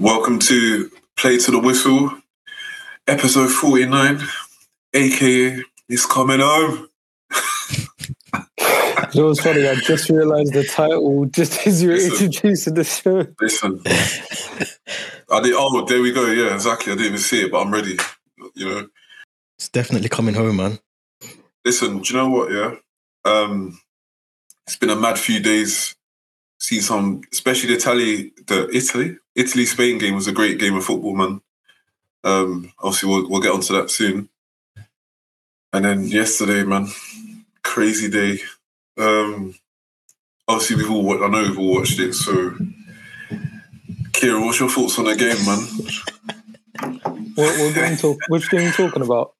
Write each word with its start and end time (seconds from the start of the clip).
Welcome 0.00 0.38
to 0.40 0.90
Play 1.16 1.36
to 1.38 1.50
the 1.50 1.58
Whistle, 1.58 2.10
episode 3.06 3.50
49, 3.50 4.20
aka 4.94 5.62
It's 5.88 6.06
Coming 6.06 6.40
Home. 6.40 6.88
it 9.14 9.14
was 9.22 9.40
funny? 9.40 9.68
I 9.68 9.74
just 9.76 10.08
realised 10.08 10.54
the 10.54 10.64
title 10.64 11.26
just 11.26 11.66
as 11.66 11.82
you 11.82 11.90
were 11.90 11.94
Listen. 11.96 12.26
introducing 12.26 12.74
the 12.74 12.84
show. 12.84 13.26
Listen, 13.40 13.80
I 15.30 15.40
did. 15.42 15.54
Oh, 15.56 15.84
there 15.84 16.00
we 16.00 16.12
go. 16.12 16.26
Yeah, 16.26 16.54
exactly. 16.54 16.92
I 16.92 16.96
didn't 16.96 17.08
even 17.08 17.18
see 17.18 17.42
it, 17.44 17.52
but 17.52 17.60
I'm 17.60 17.72
ready. 17.72 17.98
You 18.54 18.68
know, 18.68 18.88
It's 19.58 19.68
definitely 19.68 20.08
coming 20.08 20.34
home, 20.34 20.56
man. 20.56 20.78
listen. 21.64 21.98
Do 22.00 22.12
you 22.14 22.20
know 22.20 22.28
what? 22.30 22.50
Yeah, 22.50 22.74
um, 23.30 23.78
it's 24.66 24.76
been 24.76 24.90
a 24.90 24.96
mad 24.96 25.18
few 25.18 25.40
days. 25.40 25.94
Seen 26.62 26.82
some, 26.82 27.22
especially 27.32 27.70
the 27.70 27.76
Italy, 27.76 28.32
the 28.46 28.68
Italy, 28.76 29.16
Italy 29.34 29.64
Spain 29.64 29.96
game 29.98 30.14
was 30.14 30.26
a 30.26 30.32
great 30.32 30.58
game 30.58 30.76
of 30.76 30.84
football, 30.84 31.16
man. 31.16 31.40
Um, 32.22 32.70
obviously, 32.78 33.08
we'll 33.08 33.30
we'll 33.30 33.40
get 33.40 33.52
onto 33.52 33.72
that 33.74 33.90
soon. 33.90 34.28
And 35.72 35.84
then 35.84 36.04
yesterday, 36.06 36.62
man, 36.64 36.88
crazy 37.64 38.10
day. 38.10 38.40
Um, 38.98 39.54
obviously, 40.46 40.76
we've 40.76 40.90
all 40.90 41.02
wa- 41.02 41.24
I 41.24 41.28
know 41.28 41.42
we've 41.42 41.58
all 41.58 41.76
watched 41.76 41.98
it. 41.98 42.12
So, 42.12 42.50
Kira, 44.12 44.44
what's 44.44 44.60
your 44.60 44.68
thoughts 44.68 44.98
on 44.98 45.06
the 45.06 45.16
game, 45.16 45.42
man? 45.46 47.00
What, 47.36 47.58
what 47.58 47.74
game 47.74 47.96
talk, 47.96 48.18
which 48.28 48.50
game 48.50 48.60
are 48.60 48.64
you 48.64 48.72
talking 48.72 49.02
about? 49.02 49.32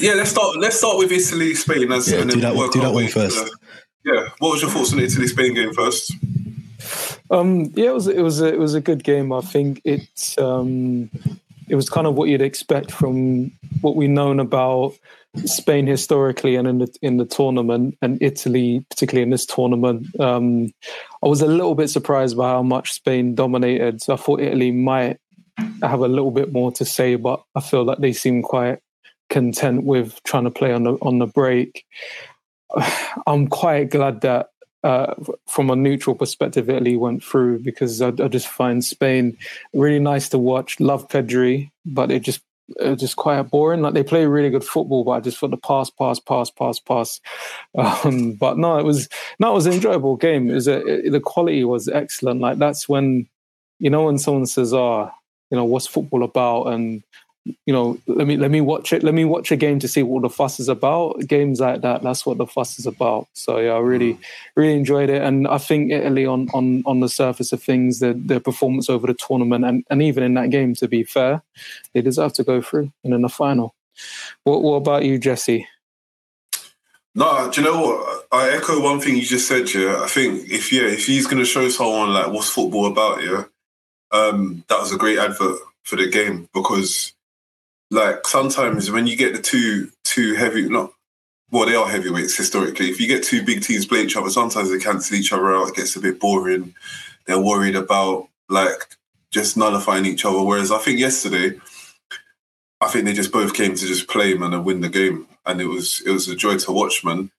Yeah, 0.00 0.14
let's 0.14 0.30
start. 0.30 0.56
Let's 0.58 0.78
start 0.78 0.96
with 0.96 1.12
Italy, 1.12 1.54
Spain. 1.54 1.92
As, 1.92 2.10
Yeah, 2.10 2.20
and 2.20 2.30
do 2.30 2.40
that 2.40 2.56
work 2.56 2.72
do 2.72 2.80
that 2.80 2.94
way 2.94 3.08
first. 3.08 3.36
the- 3.44 3.56
yeah, 4.04 4.28
what 4.38 4.52
was 4.52 4.62
your 4.62 4.70
thoughts 4.70 4.92
on 4.92 4.98
the 4.98 5.04
Italy 5.04 5.26
Spain 5.26 5.54
game 5.54 5.72
first? 5.72 6.12
Um, 7.30 7.72
yeah, 7.74 7.90
it 7.90 7.94
was 7.94 8.08
it 8.08 8.22
was 8.22 8.40
a, 8.40 8.52
it 8.52 8.58
was 8.58 8.74
a 8.74 8.80
good 8.80 9.04
game. 9.04 9.32
I 9.32 9.40
think 9.40 9.80
it's 9.84 10.36
um, 10.38 11.10
it 11.68 11.74
was 11.74 11.88
kind 11.88 12.06
of 12.06 12.14
what 12.14 12.28
you'd 12.28 12.42
expect 12.42 12.90
from 12.90 13.50
what 13.80 13.96
we've 13.96 14.10
known 14.10 14.40
about 14.40 14.94
Spain 15.46 15.86
historically 15.86 16.56
and 16.56 16.68
in 16.68 16.78
the 16.78 16.94
in 17.00 17.16
the 17.16 17.24
tournament 17.24 17.96
and 18.02 18.20
Italy, 18.20 18.84
particularly 18.90 19.22
in 19.22 19.30
this 19.30 19.46
tournament. 19.46 20.06
Um, 20.20 20.72
I 21.24 21.28
was 21.28 21.40
a 21.40 21.46
little 21.46 21.74
bit 21.74 21.88
surprised 21.88 22.36
by 22.36 22.50
how 22.50 22.62
much 22.62 22.92
Spain 22.92 23.34
dominated. 23.34 24.02
So 24.02 24.14
I 24.14 24.16
thought 24.16 24.40
Italy 24.40 24.70
might 24.70 25.18
have 25.82 26.00
a 26.00 26.08
little 26.08 26.30
bit 26.30 26.52
more 26.52 26.72
to 26.72 26.84
say, 26.84 27.14
but 27.16 27.42
I 27.54 27.60
feel 27.60 27.84
like 27.84 27.98
they 27.98 28.12
seem 28.12 28.42
quite 28.42 28.80
content 29.30 29.84
with 29.84 30.22
trying 30.24 30.44
to 30.44 30.50
play 30.50 30.72
on 30.72 30.84
the 30.84 30.94
on 31.00 31.18
the 31.18 31.26
break. 31.26 31.86
I'm 33.26 33.48
quite 33.48 33.90
glad 33.90 34.20
that 34.22 34.50
uh, 34.84 35.14
from 35.46 35.70
a 35.70 35.76
neutral 35.76 36.16
perspective, 36.16 36.68
Italy 36.68 36.96
went 36.96 37.22
through 37.22 37.60
because 37.60 38.02
I, 38.02 38.08
I 38.08 38.28
just 38.28 38.48
find 38.48 38.84
Spain 38.84 39.36
really 39.72 40.00
nice 40.00 40.28
to 40.30 40.38
watch. 40.38 40.80
Love 40.80 41.06
Pedri, 41.08 41.70
but 41.86 42.10
it 42.10 42.20
just 42.22 42.42
just 42.96 43.16
quite 43.16 43.42
boring. 43.42 43.82
Like 43.82 43.94
they 43.94 44.02
play 44.02 44.24
really 44.26 44.48
good 44.50 44.64
football, 44.64 45.04
but 45.04 45.10
I 45.12 45.20
just 45.20 45.38
thought 45.38 45.50
the 45.50 45.56
pass, 45.56 45.90
pass, 45.90 46.18
pass, 46.18 46.50
pass, 46.50 46.78
pass. 46.78 47.20
Um, 47.74 48.32
but 48.32 48.58
no, 48.58 48.78
it 48.78 48.84
was 48.84 49.08
no, 49.38 49.50
it 49.50 49.54
was 49.54 49.66
an 49.66 49.72
enjoyable 49.74 50.16
game. 50.16 50.50
It 50.50 50.54
was 50.54 50.68
a, 50.68 50.84
it- 51.06 51.10
the 51.12 51.20
quality 51.20 51.64
was 51.64 51.88
excellent. 51.88 52.40
Like 52.40 52.58
that's 52.58 52.88
when 52.88 53.28
you 53.78 53.90
know 53.90 54.04
when 54.04 54.18
someone 54.18 54.46
says, 54.46 54.72
"Ah, 54.74 55.10
you 55.50 55.56
know, 55.56 55.64
what's 55.64 55.86
football 55.86 56.22
about?" 56.22 56.64
and 56.68 57.02
you 57.44 57.72
know, 57.72 57.98
let 58.06 58.26
me 58.26 58.36
let 58.36 58.50
me 58.50 58.60
watch 58.60 58.92
it. 58.92 59.02
Let 59.02 59.14
me 59.14 59.24
watch 59.24 59.50
a 59.50 59.56
game 59.56 59.78
to 59.80 59.88
see 59.88 60.02
what 60.02 60.22
the 60.22 60.30
fuss 60.30 60.60
is 60.60 60.68
about. 60.68 61.26
Games 61.26 61.60
like 61.60 61.80
that, 61.82 62.02
that's 62.02 62.24
what 62.24 62.38
the 62.38 62.46
fuss 62.46 62.78
is 62.78 62.86
about. 62.86 63.28
So 63.32 63.58
yeah, 63.58 63.72
I 63.72 63.78
really 63.78 64.18
really 64.54 64.74
enjoyed 64.74 65.10
it, 65.10 65.22
and 65.22 65.48
I 65.48 65.58
think 65.58 65.90
Italy 65.90 66.24
on 66.24 66.48
on 66.54 66.82
on 66.86 67.00
the 67.00 67.08
surface 67.08 67.52
of 67.52 67.62
things, 67.62 67.98
their 67.98 68.14
their 68.14 68.40
performance 68.40 68.88
over 68.88 69.06
the 69.06 69.14
tournament, 69.14 69.64
and 69.64 69.84
and 69.90 70.02
even 70.02 70.22
in 70.22 70.34
that 70.34 70.50
game, 70.50 70.74
to 70.76 70.88
be 70.88 71.02
fair, 71.02 71.42
they 71.94 72.00
deserve 72.00 72.32
to 72.34 72.44
go 72.44 72.62
through 72.62 72.92
and 73.04 73.12
in 73.12 73.22
the 73.22 73.28
final. 73.28 73.74
What 74.44 74.62
what 74.62 74.74
about 74.74 75.04
you, 75.04 75.18
Jesse? 75.18 75.66
No, 77.14 77.50
do 77.50 77.60
you 77.60 77.66
know 77.66 77.80
what? 77.80 78.26
I 78.32 78.50
echo 78.50 78.80
one 78.80 78.98
thing 79.00 79.16
you 79.16 79.22
just 79.22 79.46
said. 79.46 79.72
Yeah, 79.74 80.00
I 80.02 80.06
think 80.06 80.48
if 80.50 80.72
yeah, 80.72 80.84
if 80.84 81.06
he's 81.06 81.26
going 81.26 81.42
to 81.42 81.44
show 81.44 81.68
someone 81.68 82.10
like 82.10 82.32
what's 82.32 82.48
football 82.48 82.86
about, 82.86 83.22
yeah, 83.22 83.44
um, 84.12 84.64
that 84.68 84.80
was 84.80 84.92
a 84.92 84.96
great 84.96 85.18
advert 85.18 85.58
for 85.82 85.96
the 85.96 86.08
game 86.08 86.48
because, 86.54 87.12
like, 87.92 88.26
sometimes 88.26 88.90
when 88.90 89.06
you 89.06 89.16
get 89.16 89.34
the 89.34 89.42
two 89.42 89.90
two 90.04 90.34
heavy, 90.34 90.68
not 90.68 90.92
well, 91.50 91.66
they 91.66 91.74
are 91.74 91.86
heavyweights 91.86 92.34
historically. 92.34 92.88
If 92.88 92.98
you 92.98 93.06
get 93.06 93.22
two 93.22 93.44
big 93.44 93.62
teams 93.62 93.84
play 93.84 94.02
each 94.02 94.16
other, 94.16 94.30
sometimes 94.30 94.70
they 94.70 94.78
cancel 94.78 95.16
each 95.16 95.34
other 95.34 95.54
out. 95.54 95.68
It 95.68 95.76
gets 95.76 95.94
a 95.94 96.00
bit 96.00 96.18
boring. 96.18 96.74
They're 97.26 97.38
worried 97.38 97.76
about 97.76 98.28
like 98.48 98.96
just 99.30 99.58
nullifying 99.58 100.06
each 100.06 100.24
other. 100.24 100.42
Whereas 100.42 100.72
I 100.72 100.78
think 100.78 100.98
yesterday, 100.98 101.60
I 102.80 102.88
think 102.88 103.04
they 103.04 103.12
just 103.12 103.30
both 103.30 103.52
came 103.52 103.74
to 103.74 103.86
just 103.86 104.08
play, 104.08 104.32
man, 104.32 104.54
and 104.54 104.64
win 104.64 104.80
the 104.80 104.88
game, 104.88 105.26
and 105.44 105.60
it 105.60 105.66
was 105.66 106.02
it 106.06 106.10
was 106.10 106.26
a 106.28 106.34
joy 106.34 106.56
to 106.56 106.72
watch, 106.72 107.04
man. 107.04 107.30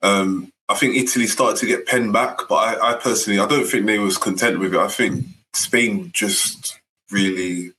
Um, 0.00 0.50
I 0.70 0.74
think 0.74 0.96
Italy 0.96 1.26
started 1.26 1.58
to 1.58 1.66
get 1.66 1.86
penned 1.86 2.14
back, 2.14 2.48
but 2.48 2.56
I, 2.56 2.92
I 2.92 2.94
personally, 2.94 3.38
I 3.38 3.46
don't 3.46 3.66
think 3.66 3.84
they 3.84 3.98
was 3.98 4.16
content 4.16 4.58
with 4.58 4.74
it. 4.74 4.80
I 4.80 4.88
think 4.88 5.26
Spain 5.52 6.10
just 6.14 6.80
really 7.10 7.72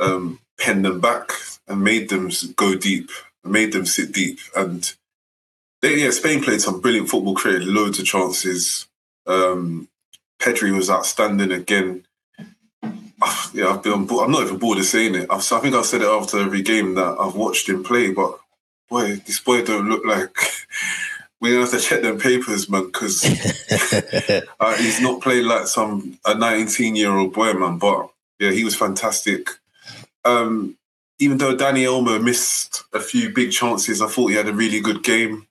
um, 0.00 0.40
penned 0.64 0.84
them 0.86 0.98
back 0.98 1.30
and 1.68 1.84
made 1.84 2.08
them 2.08 2.30
go 2.56 2.74
deep, 2.74 3.10
made 3.44 3.72
them 3.72 3.84
sit 3.84 4.12
deep, 4.12 4.38
and 4.56 4.94
they, 5.82 5.98
yeah, 6.02 6.10
Spain 6.10 6.42
played 6.42 6.62
some 6.62 6.80
brilliant 6.80 7.10
football, 7.10 7.34
created 7.34 7.68
loads 7.68 7.98
of 7.98 8.06
chances. 8.06 8.88
Um, 9.26 9.88
Pedri 10.40 10.74
was 10.74 10.88
outstanding 10.88 11.52
again. 11.52 12.06
Ah, 13.20 13.50
Yeah, 13.52 13.68
I've 13.68 13.82
been. 13.82 13.92
I'm 13.92 14.30
not 14.30 14.44
even 14.44 14.58
bored 14.58 14.78
of 14.78 14.86
saying 14.86 15.14
it. 15.14 15.26
I've, 15.30 15.52
I 15.52 15.60
think 15.60 15.74
I've 15.74 15.84
said 15.84 16.00
it 16.00 16.08
after 16.08 16.40
every 16.40 16.62
game 16.62 16.94
that 16.94 17.16
I've 17.20 17.36
watched 17.36 17.68
him 17.68 17.84
play. 17.84 18.12
But 18.12 18.38
boy, 18.88 19.16
this 19.16 19.40
boy 19.40 19.62
don't 19.62 19.88
look 19.88 20.04
like. 20.06 20.34
We're 21.40 21.52
gonna 21.52 21.70
have 21.70 21.72
to 21.72 21.86
check 21.86 22.00
them 22.00 22.18
papers, 22.18 22.70
man, 22.70 22.86
because 22.86 23.22
uh, 24.60 24.76
he's 24.78 25.02
not 25.02 25.20
playing 25.20 25.44
like 25.44 25.66
some 25.66 26.18
a 26.24 26.34
19 26.34 26.96
year 26.96 27.12
old 27.12 27.34
boy, 27.34 27.52
man. 27.52 27.76
But 27.76 28.08
yeah, 28.38 28.52
he 28.52 28.64
was 28.64 28.74
fantastic. 28.74 29.50
Um, 30.24 30.76
even 31.18 31.38
though 31.38 31.56
Dani 31.56 31.84
Olmo 31.84 32.22
missed 32.22 32.82
a 32.92 33.00
few 33.00 33.30
big 33.32 33.52
chances, 33.52 34.02
I 34.02 34.08
thought 34.08 34.28
he 34.28 34.34
had 34.36 34.48
a 34.48 34.52
really 34.52 34.80
good 34.80 35.02
game. 35.02 35.46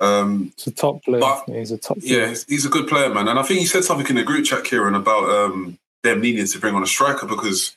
Um, 0.00 0.52
He's 0.56 0.68
a 0.68 0.70
top 0.70 1.02
player. 1.04 1.20
But- 1.20 1.44
Yeah, 1.48 1.58
he's 1.58 1.72
a 1.72 1.78
top. 1.78 1.98
player. 1.98 2.26
he's- 2.28 2.44
he's 2.48 2.64
a 2.64 2.68
good 2.68 2.86
player, 2.86 3.12
man. 3.12 3.26
And 3.28 3.38
I 3.38 3.42
think 3.42 3.60
he 3.60 3.66
said 3.66 3.84
something 3.84 4.06
in 4.08 4.16
the 4.16 4.22
group 4.22 4.44
chat, 4.44 4.64
Kieran, 4.64 4.94
about 4.94 5.28
um, 5.28 5.78
them 6.04 6.20
needing 6.20 6.46
to 6.46 6.58
bring 6.60 6.74
on 6.74 6.82
a 6.82 6.86
striker 6.86 7.26
because 7.26 7.76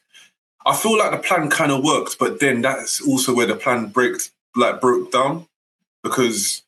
I 0.65 0.75
feel 0.75 0.97
like 0.97 1.11
the 1.11 1.17
plan 1.27 1.49
kind 1.49 1.71
of 1.71 1.83
worked, 1.83 2.19
but 2.19 2.39
then 2.39 2.61
that's 2.61 3.01
also 3.01 3.33
where 3.33 3.47
the 3.47 3.55
plan 3.55 3.87
breaks, 3.87 4.31
like 4.55 4.79
broke 4.79 5.11
down 5.11 5.47
because 6.03 6.61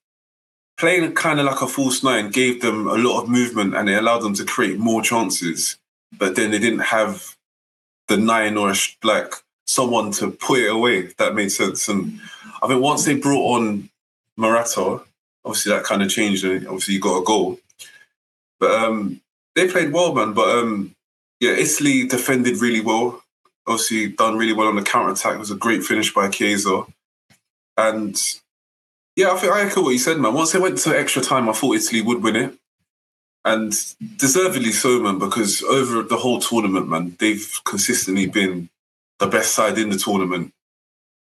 playing 0.77 1.13
kind 1.13 1.39
of 1.39 1.45
like 1.45 1.61
a 1.61 1.67
false 1.67 2.01
nine 2.03 2.31
gave 2.31 2.61
them 2.61 2.87
a 2.87 2.95
lot 2.95 3.21
of 3.21 3.29
movement 3.29 3.75
and 3.75 3.87
it 3.87 3.93
allowed 3.99 4.19
them 4.21 4.33
to 4.33 4.43
create 4.45 4.79
more 4.79 5.03
chances, 5.03 5.77
but 6.17 6.35
then 6.35 6.49
they 6.49 6.57
didn't 6.57 6.79
have 6.79 7.32
the 8.13 8.21
nine 8.21 8.57
or 8.57 8.73
like 9.03 9.33
someone 9.65 10.11
to 10.11 10.31
put 10.31 10.59
it 10.59 10.71
away. 10.71 11.13
That 11.17 11.35
made 11.35 11.49
sense. 11.49 11.87
And 11.87 12.19
I 12.61 12.67
think 12.67 12.81
once 12.81 13.05
they 13.05 13.15
brought 13.15 13.57
on 13.57 13.89
Morata, 14.37 15.01
obviously 15.43 15.71
that 15.71 15.83
kind 15.83 16.03
of 16.03 16.09
changed. 16.09 16.43
And 16.43 16.67
obviously 16.67 16.95
you 16.95 16.99
got 16.99 17.21
a 17.21 17.23
goal, 17.23 17.59
but 18.59 18.71
um, 18.71 19.21
they 19.55 19.67
played 19.67 19.93
well, 19.93 20.13
man. 20.13 20.33
But 20.33 20.49
um, 20.57 20.95
yeah, 21.39 21.51
Italy 21.51 22.07
defended 22.07 22.61
really 22.61 22.81
well. 22.81 23.23
Obviously 23.65 24.09
done 24.09 24.37
really 24.37 24.53
well 24.53 24.67
on 24.67 24.75
the 24.75 24.83
counter 24.83 25.13
attack. 25.13 25.35
It 25.35 25.39
was 25.39 25.51
a 25.51 25.55
great 25.55 25.83
finish 25.83 26.13
by 26.13 26.29
Chiesa, 26.29 26.83
and 27.77 28.21
yeah, 29.15 29.31
I 29.31 29.37
think 29.37 29.53
I 29.53 29.61
echo 29.61 29.81
what 29.81 29.91
you 29.91 29.99
said, 29.99 30.19
man. 30.19 30.33
Once 30.33 30.51
they 30.51 30.59
went 30.59 30.77
to 30.79 30.99
extra 30.99 31.21
time, 31.21 31.47
I 31.47 31.53
thought 31.53 31.75
Italy 31.75 32.01
would 32.01 32.21
win 32.21 32.35
it, 32.35 32.53
and 33.45 33.73
deservedly 34.17 34.71
so, 34.71 34.99
man. 34.99 35.19
Because 35.19 35.63
over 35.63 36.03
the 36.03 36.17
whole 36.17 36.39
tournament, 36.39 36.87
man, 36.87 37.15
they've 37.19 37.59
consistently 37.65 38.27
been 38.27 38.69
the 39.19 39.27
best 39.27 39.53
side 39.53 39.77
in 39.77 39.89
the 39.89 39.97
tournament. 39.97 40.53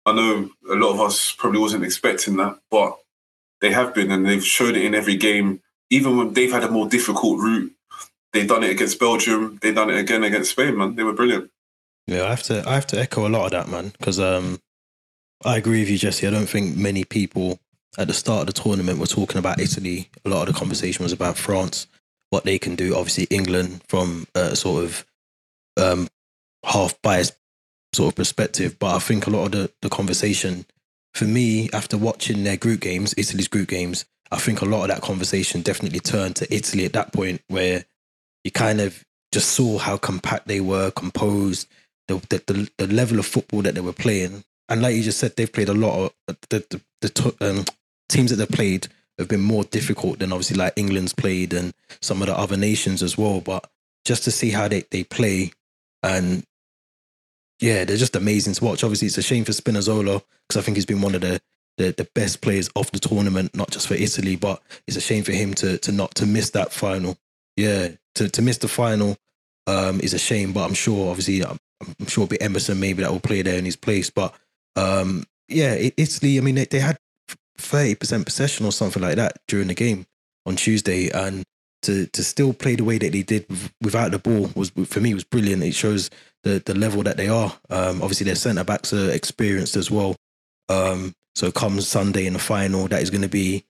I 0.07 0.13
know 0.13 0.51
a 0.71 0.75
lot 0.75 0.93
of 0.93 1.01
us 1.01 1.33
probably 1.33 1.61
wasn't 1.61 1.85
expecting 1.85 2.37
that, 2.37 2.59
but 2.71 2.99
they 3.61 3.73
have 3.73 3.95
been, 3.95 4.11
and 4.11 4.27
they've 4.27 4.45
showed 4.45 4.77
it 4.77 4.85
in 4.85 4.95
every 4.95 5.17
game. 5.17 5.61
Even 5.91 6.17
when 6.17 6.33
they've 6.35 6.53
had 6.53 6.65
a 6.65 6.71
more 6.71 6.89
difficult 6.89 7.41
route, 7.41 7.73
they've 8.33 8.49
done 8.49 8.65
it 8.65 8.71
against 8.71 9.01
Belgium. 9.01 9.59
They've 9.63 9.75
done 9.75 9.91
it 9.91 9.99
again 9.99 10.25
against 10.25 10.51
Spain, 10.51 10.77
man. 10.77 10.95
They 10.95 11.05
were 11.05 11.13
brilliant. 11.13 11.51
Yeah, 12.07 12.25
I 12.25 12.31
have 12.31 12.43
to 12.45 12.69
I 12.69 12.75
have 12.75 12.87
to 12.89 13.01
echo 13.01 13.27
a 13.27 13.31
lot 13.31 13.47
of 13.47 13.51
that, 13.53 13.69
man, 13.69 13.93
because 13.99 14.21
um, 14.21 14.61
I 15.45 15.57
agree 15.57 15.81
with 15.81 15.89
you, 15.89 15.99
Jesse. 15.99 16.27
I 16.27 16.31
don't 16.31 16.49
think 16.49 16.77
many 16.77 17.05
people 17.05 17.59
at 17.97 18.09
the 18.09 18.13
start 18.13 18.41
of 18.49 18.55
the 18.55 18.61
tournament 18.61 18.99
were 18.99 19.07
talking 19.07 19.39
about 19.39 19.61
Italy. 19.61 20.11
A 20.25 20.29
lot 20.29 20.47
of 20.47 20.53
the 20.55 20.59
conversation 20.59 21.03
was 21.03 21.13
about 21.13 21.39
France, 21.39 21.87
what 22.35 22.45
they 22.45 22.59
can 22.59 22.75
do. 22.75 22.97
Obviously, 22.97 23.29
England 23.31 23.81
from 23.87 24.27
a 24.35 24.57
sort 24.57 24.83
of 24.85 25.07
um, 25.77 26.09
half 26.65 27.01
biased 27.01 27.37
sort 27.95 28.13
of 28.13 28.17
perspective, 28.17 28.77
but 28.81 28.97
I 28.97 28.99
think 28.99 29.27
a 29.27 29.31
lot 29.31 29.47
of 29.47 29.53
the, 29.53 29.71
the 29.83 29.89
conversation 29.89 30.67
for 31.15 31.27
me 31.27 31.71
after 31.73 31.97
watching 31.97 32.43
their 32.43 32.57
group 32.57 32.81
games, 32.81 33.15
Italy's 33.17 33.47
group 33.47 33.69
games, 33.69 34.05
I 34.33 34.39
think 34.39 34.61
a 34.61 34.65
lot 34.65 34.83
of 34.83 34.89
that 34.89 35.01
conversation 35.01 35.63
definitely 35.63 36.01
turned 36.01 36.35
to 36.37 36.53
Italy 36.53 36.85
at 36.85 36.93
that 36.95 37.13
point 37.13 37.41
where 37.47 37.85
you 38.43 38.51
kind 38.51 38.81
of 38.81 39.05
just 39.31 39.51
saw 39.51 39.79
how 39.79 39.97
compact 39.97 40.49
they 40.49 40.61
were, 40.61 40.91
composed, 40.91 41.69
the, 42.09 42.17
the 42.31 42.43
the, 42.53 42.71
the 42.79 42.93
level 42.93 43.21
of 43.21 43.27
football 43.27 43.63
that 43.63 43.77
they 43.77 43.81
were 43.81 43.93
playing, 43.93 44.43
and 44.69 44.83
like 44.83 44.97
you 44.97 45.03
just 45.05 45.21
said, 45.21 45.37
they've 45.37 45.53
played 45.53 45.69
a 45.69 45.75
lot 45.75 46.13
of 46.29 46.37
the 46.51 46.65
the, 46.71 46.81
the 47.01 47.35
um, 47.41 47.65
teams 48.09 48.31
that 48.31 48.37
they've 48.37 48.59
played 48.59 48.89
have 49.19 49.29
been 49.29 49.41
more 49.41 49.65
difficult 49.65 50.19
than 50.19 50.33
obviously 50.33 50.57
like 50.57 50.73
England's 50.77 51.15
played 51.15 51.53
and 51.53 51.73
some 52.01 52.21
of 52.23 52.29
the 52.29 52.37
other 52.37 52.57
nations 52.57 53.03
as 53.03 53.17
well. 53.17 53.41
But 53.41 53.69
just 54.05 54.25
to 54.25 54.31
see 54.31 54.51
how 54.51 54.69
they, 54.69 54.85
they 54.91 55.05
play 55.05 55.53
and 56.03 56.45
yeah, 57.61 57.85
they're 57.85 57.97
just 57.97 58.17
amazing 58.17 58.55
to 58.55 58.65
watch. 58.65 58.85
Obviously, 58.85 59.07
it's 59.07 59.19
a 59.19 59.23
shame 59.23 59.45
for 59.45 59.53
Spinazzola 59.53 60.23
because 60.47 60.61
I 60.61 60.63
think 60.63 60.77
he's 60.77 60.87
been 60.87 61.01
one 61.01 61.15
of 61.15 61.21
the, 61.21 61.41
the 61.79 61.95
the 61.97 62.09
best 62.15 62.41
players 62.41 62.69
of 62.77 62.91
the 62.91 62.99
tournament, 62.99 63.55
not 63.55 63.71
just 63.71 63.89
for 63.89 63.95
Italy, 63.95 64.37
but 64.37 64.63
it's 64.87 64.97
a 64.97 65.01
shame 65.01 65.25
for 65.25 65.33
him 65.33 65.55
to 65.55 65.79
to 65.79 65.93
not 65.93 66.15
to 66.17 66.27
miss 66.27 66.51
that 66.51 66.73
final. 66.73 67.17
Yeah, 67.57 67.89
to 68.17 68.29
to 68.29 68.43
miss 68.43 68.59
the 68.59 68.69
final 68.69 69.17
um, 69.67 70.01
is 70.01 70.15
a 70.15 70.19
shame. 70.19 70.53
But 70.53 70.65
I'm 70.65 70.75
sure, 70.75 71.11
obviously, 71.11 71.45
I'm, 71.45 71.59
I'm 71.81 72.07
sure 72.07 72.25
it'll 72.25 72.37
be 72.37 72.41
Emerson 72.41 72.81
maybe 72.81 73.03
that 73.03 73.13
will 73.13 73.21
play 73.21 73.43
there 73.43 73.59
in 73.59 73.65
his 73.65 73.77
place. 73.77 74.11
But 74.11 74.35
um, 74.77 75.25
yeah, 75.49 75.75
Italy. 75.97 76.39
I 76.39 76.41
mean, 76.43 76.57
they, 76.57 76.65
they 76.65 76.81
had 76.81 76.99
thirty 77.57 77.95
percent 77.95 78.27
possession 78.27 78.67
or 78.67 78.73
something 78.73 79.03
like 79.03 79.17
that 79.17 79.39
during 79.49 79.69
the 79.69 79.75
game 79.75 80.07
on 80.47 80.57
Tuesday, 80.57 81.11
and 81.11 81.45
to 81.83 82.07
to 82.07 82.25
still 82.25 82.53
play 82.53 82.77
the 82.77 82.85
way 82.85 82.99
that 82.99 83.13
they 83.13 83.23
did 83.23 83.47
without 83.81 84.11
the 84.11 84.19
ball 84.19 84.51
was 84.55 84.71
for 84.87 85.01
me 85.01 85.15
was 85.15 85.25
brilliant. 85.25 85.63
It 85.63 85.75
shows 85.75 86.11
the 86.43 86.63
the 86.65 86.75
level 86.75 87.03
that 87.03 87.17
they 87.17 87.29
are. 87.29 87.53
Um, 87.71 88.03
obviously, 88.03 88.25
their 88.25 88.35
centre 88.35 88.65
backs 88.65 88.93
are 88.93 89.11
experienced 89.11 89.77
as 89.77 89.91
well. 89.91 90.17
Um, 90.69 91.15
so 91.35 91.51
comes 91.51 91.89
Sunday 91.89 92.27
in 92.27 92.35
the 92.35 92.39
final, 92.39 92.87
that 92.89 93.03
is 93.03 93.11
going 93.11 93.23
to 93.23 93.29
be 93.29 93.65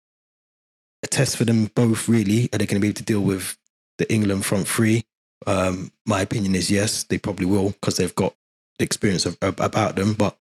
a 1.03 1.07
test 1.07 1.37
for 1.37 1.45
them 1.45 1.67
both. 1.75 2.09
Really, 2.09 2.49
are 2.53 2.59
they 2.59 2.67
going 2.67 2.81
to 2.81 2.81
be 2.81 2.89
able 2.89 2.97
to 2.97 3.03
deal 3.03 3.21
with 3.21 3.57
the 3.99 4.13
England 4.13 4.45
front 4.45 4.69
three? 4.69 5.05
Um, 5.47 5.91
my 6.07 6.21
opinion 6.21 6.55
is 6.55 6.71
yes, 6.71 7.05
they 7.05 7.19
probably 7.19 7.47
will 7.47 7.71
because 7.71 7.97
they've 7.97 8.15
got 8.15 8.35
the 8.79 8.85
experience 8.85 9.27
of, 9.27 9.37
about 9.41 9.97
them. 9.97 10.15
But 10.15 10.37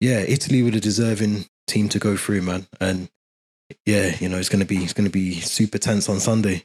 yeah, 0.00 0.20
Italy 0.20 0.62
were 0.62 0.70
the 0.70 0.80
deserving 0.80 1.46
team 1.68 1.88
to 1.90 1.98
go 1.98 2.16
through, 2.16 2.42
man. 2.42 2.66
And 2.80 3.08
yeah, 3.84 4.16
you 4.20 4.28
know, 4.28 4.38
it's 4.38 4.48
gonna 4.48 4.64
be 4.64 4.78
it's 4.78 4.92
gonna 4.92 5.10
be 5.10 5.40
super 5.40 5.78
tense 5.78 6.08
on 6.08 6.20
Sunday. 6.20 6.64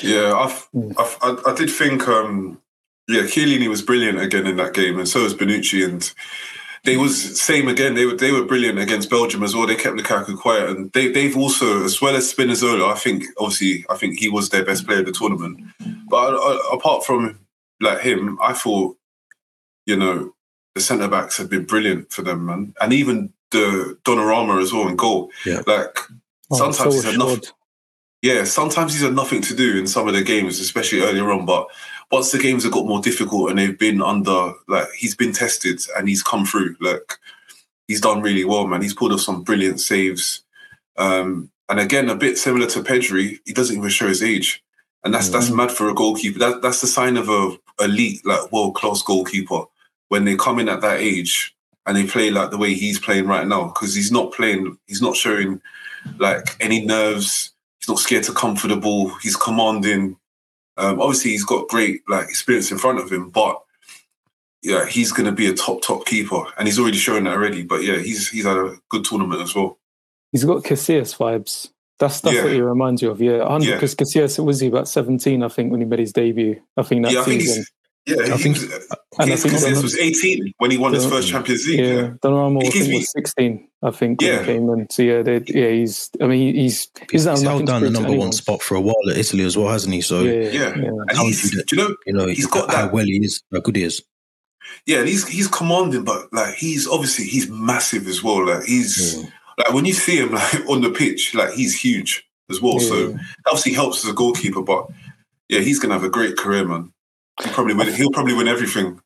Yeah, 0.00 0.34
I've. 0.34 0.68
I've 0.98 1.18
I, 1.22 1.36
I 1.46 1.54
did 1.54 1.70
think, 1.70 2.08
um, 2.08 2.60
yeah, 3.08 3.22
Chiellini 3.22 3.68
was 3.68 3.82
brilliant 3.82 4.20
again 4.20 4.46
in 4.46 4.56
that 4.56 4.74
game, 4.74 4.98
and 4.98 5.08
so 5.08 5.22
was 5.22 5.34
Bonucci, 5.34 5.84
and 5.84 6.12
they 6.84 6.96
was 6.96 7.40
same 7.40 7.68
again. 7.68 7.94
They 7.94 8.06
were 8.06 8.14
they 8.14 8.32
were 8.32 8.44
brilliant 8.44 8.78
against 8.78 9.10
Belgium 9.10 9.42
as 9.42 9.54
well. 9.54 9.66
They 9.66 9.76
kept 9.76 9.96
Lukaku 9.96 10.38
quiet, 10.38 10.70
and 10.70 10.92
they 10.92 11.08
they've 11.08 11.36
also 11.36 11.84
as 11.84 12.00
well 12.00 12.16
as 12.16 12.32
Spinazzola. 12.32 12.92
I 12.92 12.96
think 12.96 13.24
obviously 13.38 13.84
I 13.90 13.96
think 13.96 14.18
he 14.18 14.28
was 14.28 14.48
their 14.48 14.64
best 14.64 14.86
player 14.86 15.00
of 15.00 15.06
the 15.06 15.12
tournament. 15.12 15.60
But 16.08 16.34
uh, 16.34 16.58
apart 16.72 17.04
from 17.04 17.40
like 17.80 18.00
him, 18.00 18.38
I 18.40 18.54
thought 18.54 18.96
you 19.86 19.96
know 19.96 20.34
the 20.74 20.80
centre 20.80 21.08
backs 21.08 21.36
have 21.36 21.50
been 21.50 21.64
brilliant 21.64 22.12
for 22.12 22.22
them, 22.22 22.46
man, 22.46 22.74
and 22.80 22.92
even 22.92 23.32
the 23.50 23.98
Donnarumma 24.04 24.62
as 24.62 24.72
well 24.72 24.88
in 24.88 24.96
goal. 24.96 25.30
Yeah. 25.44 25.62
Like 25.66 25.98
oh, 26.50 26.56
sometimes 26.56 26.94
he's 26.94 27.04
had 27.04 27.18
nothing. 27.18 27.42
Yeah, 28.22 28.44
sometimes 28.44 28.92
he's 28.92 29.02
had 29.02 29.14
nothing 29.14 29.40
to 29.42 29.54
do 29.54 29.78
in 29.78 29.86
some 29.86 30.06
of 30.06 30.14
the 30.14 30.22
games, 30.22 30.60
especially 30.60 31.00
earlier 31.00 31.30
on. 31.30 31.46
But 31.46 31.66
once 32.10 32.30
the 32.30 32.38
games 32.38 32.64
have 32.64 32.72
got 32.72 32.86
more 32.86 33.00
difficult 33.00 33.48
and 33.48 33.58
they've 33.58 33.78
been 33.78 34.02
under, 34.02 34.52
like 34.68 34.88
he's 34.94 35.14
been 35.14 35.32
tested 35.32 35.80
and 35.96 36.08
he's 36.08 36.22
come 36.22 36.44
through. 36.44 36.76
Like 36.80 37.14
he's 37.88 38.00
done 38.00 38.20
really 38.20 38.44
well, 38.44 38.66
man. 38.66 38.82
He's 38.82 38.94
pulled 38.94 39.12
off 39.12 39.20
some 39.20 39.42
brilliant 39.42 39.80
saves. 39.80 40.42
Um, 40.96 41.50
and 41.68 41.80
again, 41.80 42.10
a 42.10 42.14
bit 42.14 42.36
similar 42.36 42.66
to 42.68 42.82
Pedri, 42.82 43.38
he 43.46 43.52
doesn't 43.52 43.76
even 43.76 43.88
show 43.90 44.08
his 44.08 44.22
age, 44.22 44.62
and 45.04 45.14
that's 45.14 45.26
mm-hmm. 45.26 45.34
that's 45.34 45.50
mad 45.50 45.72
for 45.72 45.88
a 45.88 45.94
goalkeeper. 45.94 46.38
That 46.38 46.62
that's 46.62 46.80
the 46.80 46.88
sign 46.88 47.16
of 47.16 47.28
a 47.28 47.56
elite, 47.80 48.26
like 48.26 48.52
world 48.52 48.74
class 48.74 49.02
goalkeeper 49.02 49.62
when 50.08 50.24
they 50.24 50.36
come 50.36 50.58
in 50.58 50.68
at 50.68 50.82
that 50.82 50.98
age 50.98 51.56
and 51.86 51.96
they 51.96 52.06
play 52.06 52.30
like 52.30 52.50
the 52.50 52.58
way 52.58 52.74
he's 52.74 52.98
playing 52.98 53.26
right 53.26 53.46
now 53.46 53.68
because 53.68 53.94
he's 53.94 54.12
not 54.12 54.32
playing 54.32 54.78
he's 54.86 55.02
not 55.02 55.16
showing 55.16 55.60
like 56.18 56.56
any 56.60 56.84
nerves. 56.84 57.52
He's 57.78 57.88
not 57.88 57.98
scared 57.98 58.24
to 58.24 58.32
come 58.32 58.56
for 58.56 58.68
the 58.68 58.76
ball 58.76 59.08
he's 59.22 59.36
commanding. 59.36 60.16
Um, 60.76 61.00
obviously 61.00 61.32
he's 61.32 61.44
got 61.44 61.68
great 61.68 62.02
like 62.08 62.28
experience 62.28 62.70
in 62.70 62.78
front 62.78 63.00
of 63.00 63.10
him 63.10 63.28
but 63.28 63.60
yeah 64.62 64.86
he's 64.86 65.12
going 65.12 65.26
to 65.26 65.32
be 65.32 65.46
a 65.46 65.54
top 65.54 65.82
top 65.82 66.06
keeper 66.06 66.44
and 66.56 66.68
he's 66.68 66.78
already 66.78 66.96
showing 66.96 67.24
that 67.24 67.34
already 67.34 67.62
but 67.62 67.82
yeah 67.82 67.98
he's 67.98 68.28
he's 68.28 68.44
had 68.44 68.56
a 68.56 68.76
good 68.88 69.04
tournament 69.04 69.42
as 69.42 69.54
well. 69.54 69.78
He's 70.32 70.44
got 70.44 70.62
Casillas 70.62 71.16
vibes. 71.16 71.70
That's 71.98 72.20
that's 72.20 72.36
yeah. 72.36 72.44
what 72.44 72.52
he 72.52 72.60
reminds 72.60 73.02
you 73.02 73.10
of 73.10 73.20
yeah 73.20 73.58
because 73.58 73.94
yeah. 73.98 74.22
Casillas 74.22 74.44
was 74.44 74.60
he 74.60 74.68
about 74.68 74.88
17 74.88 75.42
I 75.42 75.48
think 75.48 75.70
when 75.70 75.80
he 75.80 75.86
made 75.86 75.98
his 75.98 76.12
debut 76.12 76.60
I 76.76 76.82
think 76.82 77.04
that 77.04 77.12
yeah, 77.12 77.24
season 77.24 77.64
yeah, 78.06 78.34
I 78.34 78.36
think, 78.38 78.56
was, 78.56 78.72
uh, 78.72 78.96
and 79.18 79.32
I 79.32 79.36
think 79.36 79.54
this 79.54 79.82
was 79.82 79.96
18 79.96 80.54
when 80.58 80.70
he 80.70 80.78
won 80.78 80.94
his 80.94 81.06
first 81.06 81.28
Champions 81.28 81.66
League. 81.66 81.80
Yeah, 81.80 81.86
yeah. 81.86 82.08
Donnarumma 82.22 82.66
I 82.66 82.70
think 82.70 82.94
was 82.94 83.12
16. 83.12 83.68
I 83.82 83.90
think 83.90 84.22
yeah. 84.22 84.44
came 84.44 84.68
in. 84.70 84.88
So 84.90 85.02
yeah, 85.02 85.22
they, 85.22 85.42
yeah, 85.46 85.70
he's. 85.70 86.10
I 86.20 86.26
mean, 86.26 86.54
he's 86.54 86.88
he's, 87.10 87.24
he's 87.24 87.42
held 87.42 87.66
down 87.66 87.82
the 87.82 87.90
number 87.90 88.12
one 88.12 88.32
spot 88.32 88.62
for 88.62 88.74
a 88.74 88.80
while 88.80 88.96
at 89.10 89.16
Italy 89.16 89.44
as 89.44 89.56
well, 89.56 89.68
hasn't 89.68 89.94
he? 89.94 90.00
So 90.00 90.22
yeah, 90.22 90.50
yeah. 90.50 90.76
yeah. 90.76 90.90
And 91.08 91.18
he's, 91.18 91.50
do 91.50 91.76
you 91.76 91.82
know, 91.82 91.96
you 92.06 92.12
know, 92.12 92.26
he's 92.26 92.46
got 92.46 92.70
how 92.70 92.86
that, 92.86 92.92
well 92.92 93.04
he 93.04 93.24
is, 93.24 93.42
how 93.52 93.60
good 93.60 93.76
he 93.76 93.84
is. 93.84 94.02
Yeah, 94.86 94.98
and 94.98 95.08
he's 95.08 95.26
he's 95.26 95.48
commanding, 95.48 96.04
but 96.04 96.32
like 96.32 96.54
he's 96.54 96.86
obviously 96.86 97.26
he's 97.26 97.48
massive 97.48 98.06
as 98.06 98.22
well. 98.22 98.46
Like 98.46 98.64
he's 98.64 99.16
yeah. 99.16 99.30
like 99.58 99.72
when 99.72 99.84
you 99.84 99.92
see 99.92 100.18
him 100.18 100.32
like 100.32 100.68
on 100.68 100.80
the 100.80 100.90
pitch, 100.90 101.34
like 101.34 101.52
he's 101.52 101.78
huge 101.78 102.26
as 102.50 102.60
well. 102.60 102.80
So 102.80 103.16
obviously 103.46 103.72
helps 103.72 104.04
as 104.04 104.10
a 104.10 104.14
goalkeeper, 104.14 104.62
but 104.62 104.88
yeah, 105.48 105.60
he's 105.60 105.78
gonna 105.78 105.94
have 105.94 106.04
a 106.04 106.10
great 106.10 106.36
career, 106.36 106.66
man. 106.66 106.92
He'll 107.42 107.52
probably 107.52 107.74
win. 107.74 107.92
He'll 107.92 108.10
probably 108.10 108.34
win 108.34 108.48
everything. 108.48 109.00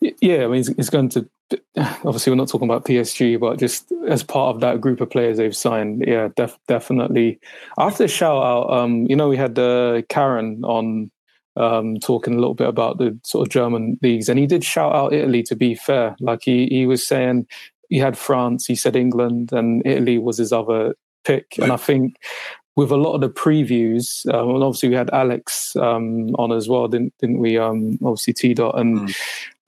Yeah, 0.00 0.44
I 0.44 0.46
mean, 0.48 0.64
he's, 0.76 0.90
going 0.90 1.08
to. 1.10 1.28
Obviously, 1.76 2.30
we're 2.30 2.36
not 2.36 2.48
talking 2.48 2.68
about 2.68 2.84
PSG, 2.84 3.38
but 3.38 3.58
just 3.58 3.90
as 4.08 4.22
part 4.22 4.54
of 4.54 4.60
that 4.60 4.80
group 4.80 5.00
of 5.00 5.10
players 5.10 5.38
they've 5.38 5.56
signed, 5.56 6.04
yeah, 6.06 6.28
def, 6.36 6.58
definitely. 6.68 7.38
I 7.78 7.84
have 7.84 7.96
to 7.96 8.08
shout 8.08 8.42
out. 8.42 8.70
Um, 8.70 9.06
you 9.08 9.16
know, 9.16 9.28
we 9.28 9.36
had 9.36 9.58
uh, 9.58 10.02
Karen 10.08 10.62
on 10.64 11.10
um, 11.56 11.96
talking 11.98 12.34
a 12.34 12.38
little 12.38 12.54
bit 12.54 12.68
about 12.68 12.98
the 12.98 13.18
sort 13.24 13.46
of 13.46 13.52
German 13.52 13.98
leagues, 14.02 14.28
and 14.28 14.38
he 14.38 14.46
did 14.46 14.64
shout 14.64 14.94
out 14.94 15.12
Italy. 15.12 15.42
To 15.44 15.56
be 15.56 15.74
fair, 15.74 16.16
like 16.20 16.42
he 16.42 16.66
he 16.66 16.86
was 16.86 17.06
saying, 17.06 17.46
he 17.88 17.98
had 17.98 18.18
France, 18.18 18.66
he 18.66 18.74
said 18.74 18.96
England, 18.96 19.52
and 19.52 19.82
Italy 19.86 20.18
was 20.18 20.38
his 20.38 20.52
other 20.52 20.94
pick. 21.24 21.58
And 21.60 21.72
I 21.72 21.76
think 21.76 22.16
with 22.76 22.90
a 22.90 22.96
lot 22.96 23.14
of 23.14 23.20
the 23.20 23.28
previews, 23.28 24.26
um, 24.32 24.54
and 24.54 24.64
obviously 24.64 24.88
we 24.88 24.94
had 24.94 25.10
Alex 25.10 25.76
um, 25.76 26.34
on 26.36 26.52
as 26.52 26.68
well, 26.68 26.88
didn't 26.88 27.14
didn't 27.18 27.38
we? 27.38 27.58
Um, 27.58 27.98
obviously 28.02 28.32
T 28.32 28.54
dot, 28.54 28.78
and 28.78 29.00
mm. 29.00 29.16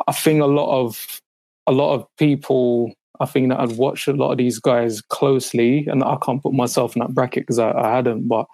I 0.06 0.12
think 0.12 0.40
a 0.40 0.46
lot 0.46 0.80
of 0.80 1.20
a 1.66 1.72
lot 1.72 1.94
of 1.94 2.06
people, 2.18 2.92
I 3.20 3.26
think 3.26 3.48
that 3.48 3.60
I'd 3.60 3.76
watched 3.76 4.08
a 4.08 4.12
lot 4.12 4.32
of 4.32 4.38
these 4.38 4.58
guys 4.58 5.00
closely, 5.00 5.86
and 5.86 6.02
I 6.02 6.16
can't 6.24 6.42
put 6.42 6.52
myself 6.52 6.96
in 6.96 7.00
that 7.00 7.14
bracket 7.14 7.44
because 7.44 7.58
I, 7.58 7.72
I, 7.72 7.96
hadn't, 7.96 8.28
but 8.28 8.46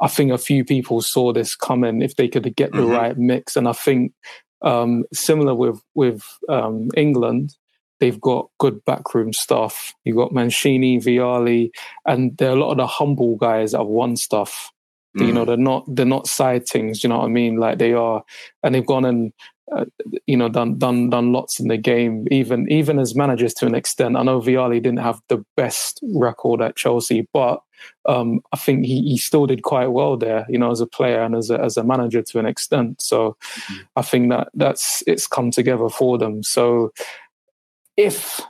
I 0.00 0.08
think 0.08 0.32
a 0.32 0.38
few 0.38 0.64
people 0.64 1.00
saw 1.02 1.32
this 1.32 1.54
coming 1.54 2.02
if 2.02 2.16
they 2.16 2.28
could 2.28 2.54
get 2.56 2.72
the 2.72 2.78
mm-hmm. 2.78 2.92
right 2.92 3.18
mix, 3.18 3.56
and 3.56 3.68
I 3.68 3.72
think 3.72 4.12
um, 4.62 5.04
similar 5.12 5.54
with 5.54 5.80
with 5.94 6.22
um, 6.48 6.90
England, 6.96 7.56
They've 7.98 8.20
got 8.20 8.50
good 8.58 8.84
backroom 8.84 9.32
stuff. 9.32 9.94
You've 10.04 10.16
got 10.16 10.32
Mancini, 10.32 10.98
Vialli, 10.98 11.70
and 12.04 12.36
there 12.36 12.50
are 12.50 12.56
a 12.56 12.60
lot 12.60 12.72
of 12.72 12.76
the 12.76 12.86
humble 12.86 13.36
guys 13.36 13.72
that 13.72 13.78
have 13.78 13.86
won 13.86 14.16
stuff. 14.16 14.70
Mm. 15.16 15.26
You 15.26 15.32
know, 15.32 15.44
they're 15.44 15.56
not 15.56 15.84
they're 15.88 16.04
not 16.06 16.26
side 16.26 16.68
things. 16.68 17.02
You 17.02 17.08
know 17.08 17.18
what 17.18 17.24
I 17.24 17.28
mean? 17.28 17.56
Like 17.56 17.78
they 17.78 17.92
are, 17.92 18.22
and 18.62 18.74
they've 18.74 18.86
gone 18.86 19.04
and 19.04 19.32
uh, 19.74 19.84
you 20.26 20.36
know 20.36 20.48
done 20.48 20.78
done 20.78 21.10
done 21.10 21.32
lots 21.32 21.58
in 21.58 21.68
the 21.68 21.76
game. 21.76 22.26
Even 22.30 22.70
even 22.70 22.98
as 22.98 23.14
managers 23.14 23.54
to 23.54 23.66
an 23.66 23.74
extent. 23.74 24.16
I 24.16 24.22
know 24.22 24.40
Vialli 24.40 24.82
didn't 24.82 24.98
have 24.98 25.20
the 25.28 25.44
best 25.56 26.00
record 26.14 26.60
at 26.60 26.76
Chelsea, 26.76 27.26
but 27.32 27.62
um, 28.06 28.40
I 28.52 28.56
think 28.56 28.84
he, 28.84 29.02
he 29.02 29.18
still 29.18 29.46
did 29.46 29.62
quite 29.62 29.88
well 29.88 30.16
there. 30.16 30.46
You 30.48 30.58
know, 30.58 30.70
as 30.70 30.80
a 30.80 30.86
player 30.86 31.22
and 31.22 31.34
as 31.34 31.50
a 31.50 31.60
as 31.60 31.76
a 31.76 31.84
manager 31.84 32.22
to 32.22 32.38
an 32.38 32.46
extent. 32.46 33.00
So 33.00 33.36
mm. 33.52 33.78
I 33.96 34.02
think 34.02 34.30
that 34.30 34.48
that's 34.54 35.02
it's 35.06 35.26
come 35.26 35.50
together 35.50 35.88
for 35.88 36.18
them. 36.18 36.42
So 36.42 36.92
if 37.96 38.40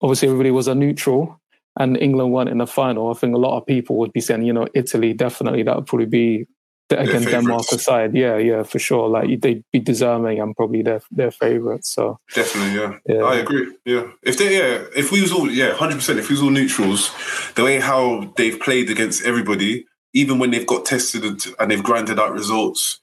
obviously 0.00 0.28
everybody 0.28 0.50
was 0.50 0.68
a 0.68 0.74
neutral 0.74 1.40
and 1.78 1.96
England 1.96 2.32
weren't 2.32 2.50
in 2.50 2.58
the 2.58 2.66
final, 2.66 3.10
I 3.10 3.14
think 3.14 3.34
a 3.34 3.38
lot 3.38 3.56
of 3.56 3.66
people 3.66 3.96
would 3.96 4.12
be 4.12 4.20
saying, 4.20 4.42
you 4.42 4.52
know, 4.52 4.66
Italy 4.74 5.12
definitely 5.12 5.62
that 5.64 5.76
would 5.76 5.86
probably 5.86 6.06
be 6.06 6.46
again 6.90 7.22
Denmark 7.22 7.64
aside. 7.72 8.14
Yeah, 8.14 8.36
yeah, 8.36 8.62
for 8.62 8.78
sure. 8.78 9.08
Like 9.08 9.40
they'd 9.40 9.64
be 9.72 9.80
deserving 9.80 10.40
and 10.40 10.54
probably 10.54 10.82
their 10.82 11.00
their 11.10 11.30
favourites. 11.30 11.90
So 11.90 12.18
definitely, 12.34 12.80
yeah. 12.80 12.98
yeah. 13.06 13.24
I 13.24 13.36
agree. 13.36 13.74
Yeah, 13.84 14.06
if 14.22 14.38
they, 14.38 14.56
yeah, 14.56 14.84
if 14.96 15.10
we 15.10 15.22
was 15.22 15.32
all, 15.32 15.50
yeah, 15.50 15.72
hundred 15.72 15.96
percent. 15.96 16.18
If 16.18 16.28
we 16.28 16.34
was 16.34 16.42
all 16.42 16.50
neutrals, 16.50 17.10
the 17.54 17.64
way 17.64 17.80
how 17.80 18.32
they've 18.36 18.60
played 18.60 18.90
against 18.90 19.24
everybody, 19.24 19.86
even 20.12 20.38
when 20.38 20.50
they've 20.50 20.66
got 20.66 20.84
tested 20.84 21.24
and 21.58 21.70
they've 21.70 21.82
grinded 21.82 22.20
out 22.20 22.32
results, 22.32 23.00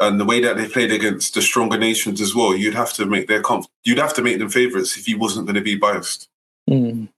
and 0.00 0.20
the 0.20 0.24
way 0.24 0.40
that 0.40 0.56
they 0.56 0.68
played 0.68 0.92
against 0.92 1.34
the 1.34 1.42
stronger 1.42 1.78
nations 1.78 2.20
as 2.20 2.34
well, 2.34 2.54
you'd 2.54 2.74
have 2.74 2.92
to 2.94 3.06
make 3.06 3.26
their 3.28 3.42
conf- 3.42 3.66
you'd 3.84 3.98
have 3.98 4.14
to 4.14 4.22
make 4.22 4.38
them 4.38 4.48
favourites 4.48 4.96
if 4.96 5.08
you 5.08 5.18
wasn't 5.18 5.46
going 5.46 5.56
to 5.56 5.60
be 5.60 5.74
biased. 5.76 6.28
Mm. 6.70 7.08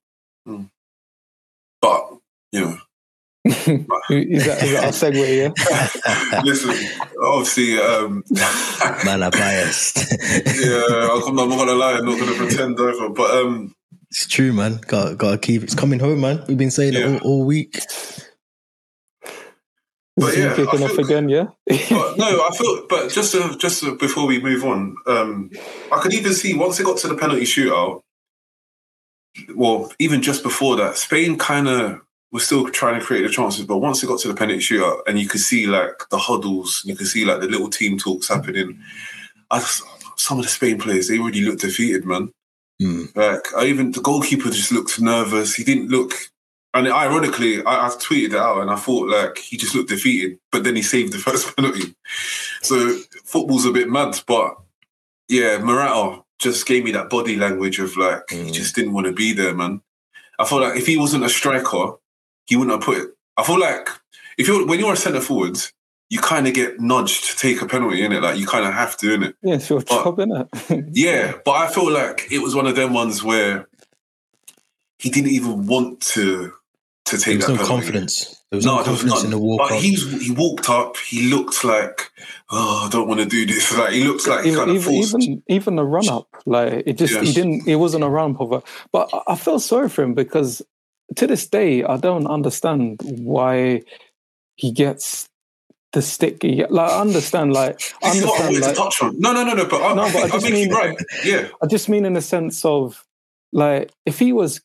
Mm. 0.49 0.71
But 1.83 2.19
you 2.53 2.61
know, 2.61 2.79
is, 3.45 4.47
that, 4.47 4.63
is 4.63 4.73
that 4.73 4.85
our 4.85 4.91
segue? 4.91 5.55
Yeah. 5.55 6.41
Listen, 6.45 6.75
obviously, 7.23 7.79
um, 7.79 8.23
man, 9.05 9.23
I'm 9.23 9.31
biased. 9.31 9.97
yeah, 9.99 11.09
I'm 11.27 11.35
not 11.35 11.49
gonna 11.49 11.73
lie, 11.73 11.95
I'm 11.95 12.05
not 12.05 12.19
gonna 12.19 12.37
pretend 12.37 12.79
either. 12.79 13.09
But 13.11 13.31
um, 13.31 13.75
it's 14.11 14.27
true, 14.27 14.53
man. 14.53 14.81
Got 14.87 15.19
got 15.19 15.31
to 15.33 15.39
keep. 15.39 15.63
It's 15.63 15.75
coming 15.75 16.01
home, 16.01 16.21
man. 16.21 16.43
We've 16.49 16.59
been 16.59 16.71
saying 16.71 16.95
Yeah. 16.95 17.01
it 17.17 17.23
all, 17.23 17.41
all 17.41 17.45
week. 17.47 17.79
But 20.21 20.35
Zoom 20.35 20.45
yeah, 20.45 20.53
I 20.53 20.57
kicking 20.57 20.83
off 20.83 20.99
again, 20.99 21.29
yeah. 21.29 21.47
but 21.67 22.19
no, 22.19 22.47
I 22.47 22.51
feel. 22.57 22.87
But 22.89 23.11
just 23.11 23.33
to, 23.33 23.57
just 23.57 23.83
to, 23.83 23.97
before 23.97 24.27
we 24.27 24.41
move 24.41 24.65
on, 24.65 24.97
um, 25.07 25.51
I 25.91 26.01
could 26.01 26.13
even 26.13 26.35
see 26.35 26.55
once 26.55 26.79
it 26.79 26.85
got 26.85 26.99
to 26.99 27.09
the 27.09 27.17
penalty 27.17 27.45
shootout. 27.45 28.03
Well, 29.55 29.93
even 29.99 30.23
just 30.23 30.43
before 30.43 30.77
that, 30.77 30.97
Spain 30.97 31.39
kind 31.39 31.69
of 31.69 32.01
was 32.33 32.45
still 32.45 32.69
trying 32.69 32.99
to 33.01 33.05
create 33.05 33.23
the 33.23 33.29
chances, 33.29 33.65
but 33.65 33.79
once 33.79 34.03
it 34.03 34.07
got 34.07 34.21
to 34.21 34.29
the 34.29 34.35
penalty 34.35 34.61
shootout, 34.61 35.01
and 35.07 35.19
you 35.19 35.27
could 35.27 35.41
see 35.41 35.67
like 35.67 36.09
the 36.11 36.19
huddles, 36.19 36.83
you 36.85 36.95
could 36.95 37.07
see 37.07 37.25
like 37.25 37.41
the 37.41 37.49
little 37.49 37.71
team 37.71 37.99
talks 37.99 38.29
happening. 38.29 38.79
I 39.51 39.59
just, 39.59 39.83
some 40.17 40.39
of 40.39 40.45
the 40.45 40.51
Spain 40.51 40.79
players, 40.79 41.09
they 41.09 41.19
already 41.19 41.41
looked 41.41 41.63
defeated, 41.63 42.05
man. 42.05 42.31
Hmm. 42.81 43.05
Like 43.15 43.55
I 43.55 43.65
even 43.67 43.93
the 43.93 44.01
goalkeeper 44.01 44.51
just 44.51 44.73
looked 44.73 45.01
nervous. 45.01 45.55
He 45.55 45.65
didn't 45.65 45.89
look, 45.89 46.15
and 46.75 46.87
ironically, 46.89 47.65
I, 47.65 47.87
I 47.87 47.89
tweeted 47.91 48.27
it 48.33 48.37
out, 48.37 48.61
and 48.63 48.71
I 48.71 48.77
thought 48.77 49.09
like 49.09 49.39
he 49.39 49.57
just 49.57 49.75
looked 49.75 49.89
defeated. 49.91 50.39
But 50.53 50.65
then 50.65 50.77
he 50.77 50.83
saved 50.83 51.13
the 51.13 51.19
first 51.31 51.57
penalty. 51.57 51.95
So 52.63 52.97
football's 53.25 53.67
a 53.67 53.73
bit 53.73 53.89
mad, 53.89 54.21
but 54.27 54.57
yeah, 55.29 55.59
Morata 55.59 56.23
just 56.39 56.67
gave 56.67 56.85
me 56.85 56.93
that 56.93 57.11
body 57.11 57.37
language 57.37 57.79
of 57.81 57.97
like 57.97 58.23
he 58.31 58.37
Mm. 58.37 58.53
just 58.53 58.75
didn't 58.75 58.93
want 58.95 59.07
to 59.07 59.13
be 59.13 59.33
there, 59.33 59.55
man. 59.55 59.81
I 60.39 60.45
feel 60.47 60.61
like 60.61 60.77
if 60.79 60.87
he 60.87 60.97
wasn't 60.97 61.25
a 61.25 61.29
striker, 61.29 61.93
he 62.47 62.57
wouldn't 62.57 62.75
have 62.77 62.85
put 62.85 62.99
it. 62.99 63.11
I 63.37 63.43
feel 63.45 63.61
like 63.61 63.89
if 64.39 64.49
you're 64.49 64.67
when 64.67 64.79
you're 64.81 64.93
a 64.95 64.97
centre 64.97 65.21
forward, 65.21 65.59
you 66.09 66.19
kind 66.19 66.49
of 66.49 66.55
get 66.55 66.81
nudged 66.81 67.25
to 67.31 67.37
take 67.37 67.61
a 67.63 67.67
penalty 67.67 68.03
in 68.03 68.13
it. 68.13 68.23
Like 68.23 68.39
you 68.39 68.47
kind 68.47 68.65
of 68.67 68.73
have 68.73 68.97
to 68.99 69.13
in 69.13 69.23
it. 69.23 69.37
yeah, 69.43 69.55
it's 69.57 69.69
your 69.71 69.81
But- 69.81 70.05
job, 70.05 70.17
innit? 70.19 70.89
Yeah, 70.93 71.35
but 71.45 71.53
I 71.53 71.69
feel 71.69 71.91
like 71.91 72.27
it 72.31 72.39
was 72.43 72.55
one 72.55 72.67
of 72.67 72.75
them 72.77 72.93
ones 72.95 73.23
where 73.23 73.69
he 74.99 75.11
didn't 75.11 75.31
even 75.31 75.67
want 75.67 76.01
to 76.01 76.53
to 77.19 77.31
There 77.31 77.37
was 77.37 77.47
that 77.47 77.57
no 77.57 77.67
confidence. 77.67 78.43
There 78.51 78.57
was 78.57 78.65
No, 78.67 78.77
no 78.77 78.83
there 78.83 78.93
was 78.93 79.01
confidence 79.03 79.23
none. 79.25 79.33
in 79.33 79.39
the 79.39 79.45
walk. 79.45 79.59
But 79.69 79.73
up. 79.77 79.81
he's 79.83 80.23
he 80.27 80.31
walked 80.33 80.69
up. 80.69 80.97
He 80.97 81.29
looked 81.31 81.63
like, 81.65 82.11
oh, 82.51 82.87
I 82.87 82.89
don't 82.91 83.09
want 83.09 83.21
to 83.21 83.27
do 83.27 83.47
this. 83.47 83.73
Like 83.79 83.93
he 83.93 84.05
looks 84.05 84.27
like 84.27 84.45
he 84.45 84.51
even 84.51 84.59
kind 84.59 84.71
of 84.71 84.77
even, 84.77 84.93
forced. 84.95 85.15
even 85.23 85.43
even 85.49 85.77
the 85.77 85.85
run 85.85 86.09
up, 86.09 86.29
like 86.47 86.83
it 86.87 86.95
just 86.99 87.15
he 87.21 87.33
didn't. 87.33 87.67
It 87.69 87.77
wasn't 87.77 88.05
a 88.05 88.09
run 88.09 88.35
up 88.35 88.41
of 88.41 88.53
a. 88.53 88.63
But 88.93 89.09
I- 89.13 89.33
I 89.33 89.37
feel 89.37 89.61
sorry 89.61 89.89
for 89.89 90.03
him 90.03 90.15
because 90.15 90.63
to 91.17 91.27
this 91.27 91.47
day 91.49 91.83
I 91.85 91.97
don't 91.97 92.27
understand 92.27 93.01
why 93.03 93.83
he 94.57 94.71
gets 94.73 95.29
the 95.93 96.03
stick. 96.03 96.43
He 96.43 96.57
get, 96.57 96.71
like 96.71 96.91
I 96.91 97.01
understand, 97.01 97.53
like 97.53 97.81
I 98.03 98.11
This 98.11 98.21
is 98.21 98.27
what 98.27 98.41
understand, 98.41 98.63
like 98.67 98.75
to 98.75 98.81
touch 98.81 99.03
on. 99.03 99.19
No, 99.19 99.33
no, 99.33 99.43
no, 99.45 99.55
no. 99.55 99.65
But 99.67 99.83
I, 99.83 99.95
No, 99.95 100.05
but 100.13 100.17
I 100.17 100.23
I 100.25 100.29
just 100.29 100.45
make 100.45 100.53
mean- 100.55 100.69
you 100.71 100.75
right. 100.77 100.97
Yeah, 101.25 101.49
I 101.63 101.67
just 101.67 101.89
mean 101.89 102.05
in 102.05 102.13
the 102.15 102.21
sense 102.23 102.65
of 102.65 103.05
like 103.53 103.91
if 104.07 104.19
he 104.19 104.33
was 104.33 104.61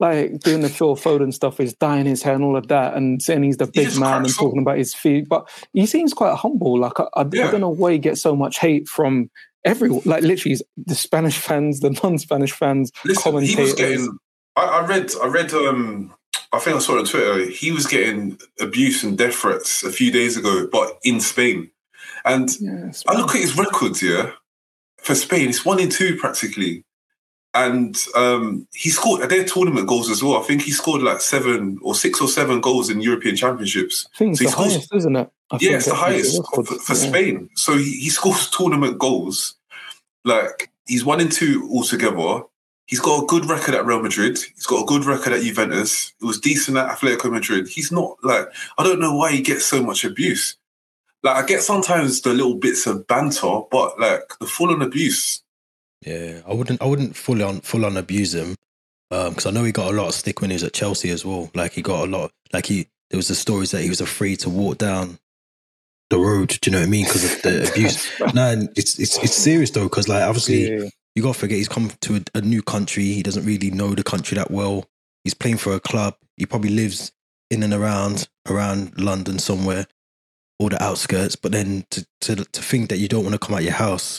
like 0.00 0.40
doing 0.40 0.62
the 0.62 0.68
Phil 0.68 0.96
Foden 0.96 1.32
stuff, 1.32 1.58
he's 1.58 1.74
dyeing 1.74 2.06
his 2.06 2.22
hair 2.22 2.34
and 2.34 2.42
all 2.42 2.56
of 2.56 2.68
that, 2.68 2.94
and 2.94 3.22
saying 3.22 3.42
he's 3.42 3.58
the 3.58 3.66
big 3.66 3.86
just 3.86 4.00
man 4.00 4.24
and 4.24 4.34
talking 4.34 4.62
about 4.62 4.78
his 4.78 4.94
feet, 4.94 5.28
but 5.28 5.48
he 5.72 5.86
seems 5.86 6.14
quite 6.14 6.34
humble. 6.36 6.78
Like 6.78 6.98
I, 6.98 7.04
I, 7.14 7.20
I 7.20 7.24
don't 7.24 7.60
know 7.60 7.68
why 7.68 7.92
he 7.92 7.98
gets 7.98 8.22
so 8.22 8.34
much 8.34 8.58
hate 8.58 8.88
from 8.88 9.30
everyone. 9.64 10.02
Like 10.06 10.22
literally, 10.22 10.56
the 10.78 10.94
Spanish 10.94 11.38
fans, 11.38 11.80
the 11.80 11.90
non-Spanish 12.02 12.52
fans, 12.52 12.90
listen, 13.04 13.22
commentators. 13.22 13.74
getting. 13.74 14.18
I, 14.56 14.64
I 14.64 14.86
read. 14.86 15.12
I 15.22 15.26
read. 15.26 15.52
Um, 15.52 16.14
I 16.52 16.58
think 16.58 16.76
I 16.76 16.78
saw 16.80 16.96
it 16.96 17.00
on 17.00 17.04
Twitter. 17.04 17.50
He 17.50 17.70
was 17.70 17.86
getting 17.86 18.38
abuse 18.58 19.04
and 19.04 19.16
death 19.16 19.36
threats 19.36 19.84
a 19.84 19.92
few 19.92 20.10
days 20.10 20.36
ago, 20.36 20.66
but 20.72 20.98
in 21.04 21.20
Spain. 21.20 21.70
And 22.24 22.50
Yes, 22.58 23.04
I 23.06 23.16
look 23.16 23.34
at 23.34 23.40
his 23.40 23.56
records, 23.56 24.02
yeah, 24.02 24.32
for 24.98 25.14
Spain, 25.14 25.48
it's 25.50 25.64
one 25.64 25.78
in 25.78 25.90
two 25.90 26.16
practically. 26.16 26.84
And 27.52 27.96
um, 28.14 28.68
he 28.72 28.90
scored 28.90 29.28
their 29.28 29.44
tournament 29.44 29.88
goals 29.88 30.08
as 30.08 30.22
well. 30.22 30.36
I 30.36 30.42
think 30.46 30.62
he 30.62 30.70
scored 30.70 31.02
like 31.02 31.20
seven 31.20 31.78
or 31.82 31.96
six 31.96 32.20
or 32.20 32.28
seven 32.28 32.60
goals 32.60 32.90
in 32.90 33.00
European 33.00 33.34
Championships. 33.34 34.06
I 34.14 34.18
think 34.18 34.30
it's 34.32 34.38
so 34.38 34.44
he 34.44 34.46
the 34.46 34.52
scores- 34.52 34.72
highest, 34.74 34.94
isn't 34.94 35.16
it? 35.16 35.30
I 35.50 35.58
Yeah, 35.60 35.76
it's 35.76 35.86
the 35.86 35.94
highest 35.96 36.40
for, 36.54 36.64
for 36.64 36.92
Yeah. 36.94 37.08
Spain. 37.10 37.50
So 37.56 37.76
he, 37.76 37.92
he 37.92 38.08
scores 38.10 38.48
tournament 38.50 38.98
goals. 38.98 39.56
Like 40.24 40.70
he's 40.86 41.04
one 41.04 41.20
and 41.20 41.32
two 41.32 41.68
altogether. 41.72 42.42
He's 42.86 43.00
got 43.00 43.22
a 43.24 43.26
good 43.26 43.46
record 43.46 43.74
at 43.74 43.84
Real 43.86 44.00
Madrid. 44.02 44.38
He's 44.54 44.66
got 44.66 44.82
a 44.82 44.86
good 44.86 45.04
record 45.04 45.32
at 45.32 45.42
Juventus. 45.42 46.12
It 46.20 46.24
was 46.24 46.38
decent 46.40 46.76
at 46.76 46.88
Atletico 46.96 47.30
Madrid. 47.32 47.68
He's 47.68 47.90
not 47.90 48.16
like 48.22 48.46
I 48.78 48.84
don't 48.84 49.00
know 49.00 49.14
why 49.16 49.32
he 49.32 49.42
gets 49.42 49.64
so 49.64 49.82
much 49.82 50.04
abuse. 50.04 50.56
Like 51.24 51.36
I 51.42 51.46
get 51.46 51.62
sometimes 51.62 52.20
the 52.20 52.32
little 52.32 52.54
bits 52.54 52.86
of 52.86 53.06
banter, 53.08 53.60
but 53.70 53.98
like 53.98 54.22
the 54.40 54.46
full 54.46 54.70
on 54.70 54.82
abuse. 54.82 55.42
Yeah, 56.06 56.40
I 56.46 56.54
wouldn't. 56.54 56.80
I 56.82 56.86
wouldn't 56.86 57.16
full 57.16 57.42
on 57.42 57.60
full 57.60 57.84
on 57.84 57.96
abuse 57.96 58.34
him 58.34 58.54
um, 59.10 59.30
because 59.30 59.46
I 59.46 59.50
know 59.50 59.64
he 59.64 59.72
got 59.72 59.92
a 59.92 59.96
lot 59.96 60.08
of 60.08 60.14
stick 60.14 60.40
when 60.40 60.50
he 60.50 60.54
was 60.54 60.64
at 60.64 60.72
Chelsea 60.72 61.10
as 61.10 61.24
well. 61.24 61.50
Like 61.54 61.72
he 61.72 61.82
got 61.82 62.06
a 62.06 62.10
lot. 62.10 62.30
Like 62.52 62.66
he 62.66 62.86
there 63.10 63.18
was 63.18 63.28
the 63.28 63.34
stories 63.34 63.70
that 63.72 63.82
he 63.82 63.88
was 63.88 64.00
afraid 64.00 64.40
to 64.40 64.50
walk 64.50 64.78
down 64.78 65.18
the 66.08 66.18
road. 66.18 66.56
Do 66.60 66.70
you 66.70 66.72
know 66.72 66.80
what 66.80 66.86
I 66.86 66.90
mean? 66.90 67.04
Because 67.04 67.24
of 67.24 67.42
the 67.42 67.68
abuse. 67.72 68.08
no, 68.34 68.50
and 68.50 68.70
it's 68.76 68.98
it's 68.98 69.18
it's 69.18 69.34
serious 69.34 69.70
though. 69.72 69.84
Because 69.84 70.08
like 70.08 70.22
obviously 70.22 70.70
Yeah. 70.70 70.88
you 71.14 71.22
got 71.22 71.34
to 71.34 71.38
forget 71.38 71.58
he's 71.58 71.68
come 71.68 71.90
to 72.00 72.16
a, 72.16 72.38
a 72.38 72.40
new 72.40 72.62
country. 72.62 73.04
He 73.04 73.22
doesn't 73.22 73.44
really 73.44 73.70
know 73.70 73.94
the 73.94 74.02
country 74.02 74.36
that 74.36 74.50
well. 74.50 74.86
He's 75.24 75.34
playing 75.34 75.58
for 75.58 75.74
a 75.74 75.80
club. 75.80 76.16
He 76.38 76.46
probably 76.46 76.70
lives 76.70 77.12
in 77.50 77.62
and 77.62 77.74
around 77.74 78.26
around 78.48 78.98
London 78.98 79.38
somewhere, 79.38 79.86
or 80.58 80.70
the 80.70 80.82
outskirts. 80.82 81.36
But 81.36 81.52
then 81.52 81.84
to 81.90 82.06
to 82.22 82.36
to 82.36 82.62
think 82.62 82.88
that 82.88 82.96
you 82.98 83.06
don't 83.08 83.24
want 83.24 83.34
to 83.34 83.38
come 83.46 83.54
out 83.54 83.62
your 83.64 83.72
house 83.74 84.18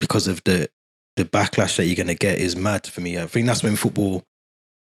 because 0.00 0.26
of 0.26 0.42
the 0.44 0.68
the 1.16 1.24
backlash 1.24 1.76
that 1.76 1.86
you're 1.86 1.96
gonna 1.96 2.14
get 2.14 2.38
is 2.38 2.56
mad 2.56 2.86
for 2.86 3.00
me. 3.00 3.18
I 3.18 3.26
think 3.26 3.46
that's 3.46 3.62
when 3.62 3.76
football 3.76 4.24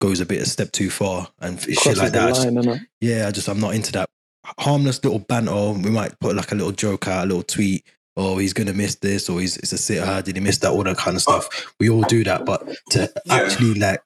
goes 0.01 0.21
a 0.21 0.27
bit 0.27 0.43
a 0.43 0.47
step 0.47 0.73
too 0.73 0.91
far 0.91 1.29
and 1.41 1.61
shit 1.61 1.97
like 1.97 2.13
the 2.13 2.19
that. 2.19 2.29
I 2.29 2.63
just- 2.63 2.81
yeah, 3.01 3.29
I 3.29 3.31
just 3.31 3.49
I'm 3.49 3.61
not 3.61 3.75
into 3.75 3.93
that 3.93 4.09
harmless 4.59 5.03
little 5.05 5.21
banter. 5.21 5.73
We 5.73 5.91
might 5.91 6.19
put 6.21 6.35
like 6.37 6.53
a 6.53 6.55
little 6.55 6.73
joke 6.73 7.07
out, 7.09 7.25
a 7.25 7.27
little 7.27 7.43
tweet. 7.43 7.85
Oh, 8.17 8.39
he's 8.39 8.53
gonna 8.53 8.73
miss 8.73 8.97
this, 8.97 9.29
or 9.29 9.41
he's 9.41 9.57
it's 9.59 9.73
a 9.73 9.79
sitter. 9.79 10.23
Did 10.23 10.37
he 10.37 10.43
miss 10.43 10.59
that? 10.59 10.71
All 10.71 10.83
that 10.85 10.97
kind 10.97 11.17
of 11.17 11.23
stuff. 11.23 11.75
We 11.79 11.89
all 11.91 12.03
do 12.03 12.25
that, 12.25 12.45
but 12.45 12.67
to 12.91 13.13
Yeah. 13.27 13.35
actually 13.35 13.75
like 13.75 14.03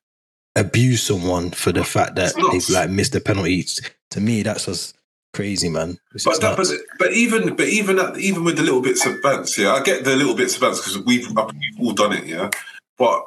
abuse 0.56 1.02
someone 1.02 1.50
for 1.52 1.72
the 1.72 1.84
fact 1.84 2.16
that 2.16 2.28
It's 2.28 2.36
nuts. 2.36 2.66
they've 2.66 2.74
like 2.76 2.90
missed 2.90 3.12
the 3.12 3.20
penalties, 3.20 3.80
to 4.10 4.20
me 4.20 4.42
that's 4.42 4.66
just 4.66 4.96
crazy, 5.38 5.68
man. 5.68 5.98
But 6.24 6.40
that, 6.40 6.56
but, 6.56 6.66
but 6.98 7.12
even 7.12 7.54
but 7.54 7.68
even 7.68 8.00
at, 8.00 8.18
even 8.18 8.42
with 8.42 8.56
the 8.56 8.64
little 8.64 8.82
bits 8.82 9.06
of 9.06 9.14
bants, 9.22 9.56
yeah, 9.56 9.72
I 9.72 9.82
get 9.82 10.02
the 10.02 10.16
little 10.16 10.34
bits 10.34 10.56
of 10.56 10.62
bants 10.62 10.78
because 10.78 10.98
we've, 10.98 11.28
we've 11.28 11.80
all 11.80 11.92
done 11.92 12.12
it, 12.12 12.26
yeah. 12.26 12.50
But 12.96 13.24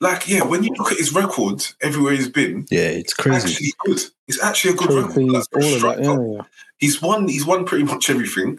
like, 0.00 0.26
yeah, 0.28 0.42
when 0.42 0.64
you 0.64 0.70
look 0.76 0.90
at 0.90 0.98
his 0.98 1.14
record 1.14 1.64
everywhere 1.80 2.14
he's 2.14 2.28
been, 2.28 2.66
yeah, 2.70 2.88
it's 2.88 3.12
it's 3.12 3.14
crazy. 3.14 3.48
actually 3.52 3.72
good. 3.84 4.00
It's 4.26 4.42
actually 4.42 4.72
a 4.72 4.76
good 4.76 4.90
record. 4.90 5.14
Trophies, 5.14 5.32
Like, 5.32 5.46
all 5.54 5.62
of 5.62 5.70
that. 5.70 5.78
striker. 5.78 6.02
Yeah, 6.02 6.32
yeah. 6.32 6.42
He's 6.78 7.00
won. 7.00 7.28
He's 7.28 7.46
won 7.46 7.64
pretty 7.64 7.84
much 7.84 8.10
everything. 8.10 8.58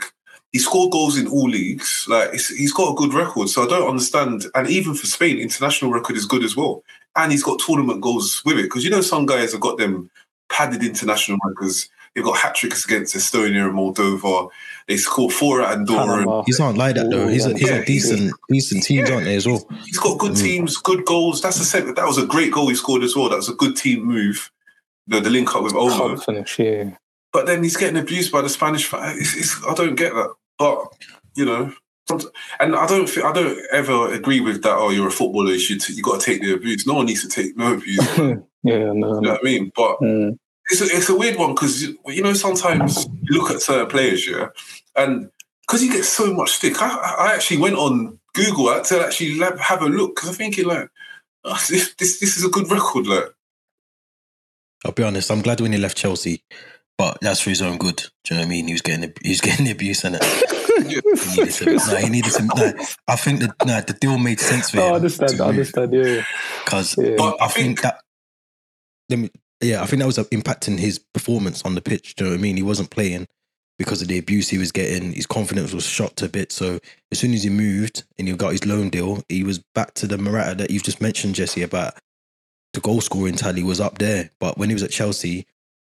He 0.53 0.59
scored 0.59 0.93
goals 0.93 1.17
in 1.17 1.27
all 1.27 1.49
leagues. 1.49 2.05
Like 2.07 2.29
it's, 2.33 2.47
he's 2.47 2.71
got 2.71 2.93
a 2.93 2.95
good 2.95 3.13
record. 3.13 3.49
So 3.49 3.63
I 3.63 3.67
don't 3.67 3.89
understand. 3.89 4.45
And 4.55 4.69
even 4.69 4.93
for 4.95 5.05
Spain, 5.05 5.37
international 5.37 5.91
record 5.91 6.15
is 6.15 6.25
good 6.25 6.45
as 6.45 6.55
well. 6.55 6.81
And 7.17 7.33
he's 7.33 7.43
got 7.43 7.59
tournament 7.59 7.99
goals 7.99 8.41
with 8.45 8.57
it 8.57 8.63
because 8.63 8.85
you 8.85 8.89
know 8.89 9.01
some 9.01 9.25
guys 9.25 9.51
have 9.51 9.59
got 9.59 9.77
them 9.77 10.09
padded 10.49 10.81
international 10.81 11.39
records. 11.45 11.89
They've 12.15 12.23
got 12.23 12.37
hat 12.37 12.55
tricks 12.55 12.85
against 12.85 13.13
Estonia 13.15 13.65
and 13.65 13.73
Moldova. 13.77 14.49
They 14.87 14.95
scored 14.97 15.33
four 15.33 15.61
at 15.61 15.73
Andorra. 15.73 16.05
Panama. 16.19 16.43
He's 16.45 16.59
not 16.59 16.75
like 16.75 16.95
that 16.95 17.09
though. 17.09 17.27
He's 17.27 17.45
a, 17.45 17.51
he's 17.57 17.67
Yeah, 17.69 17.75
a 17.77 17.85
decent 17.85 18.31
decent 18.49 18.83
teams, 18.83 19.09
yeah. 19.09 19.15
aren't 19.15 19.25
they 19.27 19.35
as 19.35 19.45
well? 19.45 19.67
He's 19.85 19.97
got 19.99 20.17
good 20.17 20.31
Mm. 20.33 20.41
teams, 20.41 20.77
good 20.77 21.05
goals. 21.05 21.41
That's 21.41 21.57
the 21.57 21.65
same. 21.65 21.93
That 21.93 22.05
was 22.07 22.17
a 22.17 22.25
great 22.25 22.51
goal 22.53 22.69
he 22.69 22.75
scored 22.75 23.03
as 23.03 23.15
well. 23.15 23.29
That 23.29 23.35
was 23.35 23.49
a 23.49 23.53
good 23.53 23.75
team 23.75 24.05
move. 24.05 24.49
The, 25.07 25.19
the 25.19 25.29
link 25.29 25.53
up 25.55 25.63
with 25.63 25.73
Olmo. 25.73 26.07
Can't 26.07 26.23
finish. 26.23 26.57
Yeah. 26.59 26.91
But 27.33 27.45
then 27.47 27.61
he's 27.63 27.75
getting 27.77 27.97
abused 27.97 28.31
by 28.31 28.41
the 28.41 28.49
Spanish 28.49 28.85
fans. 28.85 29.19
It's, 29.19 29.35
it's, 29.35 29.65
I 29.67 29.73
don't 29.73 29.95
get 29.95 30.13
that. 30.13 30.33
But 30.57 30.85
you 31.35 31.43
know, 31.45 31.73
and 32.61 32.75
I 32.75 32.87
don't. 32.87 33.09
thi- 33.09 33.21
I 33.23 33.33
don't 33.33 33.59
ever 33.73 34.13
agree 34.13 34.39
with 34.39 34.63
that. 34.63 34.77
Oh, 34.77 34.89
you're 34.89 35.07
a 35.07 35.11
footballer. 35.11 35.51
You 35.51 35.59
should. 35.59 35.89
You 35.89 36.01
got 36.01 36.21
to 36.21 36.25
take 36.25 36.41
the 36.41 36.53
abuse. 36.53 36.87
No 36.87 36.93
one 36.93 37.07
needs 37.07 37.27
to 37.27 37.29
take 37.29 37.57
no 37.57 37.73
abuse. 37.73 38.07
yeah, 38.63 38.77
no, 38.77 38.93
know 38.93 39.19
no. 39.19 39.31
what 39.31 39.39
I 39.41 39.43
mean? 39.43 39.71
But 39.75 39.99
Mm. 39.99 40.37
It's 40.71 40.81
a, 40.81 40.85
it's 40.85 41.09
a 41.09 41.15
weird 41.15 41.37
one 41.37 41.53
because 41.53 41.81
you 41.83 42.21
know 42.23 42.33
sometimes 42.33 43.05
you 43.05 43.37
look 43.39 43.51
at 43.51 43.61
certain 43.61 43.87
players, 43.87 44.27
yeah, 44.27 44.47
and 44.95 45.29
because 45.61 45.81
he 45.81 45.89
gets 45.89 46.09
so 46.09 46.33
much 46.33 46.51
stick. 46.51 46.81
I, 46.81 47.15
I 47.29 47.33
actually 47.33 47.57
went 47.57 47.75
on 47.75 48.19
Google 48.33 48.81
to 48.81 48.99
actually 49.05 49.37
have 49.59 49.81
a 49.81 49.85
look 49.87 50.15
because 50.15 50.29
I'm 50.29 50.35
thinking 50.35 50.65
like, 50.65 50.89
oh, 51.43 51.53
this, 51.69 51.93
this 51.95 52.19
this 52.19 52.37
is 52.37 52.45
a 52.45 52.49
good 52.49 52.69
record. 52.71 53.07
Like, 53.07 53.25
I'll 54.85 54.91
be 54.91 55.03
honest. 55.03 55.31
I'm 55.31 55.41
glad 55.41 55.61
when 55.61 55.71
he 55.73 55.77
left 55.79 55.97
Chelsea, 55.97 56.43
but 56.97 57.17
that's 57.21 57.41
for 57.41 57.49
his 57.49 57.61
own 57.61 57.77
good. 57.77 57.97
Do 58.23 58.33
you 58.33 58.35
know 58.35 58.41
what 58.41 58.45
I 58.47 58.49
mean? 58.49 58.67
He 58.67 58.73
was 58.73 58.81
getting 58.81 59.13
he 59.23 59.29
was 59.29 59.41
getting 59.47 59.65
the 59.65 59.71
abuse 59.71 60.03
in 60.03 60.15
it. 60.15 60.23
He 60.75 60.81
needed 61.41 61.53
to. 61.53 61.75
No, 61.75 61.95
he 61.95 62.09
needed 62.09 62.31
to. 62.33 62.43
No, 62.43 62.73
I 63.07 63.15
think 63.15 63.39
that 63.39 63.55
no, 63.65 63.79
the 63.79 63.93
deal 63.93 64.17
made 64.17 64.41
sense 64.41 64.71
for 64.71 64.77
No, 64.77 64.83
I 64.83 64.89
him. 64.89 64.95
understand. 64.95 65.39
I 65.41 65.45
understand. 65.47 65.93
Yeah, 65.93 66.03
yeah. 66.05 66.23
Because 66.65 66.97
Yeah. 66.97 67.15
But 67.17 67.37
I 67.41 67.45
I 67.45 67.47
think 67.47 67.65
think- 67.79 67.81
that. 67.81 68.01
Let 69.09 69.19
me 69.19 69.29
yeah, 69.65 69.81
I 69.81 69.85
think 69.85 69.99
that 70.01 70.05
was 70.05 70.17
uh, 70.19 70.23
impacting 70.25 70.79
his 70.79 70.99
performance 70.99 71.61
on 71.63 71.75
the 71.75 71.81
pitch. 71.81 72.15
Do 72.15 72.23
you 72.25 72.29
know 72.29 72.35
what 72.35 72.39
I 72.39 72.41
mean? 72.43 72.57
He 72.57 72.63
wasn't 72.63 72.89
playing 72.89 73.27
because 73.77 74.01
of 74.01 74.07
the 74.07 74.17
abuse 74.17 74.49
he 74.49 74.57
was 74.57 74.71
getting. 74.71 75.13
His 75.13 75.25
confidence 75.25 75.73
was 75.73 75.85
shot 75.85 76.21
a 76.21 76.29
bit. 76.29 76.51
So 76.51 76.79
as 77.11 77.19
soon 77.19 77.33
as 77.33 77.43
he 77.43 77.49
moved 77.49 78.03
and 78.17 78.27
he 78.27 78.33
got 78.35 78.51
his 78.53 78.65
loan 78.65 78.89
deal, 78.89 79.21
he 79.29 79.43
was 79.43 79.59
back 79.73 79.93
to 79.95 80.07
the 80.07 80.17
Morata 80.17 80.55
that 80.55 80.71
you've 80.71 80.83
just 80.83 81.01
mentioned, 81.01 81.35
Jesse, 81.35 81.61
about 81.61 81.93
the 82.73 82.79
goal 82.79 83.01
scoring 83.01 83.35
tally 83.35 83.63
was 83.63 83.79
up 83.81 83.97
there. 83.97 84.29
But 84.39 84.57
when 84.57 84.69
he 84.69 84.73
was 84.75 84.83
at 84.83 84.91
Chelsea, 84.91 85.45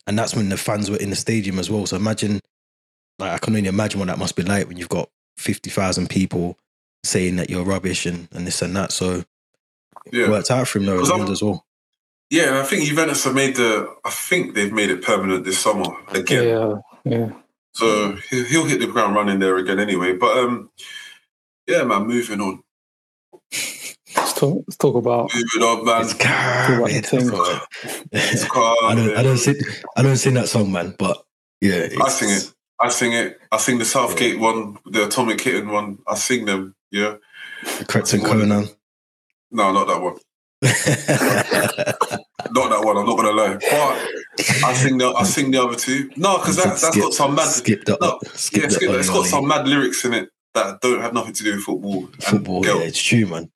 and 0.07 0.19
that's 0.19 0.35
when 0.35 0.49
the 0.50 0.57
fans 0.57 0.90
were 0.90 0.99
in 0.99 1.11
the 1.11 1.16
stadium 1.16 1.59
as 1.59 1.71
well. 1.71 1.87
So 1.87 1.97
imagine, 1.97 2.40
like, 3.19 3.33
I 3.33 3.38
can 3.38 3.57
only 3.57 3.69
imagine 3.69 3.99
what 4.00 4.09
that 4.09 4.19
must 4.19 4.37
be 4.37 4.43
like 4.43 4.69
when 4.69 4.76
you've 4.76 4.88
got 4.88 5.09
50,000 5.38 6.09
people 6.11 6.59
saying 7.04 7.37
that 7.37 7.50
you're 7.50 7.64
rubbish 7.64 8.07
and, 8.07 8.28
and 8.33 8.47
this 8.47 8.61
and 8.62 8.75
that. 8.76 8.93
So 8.93 9.25
Yeah. 10.12 10.25
it 10.25 10.31
worked 10.31 10.50
out 10.50 10.69
for 10.69 10.78
him 10.78 10.87
though 10.87 10.93
in 10.95 10.99
'Cause 11.00 11.09
the 11.09 11.14
I'm- 11.14 11.23
end 11.23 11.31
as 11.33 11.43
well. 11.43 11.64
Yeah, 12.35 12.49
and 12.49 12.59
I 12.59 12.64
think 12.64 12.83
Juventus 12.83 13.23
have 13.25 13.35
made 13.35 13.55
the. 13.55 13.95
I 14.05 14.11
think 14.11 14.57
they've 14.57 14.73
made 14.73 14.91
it 14.91 15.03
permanent 15.03 15.45
this 15.45 15.61
summer 15.61 15.85
again. 16.09 16.49
Yeah, 16.49 16.75
yeah. 17.05 17.31
So 17.75 18.17
he- 18.29 18.43
he'll 18.47 18.64
hit 18.64 18.81
the 18.81 18.88
ground 18.88 19.14
running 19.14 19.38
there 19.38 19.57
again 19.57 19.79
anyway. 19.79 20.14
But 20.14 20.37
um, 20.38 20.71
yeah, 21.69 21.85
man, 21.85 22.09
moving 22.09 22.41
on. 22.41 22.64
Let's 24.17 24.33
talk, 24.33 24.64
let's 24.67 24.76
talk 24.76 24.97
about 24.97 25.31
Moving 25.33 25.62
on, 25.62 25.85
man. 25.85 26.03
It's 26.03 26.12
about 26.14 26.88
the 26.91 27.03
team. 27.03 27.31
It's 28.11 28.45
I 28.53 28.95
don't, 28.97 29.17
I 29.17 29.23
don't 29.23 29.38
sing, 29.38 29.57
I 29.97 30.03
don't 30.03 30.17
sing 30.17 30.35
that 30.35 30.49
song, 30.49 30.73
man. 30.73 30.97
But 30.99 31.23
yeah, 31.61 31.88
I 32.03 32.09
sing 32.09 32.31
it. 32.31 32.53
I 32.81 32.88
sing 32.88 33.12
it. 33.12 33.38
I 33.53 33.59
sing 33.59 33.79
the 33.79 33.85
Southgate 33.85 34.41
one, 34.41 34.79
the 34.87 35.07
Atomic 35.07 35.38
Kitten 35.38 35.69
one. 35.71 35.99
I 36.09 36.17
sing 36.17 36.47
them. 36.47 36.75
Yeah. 36.91 37.14
Cretin 37.87 38.23
Conan. 38.25 38.69
No, 39.53 39.73
not 39.73 39.87
that 39.87 40.03
one. 40.03 40.19
Not 42.53 42.71
that 42.71 42.85
one. 42.85 42.97
I'm 42.97 43.07
not 43.07 43.17
gonna 43.17 43.33
lie. 43.33 43.55
But 43.55 44.65
I 44.65 44.75
sing 44.75 44.99
the 44.99 45.13
I 45.17 45.23
sing 45.25 45.51
the 45.51 45.63
other 45.63 45.77
two. 45.77 46.11
No, 46.17 46.39
because 46.39 46.57
that, 46.57 46.79
that's 46.81 46.97
got 46.97 47.13
some 47.15 47.35
mad. 47.35 47.47
skip 47.49 47.85
the, 47.85 47.97
no, 48.01 48.19
skip 48.35 48.63
yeah, 48.65 48.69
skip 48.69 48.91
that. 48.91 48.99
it's 49.01 49.09
got 49.11 49.27
some 49.27 49.47
mad 49.49 49.67
lyrics 49.69 50.05
in 50.05 50.15
it 50.15 50.29
that 50.55 50.81
don't 50.81 51.01
have 51.01 51.13
nothing 51.13 51.33
to 51.35 51.43
do 51.43 51.53
with 51.55 51.63
football. 51.65 52.05
and 52.05 52.23
football. 52.23 52.63
girl. 52.63 52.79
Yeah, 52.79 52.85
it's 52.87 53.03
true, 53.03 53.27
man. 53.27 53.51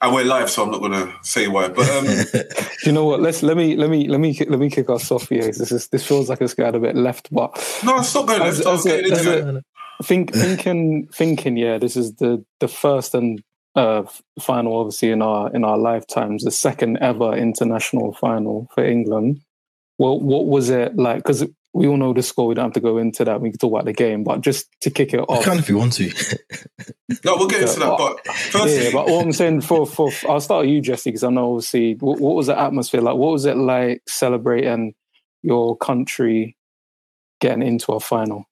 And 0.00 0.14
we're 0.14 0.24
live, 0.24 0.48
so 0.50 0.62
I'm 0.62 0.70
not 0.70 0.80
gonna 0.80 1.12
say 1.22 1.48
why. 1.48 1.68
But 1.68 1.88
um, 1.90 2.06
you 2.84 2.92
know 2.92 3.04
what? 3.04 3.20
Let's 3.20 3.42
let 3.42 3.56
me 3.56 3.76
let 3.76 3.90
me 3.90 4.08
let 4.08 4.20
me 4.20 4.36
let 4.48 4.58
me 4.58 4.70
kick 4.70 4.88
us 4.90 5.10
off 5.10 5.28
here. 5.28 5.42
This 5.44 5.72
is 5.72 5.88
this 5.88 6.06
feels 6.06 6.28
like 6.28 6.40
it's 6.40 6.54
got 6.54 6.74
a 6.74 6.78
bit 6.80 6.94
left, 6.96 7.28
but 7.32 7.52
no, 7.84 7.98
it's 7.98 8.14
not 8.14 8.26
going 8.26 8.42
As- 8.42 8.58
left. 8.64 8.68
I'm 8.68 8.74
as 8.74 8.86
a- 8.86 8.88
getting 8.88 9.12
as 9.12 9.26
into 9.26 9.48
a- 9.48 9.56
it. 9.58 9.64
think 10.04 10.34
thinking 10.34 11.08
thinking 11.12 11.56
yeah, 11.56 11.78
this 11.78 11.96
is 11.96 12.14
the 12.16 12.44
the 12.60 12.68
first 12.68 13.14
and 13.14 13.42
uh, 13.76 14.02
final, 14.40 14.76
obviously 14.78 15.10
in 15.10 15.22
our 15.22 15.52
in 15.54 15.62
our 15.64 15.78
lifetimes, 15.78 16.42
the 16.44 16.50
second 16.50 16.98
ever 16.98 17.36
international 17.36 18.12
final 18.14 18.68
for 18.74 18.84
England. 18.84 19.40
Well, 19.98 20.18
what 20.20 20.46
was 20.46 20.68
it 20.70 20.96
like? 20.96 21.18
Because 21.18 21.44
we 21.72 21.86
all 21.86 21.96
know 21.98 22.12
the 22.14 22.22
score. 22.22 22.46
We 22.48 22.54
don't 22.54 22.66
have 22.66 22.72
to 22.74 22.80
go 22.80 22.96
into 22.98 23.24
that. 23.24 23.40
We 23.40 23.50
can 23.50 23.58
talk 23.58 23.72
about 23.72 23.84
the 23.84 23.92
game, 23.92 24.24
but 24.24 24.40
just 24.40 24.66
to 24.80 24.90
kick 24.90 25.12
it 25.14 25.20
I 25.20 25.22
off. 25.24 25.44
can 25.44 25.58
if 25.58 25.68
you 25.68 25.76
want 25.78 25.92
to. 25.94 26.10
No, 27.24 27.36
we'll 27.36 27.46
get 27.46 27.62
into 27.62 27.78
that. 27.80 27.96
But 27.98 28.26
firstly, 28.34 28.84
Yeah, 28.86 28.90
but 28.92 29.06
what 29.08 29.24
I'm 29.24 29.32
saying 29.32 29.60
for 29.60 29.86
for 29.86 30.10
I'll 30.28 30.40
start 30.40 30.64
with 30.66 30.70
you, 30.74 30.80
Jesse, 30.80 31.10
because 31.10 31.22
I 31.22 31.30
know 31.30 31.54
obviously 31.54 31.94
what, 31.94 32.20
what 32.20 32.34
was 32.34 32.48
the 32.48 32.58
atmosphere 32.58 33.00
like? 33.00 33.14
What 33.16 33.30
was 33.32 33.44
it 33.44 33.56
like 33.56 34.02
celebrating 34.08 34.94
your 35.42 35.76
country 35.76 36.56
getting 37.40 37.62
into 37.62 37.92
a 37.92 38.00
final 38.00 38.44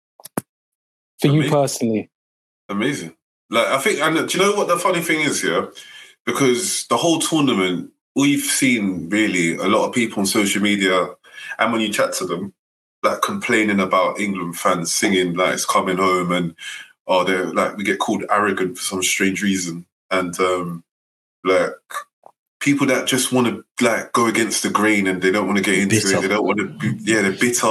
for 1.20 1.26
you 1.28 1.32
Amazing. 1.40 1.50
personally? 1.52 2.10
Amazing. 2.68 3.14
Like 3.50 3.66
I 3.66 3.78
think, 3.78 4.00
and 4.00 4.28
do 4.28 4.38
you 4.38 4.44
know 4.44 4.54
what 4.56 4.68
the 4.68 4.78
funny 4.78 5.00
thing 5.00 5.20
is 5.20 5.42
here? 5.42 5.70
Because 6.24 6.86
the 6.88 6.96
whole 6.96 7.18
tournament, 7.18 7.90
we've 8.16 8.40
seen 8.40 9.08
really 9.08 9.56
a 9.56 9.68
lot 9.68 9.86
of 9.86 9.94
people 9.94 10.20
on 10.20 10.26
social 10.26 10.62
media, 10.62 11.08
and 11.58 11.72
when 11.72 11.80
you 11.80 11.92
chat 11.92 12.12
to 12.14 12.26
them, 12.26 12.54
like 13.02 13.20
complaining 13.22 13.80
about 13.80 14.18
England 14.18 14.56
fans 14.56 14.92
singing 14.92 15.34
like 15.34 15.54
it's 15.54 15.66
coming 15.66 15.98
home, 15.98 16.32
and 16.32 16.54
oh, 17.06 17.24
they're 17.24 17.52
like 17.52 17.76
we 17.76 17.84
get 17.84 17.98
called 17.98 18.24
arrogant 18.30 18.78
for 18.78 18.84
some 18.84 19.02
strange 19.02 19.42
reason, 19.42 19.86
and 20.10 20.38
um 20.40 20.82
like 21.44 21.72
people 22.60 22.86
that 22.86 23.06
just 23.06 23.30
want 23.30 23.46
to 23.46 23.84
like 23.84 24.10
go 24.12 24.26
against 24.26 24.62
the 24.62 24.70
grain 24.70 25.06
and 25.06 25.20
they 25.20 25.30
don't 25.30 25.46
want 25.46 25.58
to 25.58 25.62
get 25.62 25.78
into 25.78 25.96
Bitter. 25.96 26.16
it. 26.16 26.22
They 26.22 26.28
don't 26.28 26.46
want 26.46 26.58
to 26.58 26.68
be, 26.68 26.96
yeah, 27.00 27.20
they're 27.20 27.32
bitter. 27.32 27.70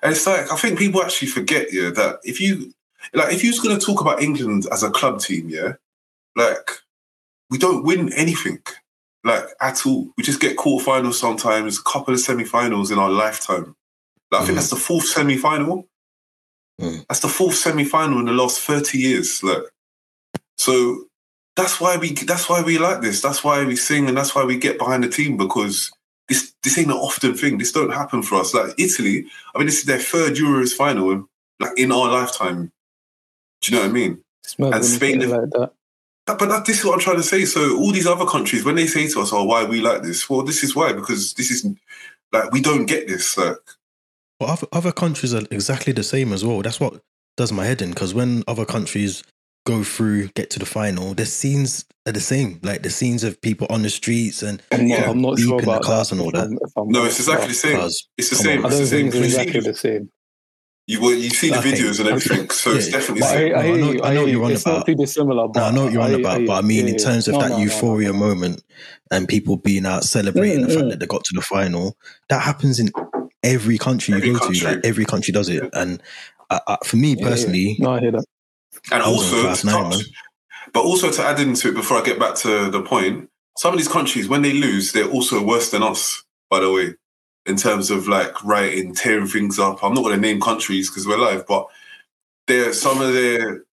And 0.00 0.12
it's 0.12 0.26
like 0.26 0.50
I 0.52 0.56
think 0.56 0.78
people 0.78 1.02
actually 1.02 1.28
forget, 1.28 1.72
yeah, 1.72 1.90
that 1.90 2.20
if 2.22 2.40
you 2.40 2.72
like 3.14 3.32
if 3.32 3.42
you 3.42 3.50
was 3.50 3.60
going 3.60 3.78
to 3.78 3.84
talk 3.84 4.00
about 4.00 4.22
England 4.22 4.66
as 4.72 4.82
a 4.82 4.90
club 4.90 5.20
team, 5.20 5.48
yeah, 5.48 5.74
like 6.36 6.70
we 7.50 7.58
don't 7.58 7.84
win 7.84 8.12
anything, 8.14 8.58
like 9.24 9.44
at 9.60 9.84
all. 9.86 10.10
We 10.16 10.24
just 10.24 10.40
get 10.40 10.56
quarterfinals 10.56 11.14
sometimes, 11.14 11.78
a 11.78 11.82
couple 11.82 12.14
of 12.14 12.20
semi-finals 12.20 12.90
in 12.90 12.98
our 12.98 13.10
lifetime. 13.10 13.74
Like, 14.30 14.42
I 14.42 14.44
think 14.44 14.52
Mhm. 14.54 14.60
that's 14.60 14.70
the 14.70 14.76
fourth 14.76 15.04
semi-final. 15.06 15.86
Mm. 16.80 17.04
That's 17.08 17.20
the 17.20 17.28
fourth 17.28 17.54
semi-final 17.56 18.18
in 18.20 18.24
the 18.26 18.32
last 18.32 18.60
thirty 18.60 18.98
years. 18.98 19.42
Like, 19.42 19.62
so 20.56 21.06
that's 21.56 21.80
why 21.80 21.96
we 21.96 22.12
that's 22.12 22.48
why 22.48 22.62
we 22.62 22.78
like 22.78 23.02
this. 23.02 23.20
That's 23.20 23.44
why 23.44 23.64
we 23.64 23.76
sing 23.76 24.08
and 24.08 24.16
that's 24.16 24.34
why 24.34 24.44
we 24.44 24.56
get 24.56 24.78
behind 24.78 25.04
the 25.04 25.08
team 25.08 25.36
because 25.36 25.90
this 26.28 26.54
this 26.62 26.78
ain't 26.78 26.88
an 26.90 26.94
often 26.96 27.34
thing. 27.36 27.58
This 27.58 27.72
don't 27.72 27.92
happen 27.92 28.22
for 28.22 28.36
us. 28.40 28.54
Like 28.54 28.74
Italy, 28.78 29.26
I 29.54 29.58
mean, 29.58 29.66
this 29.66 29.80
is 29.80 29.84
their 29.84 29.98
third 29.98 30.34
Euros 30.36 30.72
final, 30.72 31.28
like 31.60 31.72
in 31.76 31.92
our 31.92 32.08
lifetime. 32.10 32.72
Do 33.62 33.72
you 33.72 33.78
know 33.78 33.84
what 33.84 33.90
I 33.90 33.92
mean? 33.92 34.18
It's 34.44 34.56
And 34.58 34.84
Spain- 34.84 35.20
like 35.20 35.50
that. 35.50 35.70
That- 36.26 36.38
But 36.38 36.48
that, 36.50 36.64
this 36.66 36.78
is 36.80 36.84
what 36.84 36.94
I'm 36.94 37.00
trying 37.00 37.16
to 37.16 37.22
say. 37.22 37.44
So 37.44 37.76
all 37.78 37.90
these 37.92 38.06
other 38.06 38.26
countries, 38.26 38.64
when 38.64 38.74
they 38.76 38.86
say 38.86 39.08
to 39.08 39.20
us, 39.20 39.32
"Oh, 39.32 39.44
why 39.44 39.64
we 39.64 39.80
like 39.80 40.02
this?" 40.02 40.28
Well, 40.28 40.42
this 40.42 40.62
is 40.62 40.74
why 40.76 40.92
because 40.92 41.34
this 41.34 41.50
is 41.50 41.66
like 42.32 42.52
we 42.52 42.60
don't 42.60 42.86
get 42.86 43.08
this. 43.08 43.36
Like, 43.36 43.56
But 44.38 44.48
other, 44.50 44.66
other 44.72 44.92
countries 44.92 45.34
are 45.34 45.42
exactly 45.50 45.92
the 45.92 46.02
same 46.02 46.32
as 46.32 46.44
well. 46.44 46.62
That's 46.62 46.78
what 46.80 47.00
does 47.36 47.52
my 47.52 47.64
head 47.64 47.82
in 47.82 47.90
because 47.90 48.14
when 48.14 48.42
other 48.46 48.64
countries 48.64 49.22
go 49.66 49.82
through, 49.84 50.28
get 50.28 50.50
to 50.50 50.58
the 50.58 50.66
final, 50.66 51.14
the 51.14 51.26
scenes 51.26 51.84
are 52.06 52.12
the 52.12 52.20
same. 52.20 52.58
Like 52.62 52.82
the 52.82 52.90
scenes 52.90 53.22
of 53.24 53.40
people 53.40 53.66
on 53.70 53.82
the 53.82 53.90
streets 53.90 54.42
and 54.42 54.60
I'm 54.72 54.88
not, 54.88 54.98
Yeah, 54.98 55.10
I'm 55.10 55.22
not 55.22 55.36
deep 55.36 55.46
sure 55.46 55.58
in 55.60 55.64
the 55.66 55.78
cars 55.80 56.08
that. 56.08 56.14
and 56.16 56.20
all 56.20 56.30
that. 56.32 56.42
I'm- 56.42 56.58
if 56.60 56.72
I'm 56.76 56.88
no, 56.88 57.04
it's 57.04 57.18
exactly 57.20 57.48
the 57.48 57.54
same. 57.54 57.78
cars. 57.78 58.08
It's 58.18 58.30
the 58.30 58.36
Come 58.36 58.44
same. 58.44 58.58
on. 58.64 58.64
I 58.64 58.68
It's 58.68 58.76
the 58.76 58.80
don't 58.80 58.88
same. 58.90 59.10
think 59.12 59.14
it's 59.14 59.16
You 59.16 59.22
see- 59.22 59.40
exactly 59.48 59.60
the 59.72 59.78
same. 59.78 60.10
You 60.88 61.00
well, 61.00 61.12
you 61.12 61.30
see 61.30 61.50
the 61.50 61.58
Okay. 61.58 61.72
videos 61.72 62.00
and 62.00 62.08
everything, 62.08 62.50
so 62.50 62.72
it's 62.72 62.88
definitely 62.88 63.20
But 63.20 63.28
the 63.28 63.34
I, 63.34 63.38
same. 63.38 63.54
I, 63.54 63.58
I 63.58 63.80
know- 63.80 63.92
you. 63.92 64.00
I 64.02 64.10
I 64.10 64.14
know 64.14 64.14
hear 64.14 64.20
what 64.20 64.26
you. 64.26 64.32
you're 64.32 64.44
on 64.44 64.52
It's 64.52 64.66
not 64.66 64.74
about. 64.74 64.86
too 64.86 64.94
dissimilar. 64.96 65.48
But 65.48 65.60
No, 65.60 65.64
I 65.66 65.70
know 65.70 65.84
what 65.84 65.92
you're 65.92 66.02
on 66.02 66.10
I- 66.14 66.18
about, 66.18 66.40
I- 66.40 66.46
but 66.46 66.52
I 66.52 66.60
mean, 66.62 66.86
yeah, 66.86 66.92
in 66.94 66.98
terms 66.98 67.28
of 67.28 67.34
No, 67.34 67.40
that 67.40 67.48
no, 67.50 67.56
no, 67.56 67.58
no, 67.58 67.62
euphoria 67.64 68.08
no. 68.12 68.18
moment 68.18 68.64
and 69.12 69.28
people 69.28 69.56
being 69.58 69.86
out 69.86 70.02
celebrating 70.04 70.64
Mm, 70.64 70.66
the 70.68 70.74
fact 70.74 70.86
mm. 70.86 70.90
that 70.90 70.98
they 71.00 71.06
got 71.06 71.22
to 71.24 71.32
the 71.34 71.40
final, 71.42 71.96
that 72.30 72.42
happens 72.42 72.80
in 72.80 72.90
every 73.44 73.78
country 73.78 74.14
Every 74.14 74.26
you 74.28 74.32
go 74.34 74.40
country. 74.40 74.58
to. 74.58 74.64
Like 74.66 74.80
every 74.84 75.04
country 75.04 75.32
does 75.32 75.48
it. 75.48 75.70
And 75.72 76.02
uh, 76.50 76.58
uh, 76.66 76.76
for 76.84 76.96
me 76.96 77.10
Yeah, 77.10 77.16
yeah. 77.20 77.28
personally, 77.28 77.76
No, 77.78 77.92
I 77.94 78.00
hear 78.00 78.10
that. 78.12 78.24
And 78.90 79.02
I 79.04 79.08
was 79.08 79.32
on 79.32 79.46
also, 79.46 79.54
to 79.60 79.66
nine, 79.66 79.90
touch- 79.92 80.06
but 80.72 80.80
also 80.84 81.12
to 81.12 81.22
add 81.22 81.38
into 81.38 81.68
it 81.68 81.74
before 81.74 81.98
I 81.98 82.02
get 82.02 82.18
back 82.18 82.34
to 82.38 82.70
the 82.70 82.82
point, 82.82 83.28
some 83.56 83.72
of 83.72 83.78
these 83.78 83.88
countries 83.88 84.28
when 84.28 84.42
they 84.42 84.52
lose, 84.52 84.90
they're 84.92 85.08
also 85.08 85.40
worse 85.44 85.70
than 85.70 85.82
us. 85.84 86.24
By 86.50 86.58
the 86.60 86.72
way, 86.72 86.94
in 87.46 87.56
terms 87.56 87.90
of 87.90 88.08
like 88.08 88.42
writing, 88.44 88.94
tearing 88.94 89.26
things 89.26 89.58
up. 89.58 89.82
I'm 89.82 89.94
not 89.94 90.02
going 90.02 90.14
to 90.14 90.20
name 90.20 90.40
countries 90.40 90.88
because 90.88 91.06
we're 91.06 91.18
live, 91.18 91.46
but 91.46 91.66
they're 92.46 92.72
some 92.72 93.00
of 93.00 93.12
their 93.12 93.64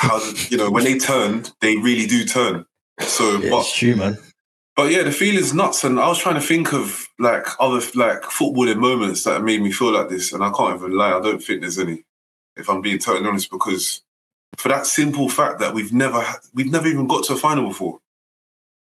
how 0.00 0.20
you 0.48 0.56
know 0.56 0.70
when 0.70 0.84
they 0.84 0.98
turn, 0.98 1.44
they 1.60 1.76
really 1.76 2.06
do 2.06 2.24
turn. 2.24 2.64
So, 3.00 3.38
yeah, 3.38 3.50
but 3.50 3.60
it's 3.60 3.76
true, 3.76 3.96
man. 3.96 4.18
But 4.76 4.90
yeah, 4.90 5.02
the 5.02 5.12
feeling's 5.12 5.54
nuts, 5.54 5.84
and 5.84 5.98
I 5.98 6.08
was 6.08 6.18
trying 6.18 6.34
to 6.34 6.40
think 6.40 6.72
of 6.72 7.08
like 7.18 7.46
other 7.58 7.80
like 7.94 8.22
footballing 8.22 8.78
moments 8.78 9.24
that 9.24 9.42
made 9.42 9.62
me 9.62 9.72
feel 9.72 9.92
like 9.92 10.08
this, 10.08 10.32
and 10.32 10.44
I 10.44 10.50
can't 10.50 10.76
even 10.76 10.96
lie. 10.96 11.16
I 11.16 11.20
don't 11.20 11.42
think 11.42 11.62
there's 11.62 11.78
any, 11.78 12.04
if 12.56 12.68
I'm 12.68 12.82
being 12.82 12.98
totally 12.98 13.28
honest, 13.28 13.50
because 13.50 14.02
for 14.56 14.68
that 14.68 14.86
simple 14.86 15.28
fact 15.28 15.60
that 15.60 15.74
we've 15.74 15.92
never 15.92 16.24
we've 16.54 16.70
never 16.70 16.88
even 16.88 17.06
got 17.06 17.24
to 17.24 17.34
a 17.34 17.36
final 17.36 17.68
before. 17.68 18.00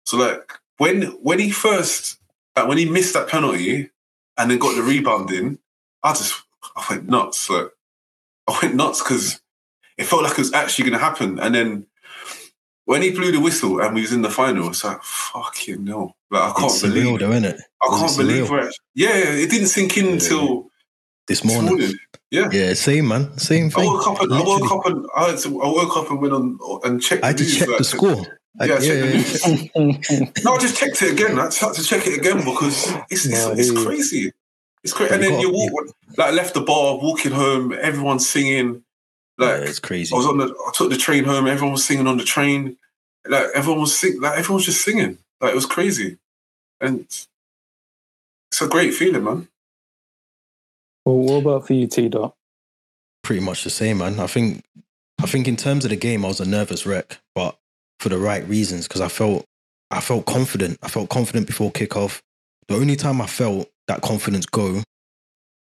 So 0.06 0.16
like 0.16 0.52
when 0.78 1.02
when 1.22 1.38
he 1.38 1.50
first 1.50 2.18
like 2.56 2.68
when 2.68 2.78
he 2.78 2.88
missed 2.88 3.14
that 3.14 3.28
penalty 3.28 3.90
and 4.38 4.51
then 4.51 4.59
got 4.59 4.75
the 4.77 4.83
rebound 4.83 5.31
in, 5.31 5.59
I 6.03 6.12
just 6.12 6.42
I 6.77 6.85
went 6.90 7.09
nuts. 7.09 7.49
Like 7.51 7.68
I 8.49 8.59
went 8.62 8.75
nuts 8.75 9.03
because 9.03 9.40
it 9.99 10.05
felt 10.07 10.23
like 10.23 10.33
it 10.33 10.38
was 10.38 10.53
actually 10.53 10.90
going 10.90 10.99
to 10.99 11.05
happen, 11.05 11.38
and 11.38 11.55
then 11.55 11.87
when 12.85 13.03
he 13.03 13.11
blew 13.11 13.31
the 13.31 13.40
whistle 13.40 13.81
and 13.81 13.95
we 13.95 14.01
was 14.01 14.12
in 14.12 14.23
the 14.23 14.31
final, 14.31 14.68
it's 14.68 14.83
like 14.85 15.03
fucking 15.03 15.85
no. 15.85 16.14
Like 16.31 16.42
I 16.42 16.53
can't 16.59 16.73
It's 16.73 16.83
believe 16.83 17.05
surreal, 17.05 17.18
though, 17.21 17.31
isn't 17.33 17.45
it? 17.45 17.61
I 17.83 17.87
can't 17.99 18.16
believe 18.16 18.45
surreal. 18.47 18.51
we're 18.51 18.71
yeah, 18.95 19.11
it 19.16 19.51
didn't 19.51 19.68
sink 19.68 19.97
in 19.99 20.07
Yeah. 20.07 20.12
until 20.14 20.71
This 21.29 21.40
this 21.40 21.45
morning. 21.45 21.71
morning. 21.79 21.95
Yeah. 22.31 22.49
Yeah, 22.51 22.73
same, 22.75 23.09
man. 23.09 23.37
Same 23.38 23.66
I 23.66 23.68
thing. 23.71 23.85
woke 23.87 24.07
up 24.09 24.21
and 24.23 24.33
I 24.35 24.40
woke 24.42 24.73
up 24.73 24.87
and 24.87 25.07
I, 25.14 25.37
to, 25.37 25.62
I 25.62 25.66
woke 25.68 25.97
up 25.99 26.11
and 26.11 26.21
went 26.23 26.33
on 26.35 26.59
and 26.85 27.01
checked 27.03 27.23
I 27.23 27.29
had 27.29 27.38
to 27.38 27.45
news. 27.45 27.59
check 27.59 27.68
like, 27.68 27.79
the 27.79 27.85
score. 27.85 28.27
I- 28.61 28.67
Yeah, 28.67 28.79
check 28.79 28.81
the 28.81 29.71
yeah, 29.75 30.21
news. 30.21 30.45
No, 30.45 30.55
I 30.55 30.59
just 30.59 30.77
checked 30.77 31.03
it 31.03 31.12
again. 31.12 31.38
I 31.38 31.47
just 31.47 31.59
had 31.61 31.73
to 31.75 31.83
check 31.83 32.07
it 32.07 32.19
again 32.19 32.38
because 32.38 32.88
it's 33.11 33.27
it's, 33.27 33.29
No, 33.29 33.53
it's 33.53 33.69
he- 33.71 33.85
crazy. 33.85 34.33
It's 34.85 34.93
crazy. 34.93 35.15
And 35.15 35.23
then 35.23 35.38
you 35.41 35.51
walk 35.53 35.71
like 36.19 36.35
left 36.35 36.55
the 36.55 36.61
bar, 36.61 36.97
walking 36.99 37.33
home, 37.33 37.73
everyone's 37.73 38.29
singing. 38.29 38.83
yeah, 39.38 39.47
Like 39.47 39.61
it's 39.69 39.79
crazy. 39.79 40.12
I 40.12 40.17
was 40.19 40.27
on 40.27 40.38
the 40.38 40.47
I 40.47 40.71
took 40.75 40.91
the 40.91 40.97
train 40.97 41.25
home, 41.25 41.47
everyone 41.47 41.73
was 41.73 41.85
singing 41.85 42.07
on 42.09 42.17
the 42.19 42.25
train. 42.25 42.77
Like 43.27 43.47
everyone 43.55 43.81
was 43.81 43.97
sing 43.99 44.21
like 44.21 44.38
everyone 44.38 44.57
was 44.57 44.65
just 44.67 44.83
singing. 44.85 45.19
Like 45.41 45.53
it 45.53 45.55
was 45.55 45.67
crazy. 45.67 46.19
And 46.81 47.01
it's 47.01 47.29
a 48.61 48.67
great 48.69 48.93
feeling, 48.93 49.23
man. 49.25 49.49
Well, 51.05 51.17
what 51.19 51.37
about 51.43 51.67
for 51.67 51.75
you, 51.75 51.87
T 51.87 52.09
Dot? 52.09 52.35
Pretty 53.23 53.41
much 53.41 53.62
the 53.65 53.71
same, 53.71 53.99
man. 53.99 54.19
I 54.21 54.27
think 54.27 54.65
I 55.23 55.27
think 55.27 55.47
in 55.47 55.57
terms 55.57 55.85
of 55.85 55.91
the 55.91 55.97
game, 55.97 56.25
I 56.25 56.29
was 56.29 56.41
a 56.41 56.45
nervous 56.45 56.85
wreck, 56.87 57.19
but 57.37 57.57
for 58.03 58.09
the 58.09 58.19
right 58.19 58.47
reasons 58.49 58.88
because 58.88 59.01
I 59.01 59.09
felt 59.09 59.47
I 59.91 60.01
felt 60.01 60.27
confident. 60.27 60.79
I 60.83 60.88
felt 60.88 61.09
confident 61.09 61.47
before 61.47 61.71
kickoff. 61.71 62.21
The 62.69 62.75
only 62.75 62.97
time 62.97 63.21
I 63.21 63.27
felt 63.27 63.71
that 63.87 64.03
confidence 64.03 64.47
go 64.47 64.83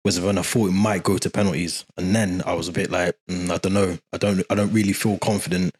was 0.05 0.19
when 0.19 0.37
I 0.37 0.43
thought 0.43 0.69
it 0.69 0.73
might 0.73 1.03
go 1.03 1.17
to 1.17 1.29
penalties, 1.29 1.85
and 1.97 2.15
then 2.15 2.41
I 2.45 2.53
was 2.53 2.69
a 2.69 2.71
bit 2.71 2.89
like, 2.89 3.15
mm, 3.29 3.51
I 3.51 3.57
don't 3.57 3.73
know. 3.73 3.97
I 4.13 4.17
don't. 4.17 4.43
I 4.49 4.55
don't 4.55 4.71
really 4.71 4.93
feel 4.93 5.17
confident 5.17 5.75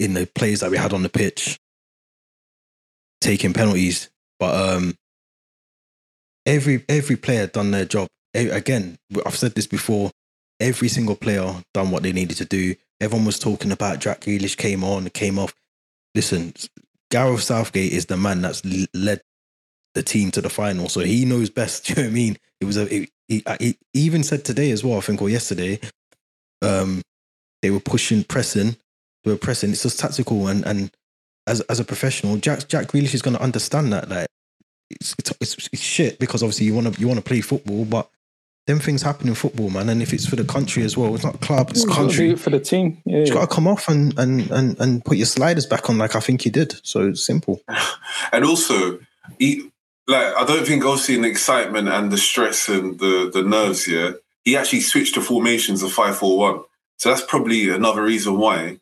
in 0.00 0.14
the 0.14 0.26
plays 0.26 0.60
that 0.60 0.70
we 0.70 0.76
had 0.76 0.92
on 0.92 1.04
the 1.04 1.08
pitch 1.08 1.58
taking 3.20 3.52
penalties. 3.52 4.10
But 4.40 4.54
um, 4.56 4.94
every 6.44 6.84
every 6.88 7.16
player 7.16 7.46
done 7.46 7.70
their 7.70 7.84
job. 7.84 8.08
Again, 8.34 8.96
I've 9.24 9.36
said 9.36 9.54
this 9.54 9.68
before. 9.68 10.10
Every 10.58 10.88
single 10.88 11.16
player 11.16 11.54
done 11.74 11.90
what 11.90 12.02
they 12.02 12.12
needed 12.12 12.38
to 12.38 12.44
do. 12.44 12.74
Everyone 13.00 13.26
was 13.26 13.38
talking 13.38 13.72
about 13.72 13.98
Jack 13.98 14.22
Grealish 14.22 14.56
came 14.56 14.82
on, 14.82 15.08
came 15.10 15.38
off. 15.38 15.52
Listen, 16.14 16.52
Gareth 17.10 17.42
Southgate 17.42 17.92
is 17.92 18.06
the 18.06 18.16
man 18.16 18.42
that's 18.42 18.62
led 18.94 19.20
the 19.94 20.02
team 20.02 20.30
to 20.32 20.40
the 20.40 20.50
final, 20.50 20.88
so 20.88 21.00
he 21.00 21.24
knows 21.24 21.50
best. 21.50 21.86
Do 21.86 21.92
you 21.92 21.96
know 21.96 22.02
what 22.02 22.10
I 22.10 22.14
mean? 22.14 22.38
It 22.60 22.64
was 22.64 22.76
a. 22.76 22.94
It, 22.94 23.10
he, 23.28 23.42
uh, 23.46 23.56
he 23.60 23.76
even 23.94 24.22
said 24.22 24.44
today 24.44 24.70
as 24.72 24.84
well. 24.84 24.98
I 24.98 25.00
think 25.00 25.22
or 25.22 25.30
yesterday, 25.30 25.80
um, 26.60 27.02
they 27.62 27.70
were 27.70 27.80
pushing, 27.80 28.24
pressing. 28.24 28.76
They 29.24 29.30
were 29.30 29.38
pressing. 29.38 29.70
It's 29.70 29.82
just 29.82 30.00
tactical, 30.00 30.48
and 30.48 30.66
and 30.66 30.90
as 31.46 31.60
as 31.62 31.80
a 31.80 31.84
professional, 31.84 32.36
Jack 32.36 32.68
Jack 32.68 32.88
Grealish 32.88 33.14
is 33.14 33.22
going 33.22 33.36
to 33.36 33.42
understand 33.42 33.92
that. 33.92 34.08
Like, 34.08 34.26
it's, 34.90 35.14
it's 35.18 35.32
it's 35.40 35.68
it's 35.72 35.82
shit 35.82 36.18
because 36.18 36.42
obviously 36.42 36.66
you 36.66 36.74
want 36.74 36.94
to 36.94 37.00
you 37.00 37.08
want 37.08 37.18
to 37.18 37.24
play 37.24 37.40
football, 37.40 37.84
but 37.84 38.10
them 38.66 38.78
things 38.78 39.02
happen 39.02 39.26
in 39.28 39.34
football, 39.34 39.70
man. 39.70 39.88
And 39.88 40.00
if 40.02 40.12
it's 40.12 40.26
for 40.26 40.36
the 40.36 40.44
country 40.44 40.84
as 40.84 40.96
well, 40.96 41.14
it's 41.14 41.24
not 41.24 41.40
club, 41.40 41.70
it's 41.70 41.80
You've 41.80 41.88
got 41.88 41.94
to 41.96 42.00
do 42.02 42.08
country. 42.08 42.30
it 42.30 42.38
for 42.38 42.50
the 42.50 42.60
team. 42.60 43.02
Yeah, 43.04 43.18
You 43.18 43.24
yeah. 43.26 43.34
got 43.34 43.48
to 43.48 43.54
come 43.54 43.66
off 43.66 43.88
and, 43.88 44.16
and 44.18 44.50
and 44.50 44.78
and 44.80 45.04
put 45.04 45.16
your 45.16 45.26
sliders 45.26 45.66
back 45.66 45.90
on, 45.90 45.98
like 45.98 46.14
I 46.14 46.20
think 46.20 46.44
you 46.44 46.50
did. 46.50 46.74
So 46.84 47.08
it's 47.08 47.24
simple. 47.24 47.60
And 48.32 48.44
also, 48.44 48.98
he, 49.38 49.70
like 50.06 50.34
I 50.36 50.44
don't 50.44 50.66
think 50.66 50.84
obviously 50.84 51.16
in 51.16 51.22
the 51.22 51.28
excitement 51.28 51.88
and 51.88 52.10
the 52.12 52.18
stress 52.18 52.68
and 52.68 52.98
the 53.00 53.30
the 53.32 53.42
nerves, 53.42 53.88
yeah, 53.88 54.12
he 54.44 54.56
actually 54.56 54.80
switched 54.80 55.14
to 55.14 55.20
formations 55.20 55.82
of 55.82 55.92
five 55.92 56.16
four 56.16 56.38
one. 56.38 56.60
So 56.98 57.08
that's 57.08 57.24
probably 57.26 57.68
another 57.70 58.02
reason 58.02 58.38
why 58.38 58.78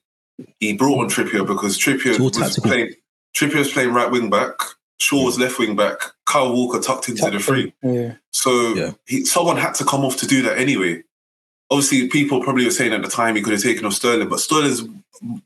he 0.59 0.75
brought 0.75 0.99
on 1.01 1.09
Trippier 1.09 1.47
because 1.47 1.79
Trippier 1.79 2.19
was 2.21 2.33
tactical. 2.37 2.71
playing 2.71 2.95
Trippier 3.35 3.59
was 3.61 3.73
playing 3.73 3.93
right 3.95 4.11
wing 4.11 4.29
back, 4.31 4.53
Shaw 4.99 5.25
was 5.25 5.39
left 5.39 5.59
wing 5.59 5.75
back, 5.77 5.99
Kyle 6.31 6.53
Walker 6.53 6.81
tucked 6.81 7.09
into 7.09 7.29
the 7.31 7.39
three. 7.41 7.75
Yeah. 7.83 8.15
So 8.31 8.75
Yeah. 8.75 8.93
he, 9.07 9.25
someone 9.25 9.57
had 9.57 9.75
to 9.75 9.85
come 9.85 10.05
off 10.05 10.17
to 10.19 10.27
do 10.27 10.43
that 10.43 10.59
anyway. 10.59 11.03
Obviously, 11.71 12.09
people 12.09 12.43
probably 12.43 12.65
were 12.65 12.71
saying 12.71 12.93
at 12.93 13.03
the 13.03 13.09
time 13.09 13.37
he 13.37 13.43
could 13.43 13.53
have 13.53 13.63
taken 13.63 13.85
off 13.87 13.95
Sterling, 13.95 14.29
but 14.29 14.41
Sterling's 14.41 14.83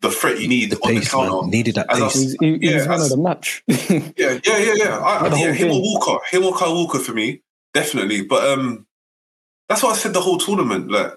the 0.00 0.10
threat 0.10 0.40
you 0.40 0.48
need 0.48 0.70
The 0.70 0.76
on 0.78 0.94
the 0.94 1.00
counter. 1.00 1.42
man. 1.42 1.50
Needed 1.50 1.74
that 1.76 1.90
As 1.90 2.00
I 2.00 2.04
pace. 2.06 2.14
He's, 2.14 2.36
he, 2.40 2.58
he's 2.58 2.70
Yeah, 2.72 2.86
man 2.86 3.00
of 3.00 3.08
the 3.08 3.16
match. 3.16 3.62
Yeah, 3.68 4.38
yeah, 4.44 4.58
yeah, 4.58 4.74
yeah. 4.76 4.98
I, 4.98 5.26
yeah 5.26 5.30
whole 5.36 5.52
him 5.52 5.70
or. 5.70 5.80
Walker, 5.82 6.24
him 6.30 6.44
or 6.44 6.54
Kyle 6.56 6.74
Walker 6.74 6.98
for 6.98 7.12
me, 7.12 7.42
definitely. 7.72 8.22
But 8.22 8.46
um, 8.46 8.86
that's 9.68 9.82
what 9.82 9.94
I 9.94 9.98
said 9.98 10.12
the 10.12 10.20
whole 10.20 10.38
tournament. 10.38 10.90
Like 10.90 11.12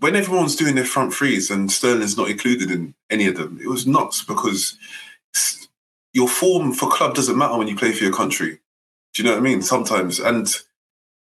when 0.00 0.16
everyone's 0.16 0.56
doing 0.56 0.74
their 0.74 0.84
front 0.84 1.12
threes 1.14 1.50
and 1.50 1.70
Sterling's 1.70 2.16
not 2.16 2.30
included 2.30 2.70
in 2.70 2.94
any 3.10 3.26
of 3.26 3.36
them, 3.36 3.60
it 3.62 3.68
was 3.68 3.86
nuts 3.86 4.24
because 4.24 4.76
your 6.12 6.28
form 6.28 6.72
for 6.72 6.90
club 6.90 7.14
doesn't 7.14 7.38
matter 7.38 7.56
when 7.56 7.68
you 7.68 7.76
play 7.76 7.92
for 7.92 8.04
your 8.04 8.12
country. 8.12 8.58
Do 9.14 9.22
you 9.22 9.28
know 9.28 9.34
what 9.34 9.40
I 9.40 9.42
mean? 9.42 9.62
Sometimes, 9.62 10.18
and 10.20 10.48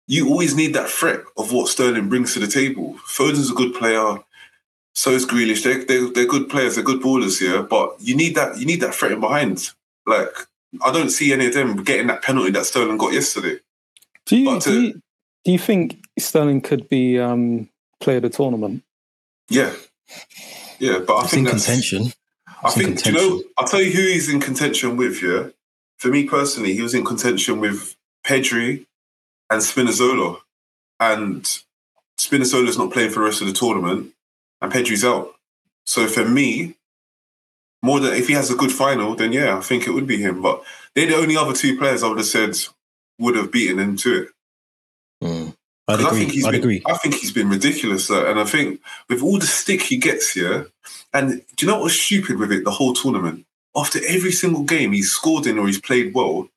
you 0.07 0.29
always 0.29 0.55
need 0.55 0.73
that 0.73 0.89
threat 0.89 1.21
of 1.37 1.51
what 1.51 1.67
Sterling 1.67 2.09
brings 2.09 2.33
to 2.33 2.39
the 2.39 2.47
table. 2.47 2.97
Foden's 3.05 3.51
a 3.51 3.55
good 3.55 3.73
player. 3.73 4.19
So 4.93 5.11
is 5.11 5.25
Grealish. 5.25 5.63
They're, 5.63 5.83
they're, 5.85 6.09
they're 6.11 6.25
good 6.27 6.49
players. 6.49 6.75
They're 6.75 6.83
good 6.83 7.01
ballers 7.01 7.39
here. 7.39 7.63
But 7.63 7.95
you 7.99 8.15
need 8.15 8.35
that. 8.35 8.59
You 8.59 8.65
need 8.65 8.81
that 8.81 8.93
threat 8.93 9.13
in 9.13 9.21
behind. 9.21 9.71
Like 10.05 10.29
I 10.83 10.91
don't 10.91 11.09
see 11.09 11.31
any 11.33 11.47
of 11.47 11.53
them 11.53 11.83
getting 11.83 12.07
that 12.07 12.21
penalty 12.23 12.51
that 12.51 12.65
Sterling 12.65 12.97
got 12.97 13.13
yesterday. 13.13 13.59
do 14.25 14.37
you 14.37 14.45
But, 14.45 14.67
uh, 14.67 14.71
do 14.71 14.81
you, 14.81 14.93
do 15.45 15.51
you 15.53 15.59
think 15.59 15.97
Sterling 16.19 16.61
could 16.61 16.89
be 16.89 17.17
um, 17.19 17.69
player 17.99 18.17
of 18.17 18.23
the 18.23 18.29
tournament? 18.29 18.83
Yeah, 19.49 19.73
yeah. 20.79 20.99
But 20.99 21.15
I 21.15 21.23
It's 21.23 21.33
in 21.33 21.37
think 21.45 21.49
that's, 21.49 21.65
contention. 21.65 22.13
I 22.47 22.67
It's 22.67 22.77
in 22.77 22.83
think 22.97 23.03
do 23.03 23.11
you 23.11 23.15
know. 23.17 23.43
I'll 23.57 23.67
tell 23.67 23.81
you 23.81 23.91
who 23.91 24.01
he's 24.01 24.29
in 24.31 24.39
contention 24.39 24.97
with. 24.97 25.21
Yeah, 25.23 25.49
for 26.01 26.07
me 26.07 26.23
personally, 26.27 26.73
he 26.73 26.81
was 26.81 26.95
in 26.95 27.05
contention 27.05 27.59
with 27.59 27.95
Pedri 28.25 28.87
and 29.51 29.61
Spinazzola, 29.61 30.37
and 30.99 31.43
Spinazzola's 32.19 32.77
not 32.77 32.91
playing 32.91 33.11
for 33.11 33.19
the 33.19 33.25
rest 33.25 33.41
of 33.41 33.45
the 33.47 33.53
tournament, 33.53 34.11
and 34.61 34.71
Pedri's 34.73 35.05
out. 35.05 35.35
So 35.85 36.07
for 36.07 36.25
me, 36.25 36.75
more 37.83 37.99
than 37.99 38.13
if 38.15 38.27
he 38.27 38.33
has 38.33 38.49
a 38.49 38.55
good 38.55 38.71
final, 38.71 39.13
then 39.15 39.31
yeah, 39.31 39.55
I 39.55 39.61
think 39.61 39.85
it 39.85 39.91
would 39.91 40.07
be 40.07 40.17
him. 40.17 40.41
But 40.41 40.63
they're 40.95 41.05
the 41.05 41.17
only 41.17 41.37
other 41.37 41.53
two 41.53 41.77
players 41.77 42.01
I 42.01 42.07
would 42.07 42.17
have 42.17 42.25
said 42.25 42.55
would 43.19 43.35
have 43.35 43.51
beaten 43.51 43.77
him 43.77 43.95
to 43.97 44.23
it. 44.23 44.29
Mm. 45.23 45.55
I'd 45.87 45.97
'Cause 45.99 46.05
I 46.05 46.09
think 46.11 46.21
agree. 46.29 46.33
he's 46.33 46.45
I'd 46.45 46.51
been, 46.51 46.61
agree. 46.61 46.81
I 46.87 46.97
think 46.97 47.15
he's 47.15 47.31
been 47.31 47.49
ridiculous, 47.49 48.07
though. 48.07 48.25
and 48.27 48.39
I 48.39 48.45
think 48.45 48.81
with 49.07 49.21
all 49.21 49.37
the 49.37 49.45
stick 49.45 49.83
he 49.83 49.97
gets 49.97 50.31
here, 50.31 50.67
and 51.13 51.43
do 51.55 51.65
you 51.65 51.67
know 51.67 51.75
what 51.75 51.83
was 51.85 51.99
stupid 52.01 52.37
with 52.39 52.51
it? 52.51 52.63
The 52.63 52.71
whole 52.71 52.93
tournament. 52.93 53.45
After 53.75 53.99
every 54.07 54.31
single 54.31 54.63
game 54.63 54.91
he's 54.91 55.11
scored 55.11 55.47
in 55.47 55.57
or 55.57 55.67
he's 55.67 55.79
played 55.79 56.13
well, 56.13 56.49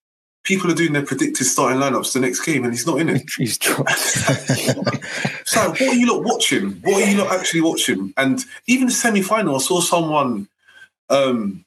people 0.43 0.71
are 0.71 0.75
doing 0.75 0.93
their 0.93 1.05
predicted 1.05 1.47
starting 1.47 1.81
lineups 1.81 2.13
the 2.13 2.21
next 2.21 2.45
game, 2.45 2.65
and 2.65 2.73
he's 2.73 2.87
not 2.87 3.01
in 3.01 3.09
it. 3.09 3.23
He's 3.37 3.59
dropped. 3.59 3.91
So 5.47 5.69
what 5.69 5.81
are 5.83 5.95
you 5.95 6.07
not 6.07 6.25
watching? 6.25 6.71
What 6.83 7.03
are 7.03 7.07
you 7.07 7.17
not 7.19 7.31
actually 7.31 7.61
watching? 7.61 8.15
And 8.17 8.43
even 8.67 8.87
the 8.87 8.93
semi-final, 8.93 9.55
I 9.55 9.59
saw 9.59 9.81
someone 9.81 10.49
um, 11.11 11.65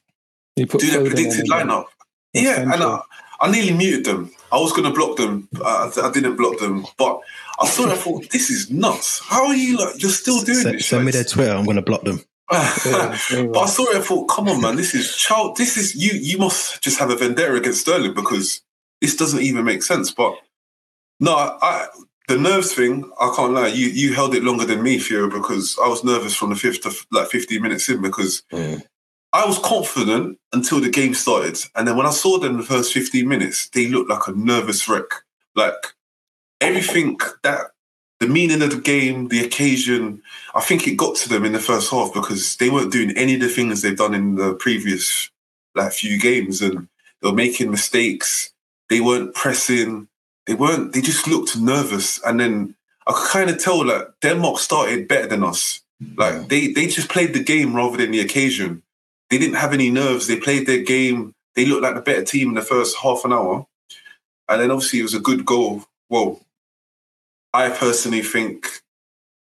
do 0.56 0.66
their 0.66 1.06
predicted 1.06 1.46
lineup. 1.46 1.86
Yeah, 2.34 2.60
and 2.62 2.82
I. 2.82 3.00
I 3.40 3.50
nearly 3.50 3.72
muted 3.72 4.04
them. 4.04 4.30
I 4.50 4.58
was 4.58 4.72
going 4.72 4.84
to 4.84 4.90
block 4.90 5.16
them. 5.16 5.48
I, 5.64 5.92
I 6.02 6.10
didn't 6.10 6.36
block 6.36 6.58
them, 6.58 6.84
but 6.96 7.20
I 7.60 7.66
saw. 7.68 7.88
I 7.88 7.94
thought, 7.94 8.28
this 8.30 8.50
is 8.50 8.70
nuts. 8.70 9.20
How 9.24 9.46
are 9.46 9.54
you? 9.54 9.76
Like, 9.78 10.02
you're 10.02 10.10
still 10.10 10.42
doing 10.42 10.58
Send, 10.58 10.74
this. 10.78 10.86
send 10.86 11.04
me 11.04 11.12
their 11.12 11.24
Twitter. 11.24 11.52
I'm 11.52 11.64
going 11.64 11.76
to 11.76 11.82
block 11.82 12.02
them. 12.02 12.20
Yeah, 12.50 13.18
but 13.52 13.58
I 13.58 13.66
saw 13.66 13.84
it. 13.90 13.96
I 13.96 14.00
thought, 14.00 14.26
come 14.26 14.48
on, 14.48 14.60
man. 14.60 14.76
This 14.76 14.94
is 14.94 15.16
child. 15.16 15.56
This 15.56 15.76
is 15.76 15.94
you. 15.94 16.12
You 16.18 16.38
must 16.38 16.82
just 16.82 16.98
have 16.98 17.10
a 17.10 17.16
vendetta 17.16 17.54
against 17.54 17.82
Sterling 17.82 18.14
because 18.14 18.62
this 19.00 19.16
doesn't 19.16 19.42
even 19.42 19.64
make 19.64 19.82
sense. 19.82 20.10
But 20.12 20.34
no, 21.20 21.34
I, 21.36 21.86
the 22.28 22.38
nerves 22.38 22.72
thing. 22.72 23.10
I 23.20 23.32
can't 23.36 23.52
lie. 23.52 23.68
You 23.68 23.86
you 23.88 24.14
held 24.14 24.34
it 24.34 24.42
longer 24.44 24.64
than 24.64 24.82
me, 24.82 24.98
Theo, 24.98 25.28
because 25.28 25.78
I 25.82 25.88
was 25.88 26.04
nervous 26.04 26.34
from 26.34 26.50
the 26.50 26.56
fifth 26.56 26.82
to 26.82 26.92
like 27.10 27.28
15 27.28 27.60
minutes 27.62 27.88
in 27.88 28.00
because 28.00 28.42
Mm. 28.52 28.82
I 29.30 29.44
was 29.44 29.58
confident 29.58 30.38
until 30.54 30.80
the 30.80 30.88
game 30.88 31.12
started. 31.12 31.58
And 31.76 31.86
then 31.86 31.96
when 31.98 32.06
I 32.06 32.10
saw 32.10 32.38
them 32.38 32.56
the 32.56 32.62
first 32.62 32.94
15 32.94 33.28
minutes, 33.28 33.68
they 33.68 33.86
looked 33.88 34.08
like 34.08 34.26
a 34.26 34.32
nervous 34.32 34.88
wreck. 34.88 35.04
Like 35.54 35.74
everything 36.62 37.18
that 37.42 37.66
the 38.20 38.26
meaning 38.26 38.62
of 38.62 38.70
the 38.70 38.80
game, 38.80 39.28
the 39.28 39.44
occasion, 39.44 40.22
I 40.54 40.60
think 40.60 40.86
it 40.86 40.96
got 40.96 41.16
to 41.16 41.28
them 41.28 41.44
in 41.44 41.52
the 41.52 41.60
first 41.60 41.90
half 41.90 42.12
because 42.12 42.56
they 42.56 42.70
weren't 42.70 42.92
doing 42.92 43.16
any 43.16 43.34
of 43.34 43.40
the 43.40 43.48
things 43.48 43.82
they've 43.82 43.96
done 43.96 44.14
in 44.14 44.34
the 44.34 44.54
previous 44.54 45.30
like 45.74 45.92
few 45.92 46.18
games 46.18 46.60
and 46.60 46.88
they 47.22 47.28
were 47.28 47.34
making 47.34 47.70
mistakes. 47.70 48.52
They 48.90 49.00
weren't 49.00 49.34
pressing. 49.34 50.08
They 50.46 50.54
weren't, 50.54 50.92
they 50.92 51.00
just 51.00 51.28
looked 51.28 51.56
nervous. 51.56 52.20
And 52.24 52.40
then 52.40 52.74
I 53.06 53.12
could 53.12 53.30
kind 53.30 53.50
of 53.50 53.58
tell 53.58 53.86
like 53.86 54.08
Denmark 54.20 54.58
started 54.58 55.08
better 55.08 55.28
than 55.28 55.44
us. 55.44 55.80
Like 56.16 56.48
they 56.48 56.72
they 56.72 56.86
just 56.86 57.08
played 57.08 57.34
the 57.34 57.42
game 57.42 57.74
rather 57.74 57.96
than 57.96 58.12
the 58.12 58.20
occasion. 58.20 58.82
They 59.30 59.38
didn't 59.38 59.56
have 59.56 59.72
any 59.72 59.90
nerves. 59.90 60.26
They 60.26 60.38
played 60.38 60.66
their 60.66 60.82
game. 60.82 61.34
They 61.54 61.66
looked 61.66 61.82
like 61.82 61.96
the 61.96 62.00
better 62.00 62.24
team 62.24 62.50
in 62.50 62.54
the 62.54 62.62
first 62.62 62.96
half 62.98 63.24
an 63.24 63.32
hour. 63.32 63.66
And 64.48 64.60
then 64.60 64.70
obviously 64.70 65.00
it 65.00 65.04
was 65.04 65.14
a 65.14 65.20
good 65.20 65.44
goal. 65.44 65.84
Well, 66.08 66.40
I 67.52 67.70
personally 67.70 68.22
think 68.22 68.66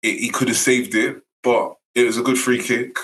it, 0.02 0.18
he 0.18 0.30
could 0.30 0.48
have 0.48 0.56
saved 0.56 0.94
it, 0.94 1.22
but 1.42 1.76
it 1.94 2.04
was 2.04 2.16
a 2.16 2.22
good 2.22 2.38
free 2.38 2.62
kick. 2.62 2.96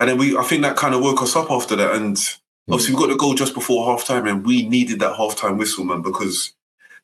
And 0.00 0.10
then 0.10 0.18
we, 0.18 0.36
I 0.36 0.42
think 0.42 0.62
that 0.62 0.76
kind 0.76 0.94
of 0.94 1.02
woke 1.02 1.22
us 1.22 1.36
up 1.36 1.50
after 1.50 1.76
that. 1.76 1.94
And 1.94 2.18
hmm. 2.18 2.72
obviously 2.72 2.94
we 2.94 3.00
got 3.00 3.08
the 3.10 3.16
goal 3.16 3.34
just 3.34 3.54
before 3.54 3.86
half 3.86 4.06
time, 4.06 4.26
and 4.26 4.44
we 4.44 4.68
needed 4.68 5.00
that 5.00 5.16
half 5.16 5.36
time 5.36 5.56
whistle, 5.56 5.84
man, 5.84 6.02
because 6.02 6.52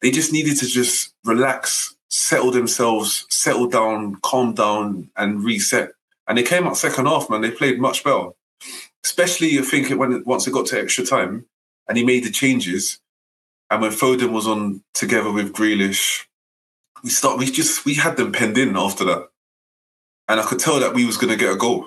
they 0.02 0.10
just 0.10 0.32
needed 0.32 0.56
to 0.58 0.66
just 0.66 1.14
relax, 1.24 1.94
settle 2.08 2.50
themselves, 2.50 3.26
settle 3.30 3.68
down, 3.68 4.16
calm 4.22 4.54
down, 4.54 5.10
and 5.16 5.44
reset. 5.44 5.92
And 6.26 6.38
they 6.38 6.42
came 6.42 6.66
out 6.66 6.76
second 6.76 7.06
half, 7.06 7.28
man. 7.28 7.40
They 7.40 7.50
played 7.50 7.80
much 7.80 8.04
better, 8.04 8.28
especially 9.04 9.58
I 9.58 9.62
think 9.62 9.90
it 9.90 9.98
when 9.98 10.12
it, 10.12 10.26
once 10.26 10.46
it 10.46 10.52
got 10.52 10.66
to 10.66 10.80
extra 10.80 11.04
time, 11.04 11.46
and 11.88 11.98
he 11.98 12.04
made 12.04 12.24
the 12.24 12.30
changes. 12.30 13.00
And 13.70 13.82
when 13.82 13.92
Foden 13.92 14.32
was 14.32 14.46
on 14.46 14.82
together 14.94 15.30
with 15.30 15.52
Grealish, 15.52 16.26
we 17.02 17.10
start. 17.10 17.38
We 17.38 17.46
just 17.50 17.84
we 17.84 17.94
had 17.94 18.16
them 18.16 18.32
penned 18.32 18.58
in 18.58 18.76
after 18.76 19.04
that, 19.04 19.28
and 20.28 20.40
I 20.40 20.44
could 20.44 20.58
tell 20.58 20.80
that 20.80 20.94
we 20.94 21.04
was 21.06 21.16
going 21.16 21.30
to 21.32 21.36
get 21.36 21.52
a 21.52 21.56
goal. 21.56 21.86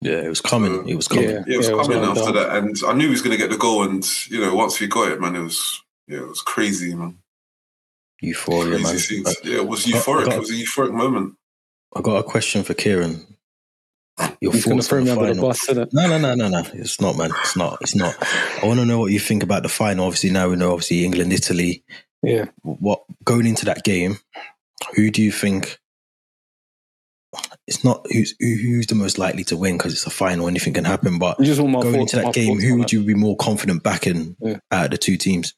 Yeah, 0.00 0.14
it 0.20 0.28
was 0.28 0.40
coming. 0.40 0.88
It 0.88 0.96
was 0.96 1.06
coming. 1.08 1.24
Yeah. 1.30 1.44
Yeah, 1.46 1.54
it 1.54 1.56
was 1.58 1.68
it 1.68 1.76
was 1.76 1.86
coming 1.88 2.02
after 2.04 2.32
done. 2.32 2.34
that, 2.34 2.56
and 2.56 2.76
I 2.86 2.92
knew 2.94 3.04
he 3.04 3.10
was 3.10 3.22
going 3.22 3.30
to 3.36 3.42
get 3.42 3.50
the 3.50 3.56
goal. 3.58 3.84
And 3.84 4.04
you 4.28 4.40
know, 4.40 4.54
once 4.54 4.80
we 4.80 4.86
got 4.88 5.12
it, 5.12 5.20
man, 5.20 5.36
it 5.36 5.42
was 5.42 5.80
yeah, 6.08 6.18
it 6.18 6.28
was 6.28 6.40
crazy, 6.42 6.94
man. 6.94 7.18
Euphoria, 8.20 8.70
man. 8.78 8.82
Crazy 8.82 9.22
I, 9.26 9.30
scenes. 9.30 9.36
Yeah, 9.44 9.56
it 9.58 9.68
was 9.68 9.86
I- 9.86 9.96
I 9.96 10.00
euphoric. 10.00 10.24
got- 10.26 10.34
It 10.34 10.40
was 10.40 10.50
a 10.50 10.54
euphoric 10.54 10.92
moment. 10.92 11.34
I 11.94 12.00
got 12.00 12.16
a 12.16 12.22
question 12.22 12.62
for 12.64 12.74
Kieran. 12.74 13.26
Your 14.40 14.52
He's 14.52 14.64
going 14.64 14.76
to 14.78 14.82
thoughts 14.82 14.88
throw 14.88 14.98
on 14.98 15.04
me 15.04 15.10
the 15.10 15.20
under 15.20 15.26
the 15.28 15.34
final? 15.34 15.48
bus, 15.48 15.66
innit? 15.68 15.88
No, 15.92 16.06
no, 16.06 16.18
no, 16.18 16.34
no, 16.34 16.48
no. 16.48 16.62
It's 16.74 17.00
not, 17.00 17.16
man. 17.16 17.30
It's 17.40 17.56
not. 17.56 17.78
It's 17.80 17.94
not. 17.94 18.14
I 18.62 18.66
want 18.66 18.78
to 18.80 18.84
know 18.86 18.98
what 18.98 19.10
you 19.10 19.18
think 19.18 19.42
about 19.42 19.62
the 19.62 19.68
final. 19.68 20.04
Obviously, 20.06 20.30
now 20.30 20.48
we 20.48 20.56
know. 20.56 20.72
Obviously, 20.72 21.04
England, 21.04 21.32
Italy. 21.32 21.82
Yeah. 22.22 22.46
What 22.62 23.02
going 23.24 23.46
into 23.46 23.64
that 23.66 23.84
game? 23.84 24.18
Who 24.96 25.10
do 25.10 25.22
you 25.22 25.32
think? 25.32 25.78
It's 27.66 27.82
not 27.84 28.04
who's 28.10 28.34
who, 28.38 28.54
who's 28.56 28.86
the 28.86 28.94
most 28.94 29.18
likely 29.18 29.44
to 29.44 29.56
win 29.56 29.78
because 29.78 29.92
it's 29.94 30.06
a 30.06 30.10
final. 30.10 30.48
Anything 30.48 30.74
can 30.74 30.84
happen. 30.84 31.18
But 31.18 31.40
just 31.40 31.60
going 31.60 31.72
thoughts, 31.72 31.96
into 31.96 32.16
that 32.16 32.34
game, 32.34 32.60
who 32.60 32.76
would 32.78 32.92
you 32.92 33.02
be 33.02 33.14
more 33.14 33.36
confident 33.36 33.82
backing 33.82 34.36
Yeah. 34.40 34.58
out 34.70 34.86
of 34.86 34.90
the 34.90 34.98
two 34.98 35.16
teams? 35.16 35.54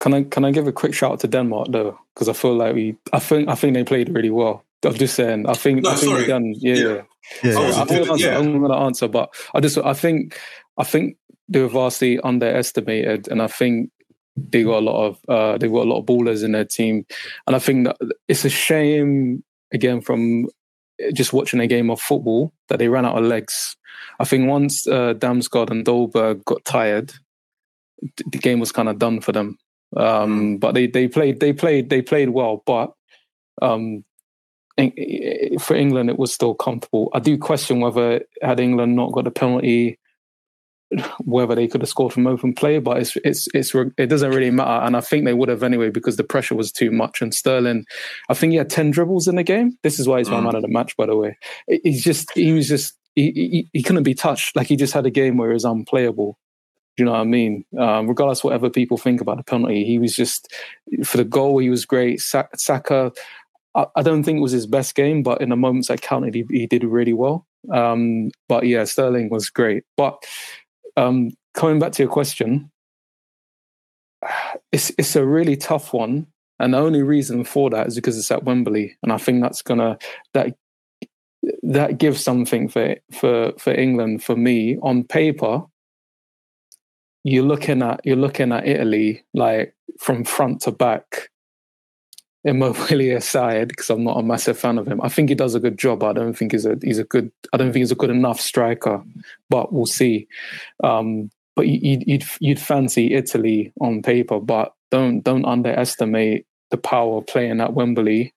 Can 0.00 0.14
I 0.14 0.22
can 0.24 0.44
I 0.44 0.50
give 0.52 0.66
a 0.68 0.72
quick 0.72 0.94
shout 0.94 1.12
out 1.12 1.20
to 1.20 1.28
Denmark 1.28 1.68
though? 1.70 1.98
Because 2.14 2.28
I 2.28 2.32
feel 2.32 2.54
like 2.54 2.74
we, 2.74 2.96
I 3.12 3.18
think 3.18 3.48
I 3.48 3.54
think 3.54 3.74
they 3.74 3.84
played 3.84 4.08
really 4.14 4.30
well. 4.30 4.64
I'm 4.84 4.94
just 4.94 5.14
saying. 5.14 5.48
I 5.48 5.54
think 5.54 5.82
No, 5.82 5.90
I 5.90 5.94
think 5.94 6.12
sorry. 6.12 6.26
done. 6.26 6.54
Yeah, 6.58 6.74
Yeah. 6.74 6.82
yeah. 6.88 7.02
Yeah, 7.44 7.58
I 7.58 7.62
a 7.62 8.10
answer. 8.10 8.16
yeah. 8.16 8.38
I'm 8.38 8.58
going 8.58 8.72
to 8.72 8.78
answer, 8.78 9.08
but 9.08 9.32
I 9.54 9.60
just 9.60 9.78
I 9.78 9.94
think 9.94 10.38
I 10.76 10.84
think 10.84 11.16
they 11.48 11.60
were 11.60 11.68
vastly 11.68 12.18
underestimated, 12.20 13.28
and 13.28 13.40
I 13.40 13.46
think 13.46 13.90
they 14.36 14.62
got 14.62 14.78
a 14.78 14.84
lot 14.84 15.06
of 15.06 15.18
uh, 15.28 15.58
they 15.58 15.68
got 15.68 15.86
a 15.86 15.90
lot 15.90 16.00
of 16.00 16.06
ballers 16.06 16.44
in 16.44 16.52
their 16.52 16.64
team, 16.64 17.06
and 17.46 17.56
I 17.56 17.58
think 17.58 17.86
that 17.86 17.96
it's 18.28 18.44
a 18.44 18.50
shame 18.50 19.44
again 19.72 20.00
from 20.00 20.48
just 21.12 21.32
watching 21.32 21.60
a 21.60 21.66
game 21.66 21.90
of 21.90 22.00
football 22.00 22.52
that 22.68 22.78
they 22.78 22.88
ran 22.88 23.06
out 23.06 23.18
of 23.18 23.24
legs. 23.24 23.76
I 24.20 24.24
think 24.24 24.48
once 24.48 24.86
uh, 24.86 25.14
Damsgaard 25.14 25.70
and 25.70 25.84
Dolberg 25.84 26.44
got 26.44 26.64
tired, 26.64 27.12
the 28.00 28.38
game 28.38 28.60
was 28.60 28.72
kind 28.72 28.88
of 28.88 28.98
done 28.98 29.20
for 29.20 29.32
them. 29.32 29.58
Um, 29.96 30.58
but 30.58 30.72
they 30.72 30.86
they 30.86 31.08
played 31.08 31.40
they 31.40 31.52
played 31.52 31.90
they 31.90 32.00
played 32.00 32.30
well, 32.30 32.62
but 32.64 32.92
um, 33.60 34.04
for 35.60 35.76
England, 35.76 36.08
it 36.08 36.18
was 36.18 36.32
still 36.32 36.54
comfortable. 36.54 37.10
I 37.12 37.18
do 37.18 37.36
question 37.36 37.80
whether 37.80 38.22
had 38.40 38.60
England 38.60 38.96
not 38.96 39.12
got 39.12 39.24
the 39.24 39.30
penalty, 39.30 39.98
whether 41.24 41.54
they 41.54 41.66
could 41.68 41.80
have 41.80 41.88
scored 41.88 42.12
from 42.12 42.26
open 42.26 42.54
play. 42.54 42.78
But 42.78 42.98
it's 42.98 43.16
it's 43.24 43.48
it's 43.54 43.74
it 43.98 44.06
doesn't 44.06 44.30
really 44.30 44.50
matter, 44.50 44.84
and 44.84 44.96
I 44.96 45.00
think 45.00 45.24
they 45.24 45.34
would 45.34 45.48
have 45.48 45.62
anyway 45.62 45.90
because 45.90 46.16
the 46.16 46.24
pressure 46.24 46.54
was 46.54 46.72
too 46.72 46.90
much. 46.90 47.22
And 47.22 47.34
Sterling, 47.34 47.84
I 48.28 48.34
think 48.34 48.52
he 48.52 48.56
had 48.58 48.70
ten 48.70 48.90
dribbles 48.90 49.28
in 49.28 49.36
the 49.36 49.42
game. 49.42 49.78
This 49.82 49.98
is 49.98 50.06
why 50.08 50.18
he's 50.18 50.30
my 50.30 50.40
Mm. 50.40 50.44
man 50.44 50.54
of 50.56 50.62
the 50.62 50.68
match, 50.68 50.96
by 50.96 51.06
the 51.06 51.16
way. 51.16 51.36
He's 51.82 52.02
just 52.04 52.30
he 52.34 52.52
was 52.52 52.68
just 52.68 52.94
he, 53.14 53.30
he 53.32 53.68
he 53.72 53.82
couldn't 53.82 54.02
be 54.04 54.14
touched. 54.14 54.54
Like 54.56 54.66
he 54.66 54.76
just 54.76 54.92
had 54.94 55.06
a 55.06 55.10
game 55.10 55.36
where 55.36 55.48
he 55.50 55.54
was 55.54 55.64
unplayable. 55.64 56.38
Do 56.96 57.02
you 57.02 57.06
know 57.06 57.12
what 57.12 57.20
I 57.20 57.24
mean? 57.24 57.64
Um, 57.78 58.06
regardless 58.06 58.44
whatever 58.44 58.68
people 58.68 58.98
think 58.98 59.22
about 59.22 59.38
the 59.38 59.44
penalty, 59.44 59.84
he 59.84 59.98
was 59.98 60.14
just 60.14 60.52
for 61.04 61.16
the 61.16 61.24
goal. 61.24 61.56
He 61.58 61.70
was 61.70 61.86
great. 61.86 62.20
Sa- 62.20 62.48
Saka, 62.54 63.12
I, 63.74 63.86
I 63.96 64.02
don't 64.02 64.24
think 64.24 64.36
it 64.36 64.42
was 64.42 64.52
his 64.52 64.66
best 64.66 64.94
game, 64.94 65.22
but 65.22 65.40
in 65.40 65.48
the 65.48 65.56
moments 65.56 65.88
that 65.88 66.02
counted, 66.02 66.34
he, 66.34 66.44
he 66.50 66.66
did 66.66 66.84
really 66.84 67.14
well. 67.14 67.46
Um, 67.72 68.30
but 68.46 68.66
yeah, 68.66 68.84
Sterling 68.84 69.30
was 69.30 69.48
great. 69.48 69.84
But 69.96 70.22
um, 70.96 71.30
coming 71.54 71.78
back 71.78 71.92
to 71.92 72.02
your 72.02 72.12
question, 72.12 72.70
it's 74.72 74.90
it's 74.98 75.16
a 75.16 75.26
really 75.26 75.56
tough 75.56 75.92
one, 75.92 76.26
and 76.58 76.74
the 76.74 76.78
only 76.78 77.02
reason 77.02 77.44
for 77.44 77.70
that 77.70 77.86
is 77.86 77.94
because 77.94 78.18
it's 78.18 78.30
at 78.30 78.44
Wembley, 78.44 78.96
and 79.02 79.12
I 79.12 79.18
think 79.18 79.42
that's 79.42 79.62
gonna 79.62 79.98
that 80.34 80.54
that 81.62 81.98
gives 81.98 82.22
something 82.22 82.68
for 82.68 82.96
for 83.12 83.52
for 83.58 83.72
England 83.72 84.22
for 84.22 84.36
me 84.36 84.78
on 84.82 85.04
paper. 85.04 85.62
You're 87.24 87.44
looking 87.44 87.82
at 87.82 88.00
you're 88.04 88.16
looking 88.16 88.52
at 88.52 88.66
Italy 88.66 89.24
like 89.34 89.74
from 90.00 90.24
front 90.24 90.62
to 90.62 90.72
back. 90.72 91.30
Immobile 92.44 93.16
aside, 93.16 93.68
because 93.68 93.88
I'm 93.90 94.02
not 94.04 94.18
a 94.18 94.22
massive 94.22 94.58
fan 94.58 94.78
of 94.78 94.86
him. 94.88 95.00
I 95.02 95.08
think 95.08 95.28
he 95.28 95.34
does 95.34 95.54
a 95.54 95.60
good 95.60 95.78
job. 95.78 96.02
I 96.02 96.12
don't 96.12 96.34
think 96.34 96.52
he's 96.52 96.66
a 96.66 96.76
he's 96.82 96.98
a 96.98 97.04
good. 97.04 97.30
I 97.52 97.56
don't 97.56 97.68
think 97.72 97.82
he's 97.82 97.92
a 97.92 97.96
good 97.96 98.10
enough 98.10 98.40
striker, 98.40 99.02
but 99.48 99.72
we'll 99.72 99.86
see. 99.86 100.26
Um, 100.82 101.30
but 101.54 101.68
you- 101.68 101.78
you'd, 101.82 102.06
you'd 102.08 102.24
you'd 102.40 102.60
fancy 102.60 103.14
Italy 103.14 103.72
on 103.80 104.02
paper, 104.02 104.40
but 104.40 104.72
don't 104.90 105.20
don't 105.22 105.44
underestimate 105.44 106.46
the 106.70 106.78
power 106.78 107.18
of 107.18 107.26
playing 107.26 107.60
at 107.60 107.74
Wembley. 107.74 108.32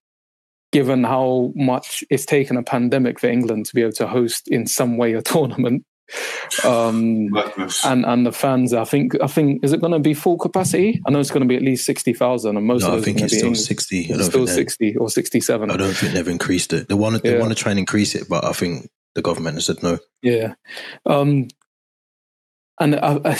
Given 0.72 1.04
how 1.06 1.54
much 1.56 2.04
it's 2.10 2.26
taken 2.26 2.58
a 2.58 2.64
pandemic 2.64 3.20
for 3.20 3.28
England 3.28 3.66
to 3.68 3.74
be 3.76 3.82
able 3.82 3.94
to 3.94 4.08
host 4.08 4.48
in 4.50 4.68
some 4.68 4.98
way 4.98 5.14
a 5.14 5.22
tournament, 5.24 5.86
um, 6.64 7.30
and 7.84 8.06
and 8.06 8.26
the 8.26 8.32
fans, 8.32 8.74
I 8.74 8.84
think 8.86 9.16
I 9.22 9.28
think 9.28 9.64
is 9.64 9.74
it 9.74 9.82
going 9.82 9.94
to 9.94 10.00
be 10.00 10.14
full 10.14 10.38
capacity? 10.38 11.02
I 11.08 11.12
know 11.12 11.20
it's 11.20 11.32
going 11.32 11.42
to 11.44 11.48
be 11.48 11.56
at 11.56 11.62
least 11.62 11.86
sixty 11.86 12.14
thousand, 12.14 12.58
and 12.58 12.66
most 12.66 12.84
No, 12.84 12.94
of 12.94 13.02
I 13.02 13.04
think 13.04 13.18
are 13.18 13.20
going 13.22 13.26
it's 13.26 13.34
to 13.34 13.36
be 13.36 13.38
still 13.40 13.48
English. 13.48 13.66
sixty. 13.66 13.98
I 13.98 14.02
It's 14.02 14.10
don't 14.18 14.24
still 14.24 14.46
think 14.46 14.56
sixty 14.56 14.96
or 14.98 15.10
sixty-seven. 15.10 15.72
I 15.72 15.78
don't 15.78 15.94
think 15.94 16.14
they've 16.14 16.28
increased 16.28 16.74
it. 16.74 16.88
They 16.88 16.96
want 16.96 17.16
to. 17.18 17.22
They 17.22 17.34
Yeah. 17.34 17.40
want 17.40 17.52
to 17.56 17.62
try 17.62 17.72
and 17.72 17.80
increase 17.80 18.16
it, 18.16 18.28
but 18.30 18.46
I 18.46 18.52
think 18.54 18.90
the 19.16 19.22
government 19.22 19.56
has 19.56 19.66
said 19.66 19.82
no. 19.82 19.98
Yeah, 20.22 20.54
um, 21.06 21.48
and 22.80 22.96
I, 22.96 23.20
I, 23.26 23.32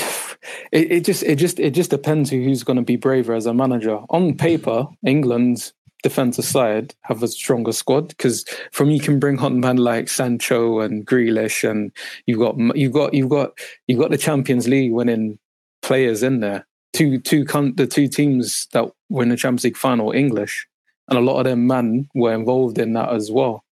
it, 0.72 0.92
it 0.92 1.06
just 1.06 1.24
it 1.24 1.36
just 1.36 1.60
it 1.60 1.72
just 1.72 1.90
depends 1.92 2.30
who's 2.30 2.64
going 2.64 2.78
to 2.78 2.84
be 2.84 2.96
braver 2.96 3.34
as 3.36 3.46
a 3.46 3.54
manager. 3.54 4.00
On 4.10 4.36
paper, 4.36 4.88
England 5.06 5.72
defense 6.06 6.38
aside 6.38 6.94
have 7.02 7.24
a 7.24 7.28
stronger 7.28 7.72
squad 7.72 8.10
because 8.10 8.46
from 8.72 8.92
you 8.92 9.00
can 9.00 9.20
bring 9.20 9.40
on 9.40 9.60
men 9.60 9.78
like 9.78 10.08
Sancho 10.08 10.80
and 10.80 11.04
Grealish, 11.04 11.68
and 11.68 11.92
you've 12.28 12.38
got 12.38 12.56
you've 12.78 12.94
got 12.94 13.16
you've 13.16 13.30
got 13.30 13.58
you've 13.88 14.00
got 14.00 14.12
the 14.12 14.18
Champions 14.18 14.68
League 14.68 14.92
winning 14.92 15.40
players 15.82 16.22
in 16.22 16.42
there. 16.42 16.68
Two 16.94 17.20
two 17.20 17.44
the 17.44 17.88
two 17.90 18.08
teams 18.08 18.68
that 18.72 18.86
win 19.10 19.30
the 19.30 19.36
Champions 19.36 19.64
League 19.64 19.78
final 19.78 20.12
English, 20.12 20.68
and 21.10 21.18
a 21.18 21.22
lot 21.22 21.40
of 21.40 21.46
them 21.46 21.66
men 21.66 22.08
were 22.14 22.36
involved 22.36 22.78
in 22.78 22.94
that 22.94 23.12
as 23.12 23.32
well. 23.32 23.64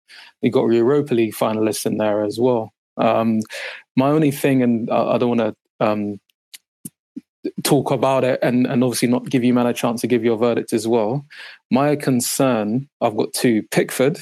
You 0.40 0.50
got 0.50 0.64
Europa 0.72 1.12
League 1.12 1.34
finalists 1.34 1.84
in 1.84 1.98
there 1.98 2.24
as 2.24 2.40
well. 2.40 2.72
Um, 2.96 3.40
my 3.94 4.08
only 4.08 4.30
thing, 4.30 4.62
and 4.62 4.90
I, 4.90 5.12
I 5.12 5.18
don't 5.18 5.36
want 5.36 5.40
to 5.40 5.86
um, 5.86 6.18
talk 7.62 7.90
about 7.90 8.24
it, 8.24 8.38
and, 8.42 8.66
and 8.66 8.82
obviously 8.84 9.08
not 9.08 9.28
give 9.28 9.44
you 9.44 9.52
man 9.54 9.66
a 9.66 9.72
chance 9.72 10.00
to 10.02 10.06
give 10.06 10.24
your 10.24 10.36
verdict 10.36 10.72
as 10.72 10.86
well. 10.86 11.24
My 11.70 11.96
concern, 11.96 12.88
I've 13.00 13.16
got 13.16 13.32
two. 13.32 13.62
Pickford, 13.70 14.18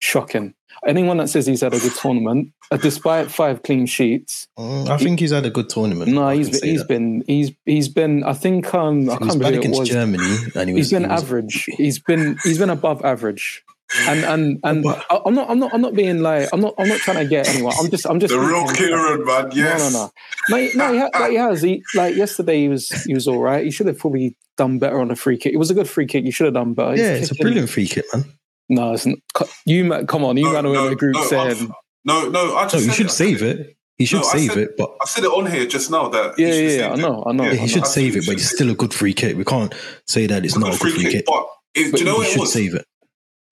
shocking. 0.00 0.54
Anyone 0.86 1.16
that 1.16 1.28
says 1.28 1.44
he's 1.46 1.62
had 1.62 1.74
a 1.74 1.78
good 1.80 1.94
tournament, 1.94 2.52
uh, 2.70 2.76
despite 2.76 3.30
five 3.32 3.62
clean 3.64 3.86
sheets, 3.86 4.46
Mm, 4.56 4.88
I 4.88 4.96
think 4.96 5.18
he's 5.18 5.32
had 5.32 5.44
a 5.44 5.50
good 5.50 5.68
tournament. 5.68 6.12
no, 6.12 6.28
he's 6.28 6.50
been, 6.60 6.68
he's 6.70 6.78
that. 6.80 6.88
been 6.88 7.24
he's 7.26 7.50
he's 7.64 7.88
been. 7.88 8.22
I 8.22 8.32
think 8.32 8.72
um, 8.74 9.10
I 9.10 9.16
can't 9.16 9.20
remember 9.32 9.44
who 9.48 9.52
it 9.54 9.58
against 9.58 9.80
was. 9.80 9.88
Germany, 9.88 10.36
and 10.54 10.68
he 10.68 10.74
was. 10.74 10.86
He's 10.86 10.90
been 10.92 11.02
he 11.04 11.08
was- 11.10 11.22
average. 11.22 11.64
He's 11.76 11.98
been 11.98 12.38
he's 12.44 12.58
been 12.58 12.70
above 12.70 13.04
average. 13.04 13.64
And 14.06 14.24
and 14.24 14.60
and 14.64 14.82
But- 14.82 15.04
I- 15.10 15.20
I'm 15.24 15.34
not 15.34 15.48
I'm 15.50 15.58
not 15.58 15.72
I'm 15.72 15.80
not 15.80 15.94
being 15.94 16.20
like 16.20 16.48
I'm 16.52 16.60
not 16.60 16.74
I'm 16.78 16.88
not 16.88 16.98
trying 16.98 17.16
to 17.18 17.24
get 17.26 17.48
anyone. 17.48 17.72
I'm 17.80 17.90
just 17.90 18.06
I'm 18.06 18.20
just 18.20 18.34
the 18.34 18.38
real 18.40 18.66
speaking- 18.68 18.88
Kieran, 18.88 19.24
man. 19.24 19.50
Yes. 19.54 19.92
no, 19.92 19.98
no, 19.98 20.04
no. 20.06 20.10
No, 20.50 20.56
he, 20.56 20.76
no, 20.76 20.92
he, 20.92 20.98
ha- 20.98 21.10
like 21.20 21.30
he 21.30 21.36
has. 21.36 21.62
He, 21.62 21.82
like 21.94 22.14
yesterday, 22.14 22.60
he 22.60 22.68
was 22.68 22.88
he 23.04 23.14
was 23.14 23.26
all 23.26 23.40
right. 23.40 23.64
He 23.64 23.70
should 23.70 23.86
have 23.86 23.98
probably 23.98 24.36
done 24.58 24.78
better 24.78 25.00
on 25.00 25.10
a 25.10 25.16
free 25.16 25.38
kick. 25.38 25.54
It 25.54 25.58
was 25.58 25.70
a 25.70 25.74
good 25.74 25.88
free 25.88 26.06
kick. 26.06 26.24
You 26.24 26.32
should 26.32 26.44
have 26.46 26.54
done 26.54 26.74
better. 26.74 26.92
He's 26.92 27.00
Yeah, 27.00 27.12
it's 27.14 27.30
a 27.30 27.34
brilliant 27.34 27.70
free 27.70 27.86
kick, 27.86 28.04
man. 28.12 28.24
No, 28.68 28.92
it's 28.92 29.06
not. 29.06 29.18
You 29.64 29.88
come 30.06 30.22
on. 30.24 30.36
You 30.36 30.44
No, 30.44 30.52
ran 30.52 30.66
away 30.66 30.74
no, 30.74 30.84
in 30.84 30.90
the 30.90 30.96
group 30.96 31.14
no, 31.14 31.24
saying, 31.24 31.70
No, 32.04 32.28
no. 32.28 32.56
I 32.56 32.64
just 32.64 32.74
No, 32.74 32.80
you 32.80 32.92
should 32.92 33.06
it. 33.06 33.10
save 33.10 33.42
it. 33.42 33.74
He 33.96 34.04
should 34.04 34.18
No, 34.18 34.22
save 34.24 34.50
said- 34.50 34.58
it, 34.58 34.76
but 34.76 34.90
I 35.02 35.06
said 35.06 35.24
it 35.24 35.28
on 35.28 35.50
here 35.50 35.66
just 35.66 35.90
now 35.90 36.08
that 36.10 36.38
"Yeah, 36.38 36.52
he 36.52 36.64
yeah, 36.76 36.78
yeah, 36.80 36.92
I 36.92 36.96
know, 36.96 37.24
I 37.26 37.32
know." 37.32 37.44
Yeah, 37.44 37.50
I 37.50 37.54
he 37.54 37.60
know. 37.62 37.66
should 37.66 37.86
save 37.86 38.16
it. 38.16 38.26
But 38.26 38.34
it's 38.34 38.50
still 38.50 38.70
a 38.70 38.74
good 38.74 38.92
free 38.94 39.14
kick. 39.14 39.36
We 39.36 39.44
can't 39.44 39.74
say 40.06 40.26
that 40.26 40.44
it's 40.44 40.54
It's 40.54 40.60
not 40.60 40.72
a 40.72 40.76
a 40.76 40.78
good 40.78 40.92
free 40.92 41.10
kick. 41.10 41.24
But 41.26 41.46
it, 41.74 41.92
do 41.92 41.98
you 41.98 42.04
know 42.04 42.12
He 42.12 42.18
what 42.18 42.26
it 42.28 42.30
should 42.30 42.40
was? 42.40 42.52
save 42.52 42.74
it. 42.74 42.84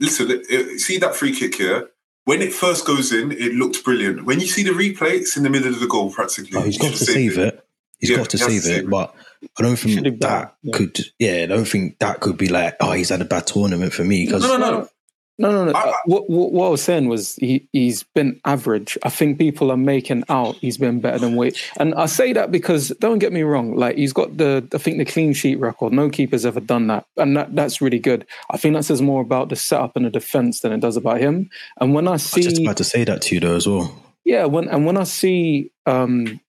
Listen, 0.00 0.30
it, 0.30 0.42
it- 0.50 0.80
see 0.80 0.98
that 0.98 1.14
free 1.16 1.34
kick 1.34 1.56
here. 1.56 1.88
When 2.24 2.42
it 2.42 2.52
first 2.52 2.84
goes 2.84 3.12
in, 3.12 3.30
it 3.30 3.52
looked 3.54 3.84
brilliant. 3.84 4.24
When 4.26 4.40
you 4.40 4.48
see 4.48 4.64
the 4.64 4.70
replay, 4.70 5.12
it's 5.12 5.36
in 5.36 5.44
the 5.44 5.50
middle 5.50 5.72
of 5.72 5.78
the 5.78 5.86
goal 5.86 6.10
practically. 6.12 6.58
Oh, 6.58 6.62
he's 6.62 6.74
He 6.76 6.82
got 6.82 6.96
to 6.96 7.04
save 7.04 7.38
it. 7.38 7.64
He's 8.00 8.10
Yeah, 8.10 8.16
got 8.16 8.30
to 8.30 8.36
he 8.36 8.42
has 8.42 8.52
save 8.52 8.62
to 8.62 8.66
save 8.68 8.76
it, 8.78 8.84
it. 8.86 8.90
but 8.90 9.14
I 9.56 9.62
don't 9.62 9.76
think 9.76 10.20
that 10.20 10.42
it, 10.42 10.52
yeah. 10.62 10.76
could. 10.76 10.98
Yeah, 11.20 11.42
I 11.44 11.46
don't 11.46 11.64
think 11.68 12.00
that 12.00 12.18
could 12.18 12.36
be 12.36 12.48
like, 12.48 12.74
oh, 12.80 12.92
he's 12.92 13.10
had 13.10 13.20
a 13.22 13.24
bad 13.26 13.46
tournament 13.46 13.92
for 13.92 14.02
me 14.02 14.26
because 14.26 14.42
No, 14.42 14.56
no, 14.56 14.70
no. 14.72 14.88
No, 15.38 15.50
no, 15.52 15.64
no. 15.66 15.72
I- 15.72 15.80
I- 15.82 15.90
Uh, 15.90 15.94
what, 16.06 16.30
what, 16.30 16.52
what 16.52 16.66
I 16.66 16.70
was 16.70 16.82
saying 16.82 17.08
was 17.08 17.36
he, 17.36 17.68
he's 17.72 18.02
been 18.14 18.40
average. 18.44 18.96
I 19.02 19.10
think 19.10 19.38
people 19.38 19.70
are 19.70 19.76
making 19.76 20.24
out 20.30 20.56
he's 20.62 20.78
been 20.78 21.00
better 21.00 21.18
than 21.18 21.36
Wade. 21.36 21.56
And 21.76 21.94
I 21.94 22.06
say 22.06 22.32
that 22.32 22.50
because 22.50 22.88
don't 23.00 23.18
get 23.18 23.32
me 23.32 23.42
wrong, 23.42 23.76
like 23.76 23.96
he's 23.96 24.14
got 24.14 24.36
the 24.38 24.66
I 24.72 24.78
think 24.78 24.96
the 24.98 25.04
clean 25.04 25.34
sheet 25.34 25.60
record. 25.60 25.92
No 25.92 26.08
keeper's 26.08 26.46
ever 26.46 26.60
done 26.60 26.86
that. 26.86 27.04
And 27.18 27.36
that, 27.36 27.54
that's 27.54 27.80
really 27.82 27.98
good. 27.98 28.24
I 28.50 28.56
think 28.56 28.74
that 28.74 28.84
says 28.84 29.02
more 29.02 29.20
about 29.20 29.48
the 29.50 29.56
setup 29.56 29.94
and 29.96 30.06
the 30.06 30.10
defense 30.10 30.60
than 30.60 30.72
it 30.72 30.80
does 30.80 30.96
about 30.96 31.20
him. 31.20 31.50
And 31.80 31.92
when 31.94 32.08
I 32.08 32.16
see. 32.16 32.40
I 32.40 32.44
was 32.44 32.52
just 32.52 32.62
about 32.62 32.76
to 32.78 32.84
say 32.84 33.04
that 33.04 33.20
to 33.22 33.34
you 33.34 33.40
though 33.40 33.56
as 33.56 33.66
well. 33.68 33.92
yeah, 34.24 34.46
when 34.46 34.68
and 34.68 34.86
when 34.86 34.96
I 34.96 35.04
see 35.04 35.70
um 35.84 36.40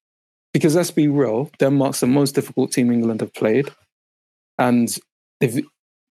because 0.54 0.76
let's 0.78 0.92
be 0.92 1.08
real, 1.10 1.52
Denmark's 1.60 2.00
the 2.00 2.08
most 2.08 2.36
difficult 2.36 2.72
team 2.72 2.90
England 2.92 3.20
have 3.22 3.34
played. 3.34 3.68
And 4.58 4.88
if 5.42 5.60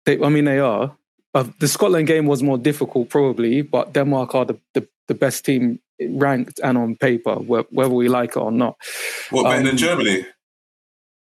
they 0.05 0.19
I 0.21 0.27
mean 0.29 0.43
they 0.45 0.59
are. 0.59 0.91
Uh, 1.36 1.43
the 1.60 1.67
Scotland 1.67 2.08
game 2.08 2.26
was 2.26 2.41
more 2.41 2.58
difficult 2.58 3.10
probably, 3.10 3.62
but 3.62 3.93
Denmark 3.93 4.34
are 4.36 4.45
the, 4.45 4.58
the, 4.74 4.88
the 5.08 5.13
best 5.13 5.45
team 5.45 5.80
ranked 6.10 6.60
and 6.63 6.78
on 6.78 6.95
paper, 6.95 7.36
whe- 7.36 7.67
whether 7.71 7.93
we 7.93 8.08
like 8.08 8.32
it 8.32 8.39
or 8.39 8.52
not. 8.52 8.76
What 9.32 9.43
better 9.43 9.58
Um, 9.60 9.65
than 9.65 9.78
Germany? 9.78 10.26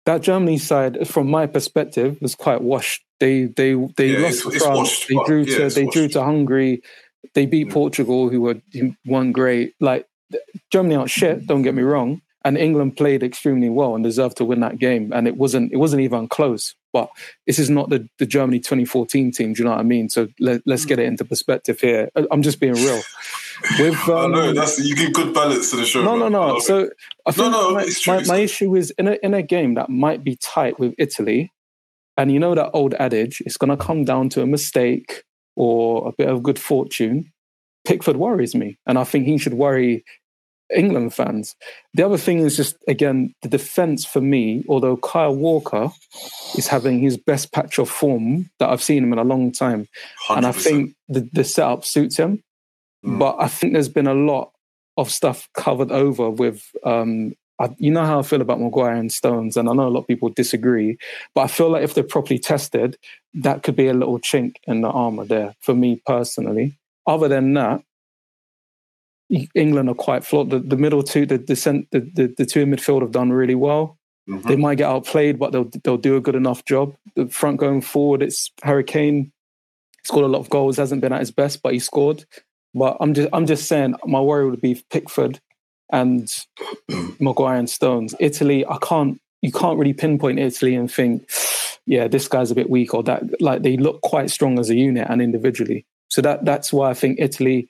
that 0.06 0.22
Germany 0.22 0.58
side, 0.58 1.08
from 1.08 1.30
my 1.30 1.46
perspective, 1.48 2.18
was 2.22 2.36
quite 2.36 2.62
washed. 2.62 3.02
They 3.20 3.46
they 3.46 3.74
they 3.98 4.08
Yeah, 4.14 4.20
lost 4.26 4.40
it's- 4.40 4.42
to 4.44 4.50
it's 4.50 4.66
France. 4.66 4.78
washed, 4.78 5.08
they 5.08 5.16
drew 5.26 5.42
yeah, 5.44 5.70
to 5.70 5.76
they 5.76 5.86
drew 5.86 6.08
to 6.10 6.24
Hungary. 6.24 6.82
They 7.36 7.46
beat 7.46 7.68
Yeah. 7.68 7.74
Portugal, 7.74 8.30
who 8.30 8.42
were 8.42 8.58
weren't 9.06 9.34
great. 9.34 9.74
Like 9.80 10.06
Germany 10.74 10.96
aren't 10.96 11.12
shit. 11.12 11.46
Don't 11.48 11.62
get 11.62 11.76
me 11.76 11.84
wrong. 11.84 12.22
And 12.44 12.58
England 12.58 12.98
played 12.98 13.22
extremely 13.24 13.70
well 13.70 13.94
and 13.96 14.04
deserved 14.04 14.38
to 14.38 14.46
win 14.46 14.60
that 14.62 14.80
game. 14.80 15.14
And 15.14 15.28
it 15.28 15.38
wasn't 15.38 15.72
it 15.72 15.78
wasn't 15.78 16.02
even 16.02 16.28
close. 16.28 16.74
But 16.94 17.10
this 17.48 17.58
is 17.60 17.70
not 17.70 17.90
the, 17.90 18.08
the 18.20 18.26
Germany 18.26 18.60
2014 18.60 19.32
team. 19.32 19.54
Do 19.54 19.60
you 19.60 19.66
know 19.66 19.72
what 19.72 19.80
I 19.80 19.84
mean? 19.84 20.10
So 20.10 20.28
let, 20.40 20.62
let's 20.66 20.86
get 20.86 21.00
it 21.00 21.06
into 21.06 21.24
perspective 21.24 21.80
here. 21.80 22.10
I- 22.16 22.28
I'm 22.32 22.42
just 22.42 22.60
being 22.60 22.74
real. 22.74 23.02
With 23.80 23.96
I 24.10 24.26
um, 24.26 24.32
know 24.32 24.54
that's 24.54 24.80
you 24.80 24.96
give 24.96 25.14
good 25.14 25.34
balance 25.34 25.72
to 25.72 25.78
the 25.78 25.86
show. 25.86 26.04
no, 26.04 26.16
no. 26.16 26.26
I 26.26 26.30
no. 26.30 26.58
it. 26.58 26.64
So 26.64 26.90
I 27.26 27.32
think 27.32 27.52
no, 27.52 27.72
my, 27.72 27.82
it's 27.84 28.02
true, 28.02 28.16
my, 28.16 28.24
my 28.26 28.38
issue 28.38 28.76
is 28.76 28.92
in 28.92 29.08
a 29.08 29.18
in 29.24 29.34
a 29.34 29.42
game 29.42 29.76
that 29.76 29.90
might 29.90 30.24
be 30.24 30.36
tight 30.36 30.80
with 30.80 30.94
Italy, 30.98 31.52
and 32.18 32.32
you 32.32 32.40
know 32.40 32.56
that 32.56 32.72
old 32.74 32.94
adage, 32.96 33.42
it's 33.46 33.58
going 33.58 33.70
to 33.70 33.78
come 33.78 34.04
down 34.04 34.30
to 34.30 34.42
a 34.42 34.48
mistake 34.48 35.24
or 35.56 36.08
a 36.08 36.12
bit 36.12 36.30
of 36.30 36.44
good 36.44 36.60
fortune. 36.60 37.32
Pickford 37.86 38.18
worries 38.18 38.54
me, 38.54 38.78
and 38.86 39.00
I 39.00 39.04
think 39.04 39.26
he 39.26 39.38
should 39.38 39.56
worry 39.56 40.04
England 40.76 41.14
fans. 41.14 41.56
The 41.94 42.04
other 42.04 42.18
thing 42.18 42.40
is 42.40 42.56
just 42.56 42.78
again 42.88 43.34
the 43.42 43.50
defense 43.50 44.06
for 44.06 44.22
me. 44.22 44.64
Although 44.68 44.98
Kyle 44.98 45.36
Walker 45.36 45.90
is 46.58 46.68
having 46.68 47.00
his 47.00 47.18
best 47.18 47.52
patch 47.52 47.80
of 47.80 47.90
form 47.90 48.50
that 48.60 48.70
I've 48.70 48.84
seen 48.84 49.04
him 49.04 49.14
in 49.14 49.20
a 49.20 49.24
long 49.24 49.52
time, 49.52 49.88
and 50.30 50.46
I 50.46 50.52
think 50.52 50.96
the, 51.08 51.30
the 51.34 51.44
setup 51.44 51.86
suits 51.86 52.18
him. 52.18 52.44
Mm. 53.06 53.20
But 53.20 53.38
I 53.40 53.48
think 53.48 53.74
there's 53.74 53.90
been 53.90 54.08
a 54.08 54.14
lot 54.14 54.52
of 54.98 55.12
stuff 55.12 55.50
covered 55.54 55.92
over 55.92 56.30
with. 56.30 56.64
Um, 56.84 57.34
I, 57.60 57.70
you 57.78 57.92
know 57.92 58.06
how 58.06 58.20
I 58.20 58.24
feel 58.24 58.42
about 58.42 58.60
Maguire 58.60 58.96
and 58.96 59.12
Stones, 59.12 59.56
and 59.56 59.70
I 59.70 59.74
know 59.74 59.88
a 59.88 59.90
lot 59.90 60.02
of 60.02 60.08
people 60.08 60.30
disagree, 60.30 60.98
but 61.36 61.42
I 61.42 61.48
feel 61.48 61.70
like 61.70 61.84
if 61.84 61.94
they're 61.94 62.04
properly 62.04 62.40
tested, 62.40 62.98
that 63.36 63.62
could 63.62 63.76
be 63.76 63.88
a 63.88 63.94
little 63.94 64.18
chink 64.20 64.56
in 64.66 64.82
the 64.82 64.90
armor 64.90 65.26
there 65.26 65.54
for 65.60 65.76
me 65.76 66.02
personally. 66.08 66.80
Other 67.06 67.28
than 67.28 67.54
that, 67.54 67.84
England 69.56 69.90
are 69.90 69.96
quite 69.96 70.24
flawed. 70.26 70.50
The, 70.50 70.60
the 70.60 70.78
middle 70.78 71.04
two, 71.04 71.26
the 71.26 71.38
the, 71.38 71.56
cent, 71.56 71.88
the 71.92 72.34
the 72.38 72.46
two 72.46 72.62
in 72.62 72.72
midfield 72.72 73.02
have 73.02 73.12
done 73.12 73.32
really 73.32 73.56
well. 73.56 73.98
Mhm. 74.30 74.44
They 74.44 74.56
might 74.56 74.78
get 74.78 74.90
outplayed, 74.90 75.40
but 75.40 75.52
they'll 75.52 75.70
they'll 75.84 75.98
do 75.98 76.16
a 76.16 76.22
good 76.22 76.36
enough 76.36 76.66
job. 76.66 76.96
The 77.16 77.28
front 77.28 77.58
going 77.58 77.82
forward, 77.82 78.22
it's 78.22 78.52
Hurricane 78.64 79.24
Kane 79.24 79.32
scored 80.04 80.26
a 80.26 80.28
lot 80.28 80.40
of 80.40 80.50
goals. 80.50 80.78
Hasn't 80.78 81.02
been 81.02 81.14
at 81.14 81.20
his 81.20 81.32
best, 81.32 81.62
but 81.62 81.74
he 81.74 81.80
scored. 81.80 82.26
But 82.74 82.98
I'm 83.00 83.14
just 83.14 83.30
I'm 83.34 83.46
just 83.46 83.68
saying, 83.68 83.96
my 84.06 84.22
worry 84.22 84.50
would 84.50 84.62
be 84.62 84.84
Pickford 84.90 85.40
and 85.92 86.34
Maguire 87.20 87.58
and 87.58 87.70
Stones. 87.70 88.16
Italy, 88.20 88.66
I 88.66 88.78
can't 88.82 89.20
you 89.42 89.52
can't 89.52 89.80
really 89.80 89.94
pinpoint 89.94 90.40
Italy 90.40 90.76
and 90.76 90.92
think, 90.92 91.28
yeah, 91.86 92.08
this 92.08 92.28
guy's 92.28 92.52
a 92.52 92.56
bit 92.56 92.70
weak 92.70 92.94
or 92.94 93.04
that. 93.04 93.42
Like 93.42 93.64
they 93.64 93.76
look 93.76 94.02
quite 94.02 94.30
strong 94.30 94.60
as 94.60 94.70
a 94.70 94.76
unit 94.76 95.08
and 95.10 95.22
individually. 95.22 95.86
So 96.10 96.22
that 96.22 96.46
that's 96.46 96.72
why 96.72 96.90
I 96.90 96.94
think 96.94 97.20
Italy. 97.20 97.68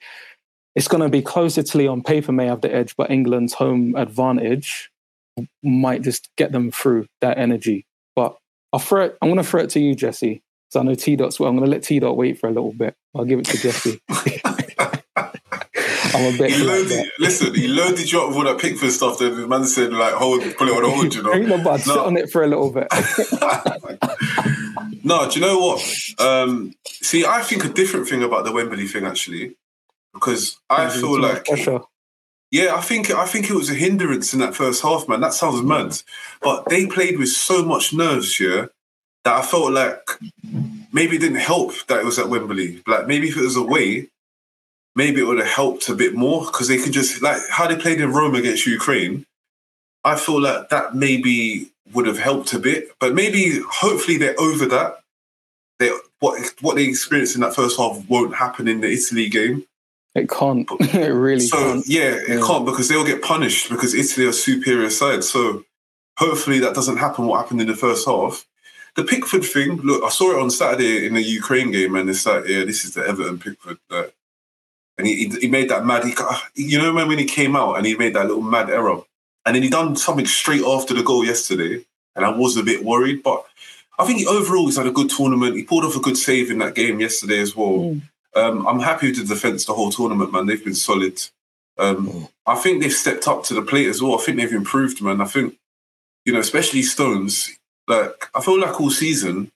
It's 0.74 0.88
going 0.88 1.02
to 1.02 1.08
be 1.08 1.22
close. 1.22 1.58
Italy 1.58 1.86
on 1.86 2.02
paper 2.02 2.32
may 2.32 2.46
have 2.46 2.62
the 2.62 2.74
edge, 2.74 2.96
but 2.96 3.10
England's 3.10 3.54
home 3.54 3.94
advantage 3.96 4.90
might 5.62 6.02
just 6.02 6.28
get 6.36 6.52
them 6.52 6.70
through 6.70 7.06
that 7.20 7.38
energy. 7.38 7.86
But 8.16 8.36
I'll 8.72 8.80
throw 8.80 9.04
it, 9.06 9.18
I'm 9.20 9.28
going 9.28 9.42
to 9.42 9.48
throw 9.48 9.60
it 9.62 9.70
to 9.70 9.80
you, 9.80 9.94
Jesse. 9.94 10.42
So 10.70 10.80
I 10.80 10.82
know 10.84 10.94
T 10.94 11.16
Dot's 11.16 11.38
well. 11.38 11.50
I'm 11.50 11.56
going 11.56 11.68
to 11.68 11.70
let 11.70 11.82
T 11.82 11.98
Dot 11.98 12.16
wait 12.16 12.38
for 12.38 12.48
a 12.48 12.52
little 12.52 12.72
bit. 12.72 12.94
I'll 13.14 13.26
give 13.26 13.38
it 13.38 13.44
to 13.46 13.58
Jesse. 13.58 14.00
I'm 16.14 16.34
a 16.34 16.38
bit. 16.38 16.50
He 16.52 16.62
loaded, 16.62 17.06
listen, 17.18 17.54
he 17.54 17.68
loaded 17.68 18.10
you 18.12 18.20
up 18.20 18.28
with 18.28 18.36
all 18.38 18.44
that 18.44 18.58
Pickford 18.58 18.90
stuff. 18.90 19.18
Then 19.18 19.38
the 19.40 19.48
man 19.48 19.64
said, 19.64 19.92
like, 19.92 20.14
hold, 20.14 20.42
put 20.56 20.68
it 20.68 20.74
on 20.74 20.90
hold, 20.90 21.14
you 21.14 21.22
know. 21.22 21.32
No. 21.58 21.76
Sit 21.76 21.86
No. 21.94 22.04
on 22.04 22.16
it 22.16 22.30
for 22.30 22.42
a 22.42 22.46
little 22.46 22.70
bit. 22.72 22.86
no, 25.04 25.28
do 25.28 25.40
you 25.40 25.46
know 25.46 25.58
what? 25.58 25.82
Um, 26.18 26.72
see, 26.86 27.24
I 27.26 27.42
think 27.42 27.64
a 27.64 27.68
different 27.68 28.08
thing 28.08 28.22
about 28.22 28.44
the 28.44 28.52
Wembley 28.52 28.86
thing 28.86 29.04
actually, 29.04 29.56
because 30.14 30.58
I 30.68 30.88
feel 30.88 31.20
like 31.20 31.44
pressure. 31.44 31.80
yeah, 32.50 32.74
I 32.74 32.80
think 32.80 33.10
I 33.10 33.26
think 33.26 33.50
it 33.50 33.54
was 33.54 33.70
a 33.70 33.74
hindrance 33.74 34.32
in 34.32 34.40
that 34.40 34.54
first 34.54 34.82
half, 34.82 35.08
man. 35.08 35.20
That 35.20 35.34
sounds 35.34 35.62
mad, 35.62 36.02
but 36.40 36.68
they 36.68 36.86
played 36.86 37.18
with 37.18 37.30
so 37.30 37.64
much 37.64 37.92
nerves, 37.92 38.38
yeah, 38.38 38.66
that 39.24 39.34
I 39.34 39.42
felt 39.42 39.72
like 39.72 40.06
maybe 40.92 41.16
it 41.16 41.20
didn't 41.20 41.38
help 41.38 41.72
that 41.86 42.00
it 42.00 42.04
was 42.04 42.18
at 42.18 42.28
Wembley. 42.28 42.82
Like 42.86 43.06
maybe 43.06 43.28
if 43.28 43.36
it 43.36 43.42
was 43.42 43.56
away, 43.56 44.08
maybe 44.94 45.20
it 45.20 45.24
would 45.24 45.38
have 45.38 45.48
helped 45.48 45.88
a 45.88 45.94
bit 45.94 46.14
more 46.14 46.44
because 46.44 46.68
they 46.68 46.78
could 46.78 46.92
just 46.92 47.22
like 47.22 47.40
how 47.50 47.66
they 47.66 47.76
played 47.76 48.00
in 48.00 48.12
Rome 48.12 48.34
against 48.34 48.66
Ukraine. 48.66 49.26
I 50.04 50.16
feel 50.16 50.40
like 50.40 50.68
that 50.70 50.94
maybe 50.94 51.70
would 51.92 52.06
have 52.06 52.18
helped 52.18 52.52
a 52.52 52.58
bit, 52.58 52.90
but 52.98 53.14
maybe 53.14 53.60
hopefully 53.60 54.16
they're 54.16 54.38
over 54.38 54.66
that. 54.66 54.98
They 55.78 55.90
what 56.18 56.40
what 56.60 56.76
they 56.76 56.84
experienced 56.84 57.34
in 57.34 57.40
that 57.42 57.54
first 57.54 57.78
half 57.78 58.08
won't 58.08 58.34
happen 58.34 58.68
in 58.68 58.80
the 58.80 58.90
Italy 58.90 59.28
game. 59.28 59.64
It 60.14 60.28
can't. 60.28 60.68
it 60.80 61.08
really 61.12 61.40
So 61.40 61.56
can't. 61.56 61.84
yeah, 61.88 62.10
it 62.14 62.28
Yeah. 62.28 62.46
can't 62.46 62.66
because 62.66 62.88
they'll 62.88 63.04
get 63.04 63.22
punished 63.22 63.70
because 63.70 63.94
Italy 63.94 64.26
are 64.26 64.32
superior 64.32 64.90
side. 64.90 65.24
So 65.24 65.64
hopefully 66.18 66.58
that 66.60 66.74
doesn't 66.74 66.98
happen. 66.98 67.26
What 67.26 67.40
happened 67.42 67.60
in 67.62 67.66
the 67.68 67.76
first 67.76 68.06
half? 68.06 68.44
The 68.94 69.04
Pickford 69.04 69.44
thing. 69.44 69.76
Look, 69.78 70.04
I 70.04 70.10
saw 70.10 70.32
it 70.32 70.42
on 70.42 70.50
Saturday 70.50 71.06
in 71.06 71.14
the 71.14 71.22
Ukraine 71.22 71.70
game, 71.70 71.94
and 71.96 72.10
it's 72.10 72.26
like, 72.26 72.46
yeah, 72.46 72.64
this 72.64 72.84
is 72.84 72.92
the 72.92 73.06
Everton 73.06 73.38
Pickford. 73.38 73.78
Like, 73.88 74.14
and 74.98 75.06
he, 75.06 75.14
he 75.16 75.40
he 75.40 75.48
made 75.48 75.70
that 75.70 75.86
mad. 75.86 76.04
He, 76.04 76.14
you 76.54 76.76
know 76.76 76.92
when 76.94 77.16
he 77.18 77.24
came 77.24 77.56
out 77.56 77.76
and 77.78 77.86
he 77.86 77.96
made 77.96 78.14
that 78.14 78.26
little 78.26 78.42
mad 78.42 78.68
error, 78.68 79.00
and 79.46 79.56
then 79.56 79.62
he 79.62 79.70
done 79.70 79.96
something 79.96 80.26
straight 80.26 80.62
after 80.62 80.92
the 80.92 81.02
goal 81.02 81.24
yesterday, 81.24 81.82
and 82.14 82.26
I 82.26 82.36
was 82.36 82.56
a 82.58 82.62
bit 82.62 82.84
worried, 82.84 83.22
but. 83.22 83.44
I 83.98 84.06
think 84.06 84.20
he, 84.20 84.26
overall 84.26 84.64
he's 84.64 84.78
had 84.78 84.86
a 84.86 84.90
good 84.90 85.10
tournament. 85.10 85.54
He 85.54 85.62
pulled 85.64 85.84
off 85.84 85.94
a 85.94 86.00
good 86.00 86.16
save 86.16 86.50
in 86.50 86.58
that 86.58 86.74
game 86.74 86.98
yesterday 86.98 87.38
as 87.40 87.54
well. 87.54 87.78
Mm. 87.78 88.02
Um, 88.34 88.66
I'm 88.66 88.80
happy 88.80 89.08
with 89.08 89.18
the 89.18 89.34
defence 89.34 89.64
the 89.64 89.74
whole 89.74 89.90
tournament, 89.90 90.32
man. 90.32 90.46
They've 90.46 90.64
been 90.64 90.74
solid. 90.74 91.20
Um, 91.78 92.06
Mm. 92.08 92.28
I 92.46 92.54
think 92.56 92.82
they've 92.82 92.92
stepped 92.92 93.28
up 93.28 93.44
to 93.44 93.54
the 93.54 93.62
plate 93.62 93.86
as 93.88 94.02
well. 94.02 94.18
I 94.18 94.22
think 94.22 94.36
they've 94.36 94.52
improved, 94.52 95.00
man. 95.02 95.20
I 95.20 95.26
think, 95.26 95.56
you 96.24 96.32
know, 96.32 96.40
especially 96.40 96.82
Stones. 96.82 97.50
Like 97.88 98.28
I 98.34 98.40
feel 98.40 98.58
like 98.60 98.80
all 98.80 98.90
season, 98.90 99.50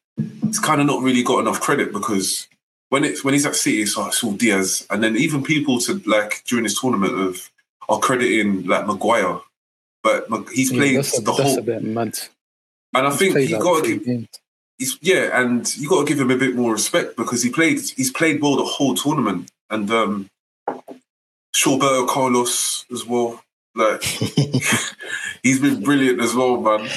it's 0.44 0.58
kind 0.58 0.80
of 0.80 0.86
not 0.86 1.02
really 1.02 1.22
got 1.22 1.40
enough 1.40 1.60
credit 1.60 1.92
because 1.92 2.48
when 2.90 3.04
it's 3.04 3.24
when 3.24 3.34
he's 3.34 3.46
at 3.46 3.56
City, 3.56 3.82
it's 3.82 3.96
like 3.96 4.08
it's 4.08 4.22
all 4.24 4.32
Dias, 4.32 4.86
and 4.90 5.02
then 5.02 5.16
even 5.16 5.42
people 5.42 5.78
to 5.80 6.00
like 6.06 6.42
during 6.44 6.64
this 6.64 6.80
tournament 6.80 7.18
of 7.18 7.50
are 7.88 7.98
crediting 7.98 8.66
like 8.66 8.86
Maguire, 8.86 9.40
but 10.02 10.26
he's 10.52 10.70
Yeah, 10.72 10.78
played 10.78 10.98
a, 10.98 11.20
the 11.20 11.32
whole, 11.32 11.58
a 11.58 11.80
mad. 11.80 12.18
and 12.94 13.06
I 13.06 13.10
He's 13.10 13.18
think 13.18 13.38
he 13.38 13.52
got 13.52 13.84
to 13.84 13.98
give. 13.98 14.28
He's 14.78 14.98
yeah, 15.00 15.40
and 15.40 15.76
you 15.76 15.88
got 15.88 16.00
to 16.00 16.06
give 16.06 16.20
him 16.20 16.30
a 16.30 16.36
bit 16.36 16.54
more 16.54 16.72
respect 16.72 17.16
because 17.16 17.42
he 17.42 17.50
played 17.50 17.80
he's 17.96 18.10
played 18.10 18.40
well 18.40 18.56
the 18.56 18.64
whole 18.64 18.94
tournament, 18.94 19.50
and 19.70 19.90
um, 19.90 20.30
Shawberto 21.54 22.08
Carlos 22.08 22.84
as 22.92 23.06
well. 23.06 23.42
Like 23.74 24.02
he's 25.42 25.60
been 25.60 25.82
brilliant 25.82 26.20
as 26.20 26.34
well, 26.34 26.60
man. 26.60 26.88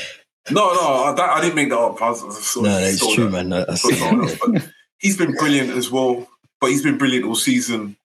No, 0.51 0.73
no, 0.73 1.03
I, 1.03 1.13
that, 1.15 1.29
I 1.29 1.41
didn't 1.41 1.55
make 1.55 1.69
that 1.69 1.77
up. 1.77 2.01
I 2.01 2.09
was, 2.09 2.23
I 2.23 2.27
was 2.27 2.57
no, 2.57 2.77
of 2.77 2.83
it's 2.83 3.13
true, 3.13 3.29
that 3.29 3.31
man. 3.31 3.49
That's, 3.49 3.81
from 3.81 3.93
someone 3.95 4.29
but 4.39 4.71
he's 4.97 5.17
been 5.17 5.33
brilliant 5.33 5.71
as 5.71 5.91
well. 5.91 6.27
But 6.59 6.71
he's 6.71 6.83
been 6.83 6.97
brilliant 6.97 7.25
all 7.25 7.35
season. 7.35 7.97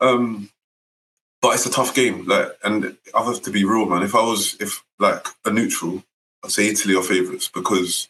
Um, 0.00 0.50
but 1.40 1.54
it's 1.54 1.66
a 1.66 1.70
tough 1.70 1.94
game, 1.94 2.26
like, 2.26 2.52
and 2.62 2.96
I 3.14 3.24
have 3.24 3.42
to 3.42 3.50
be 3.50 3.64
real, 3.64 3.86
man. 3.86 4.02
If 4.02 4.14
I 4.14 4.22
was, 4.22 4.56
if 4.60 4.84
like 5.00 5.26
a 5.44 5.50
neutral, 5.50 6.04
I'd 6.44 6.52
say 6.52 6.68
Italy 6.68 6.94
are 6.94 7.02
favourites 7.02 7.48
because 7.48 8.08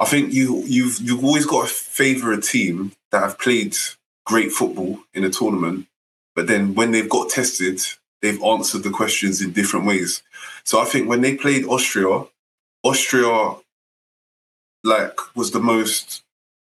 I 0.00 0.04
think 0.04 0.32
you 0.32 0.62
you've 0.66 1.00
you've 1.00 1.24
always 1.24 1.46
got 1.46 1.68
to 1.68 1.74
favour 1.74 2.32
a 2.32 2.40
team 2.40 2.92
that 3.10 3.22
have 3.22 3.38
played 3.38 3.76
great 4.24 4.52
football 4.52 5.00
in 5.14 5.24
a 5.24 5.30
tournament, 5.30 5.86
but 6.34 6.46
then 6.46 6.74
when 6.74 6.92
they've 6.92 7.08
got 7.08 7.30
tested, 7.30 7.80
they've 8.22 8.42
answered 8.42 8.82
the 8.82 8.90
questions 8.90 9.40
in 9.42 9.52
different 9.52 9.86
ways. 9.86 10.22
So 10.64 10.80
I 10.80 10.84
think 10.84 11.08
when 11.08 11.22
they 11.22 11.34
played 11.36 11.64
Austria, 11.64 12.24
Austria 12.84 13.56
like 14.84 15.36
was 15.36 15.50
the 15.50 15.60
most 15.60 16.22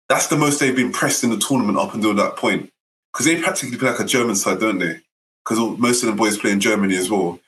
that's 0.07 0.27
the 0.27 0.38
most 0.38 0.59
they've 0.59 0.75
been 0.75 0.91
pressed 0.91 1.23
in 1.23 1.30
the 1.30 1.38
tournament 1.38 1.77
up 1.77 1.93
until 1.93 2.15
that 2.15 2.36
point. 2.36 2.71
Because 3.13 3.25
they 3.25 3.41
practically 3.41 3.77
play 3.77 3.91
like 3.91 3.99
a 3.99 4.05
German 4.05 4.36
side, 4.36 4.59
don't 4.59 4.80
they? 4.80 4.99
Because 5.43 5.77
most 5.80 6.03
of 6.03 6.07
the 6.07 6.15
boys 6.15 6.38
play 6.38 6.51
in 6.51 6.59
Germany 6.59 6.95
as 6.95 7.09
well. 7.09 7.39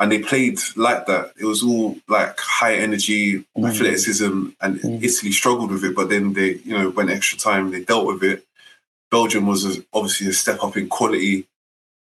And 0.00 0.10
they 0.10 0.20
played 0.20 0.58
like 0.76 1.04
that. 1.06 1.32
It 1.38 1.44
was 1.44 1.62
all 1.62 1.96
like 2.08 2.40
high 2.40 2.74
energy, 2.76 3.44
Mm. 3.56 3.68
athleticism, 3.68 4.48
and 4.62 4.80
Mm. 4.80 5.02
Italy 5.04 5.30
struggled 5.30 5.70
with 5.70 5.84
it. 5.84 5.94
But 5.94 6.08
then 6.08 6.32
they, 6.32 6.54
you 6.64 6.72
know, 6.76 6.88
went 6.88 7.10
extra 7.10 7.38
time. 7.38 7.70
They 7.70 7.80
dealt 7.84 8.06
with 8.06 8.22
it. 8.24 8.44
Belgium 9.10 9.46
was 9.46 9.64
a, 9.66 9.84
obviously 9.92 10.28
a 10.28 10.32
step 10.32 10.62
up 10.64 10.76
in 10.76 10.88
quality, 10.88 11.46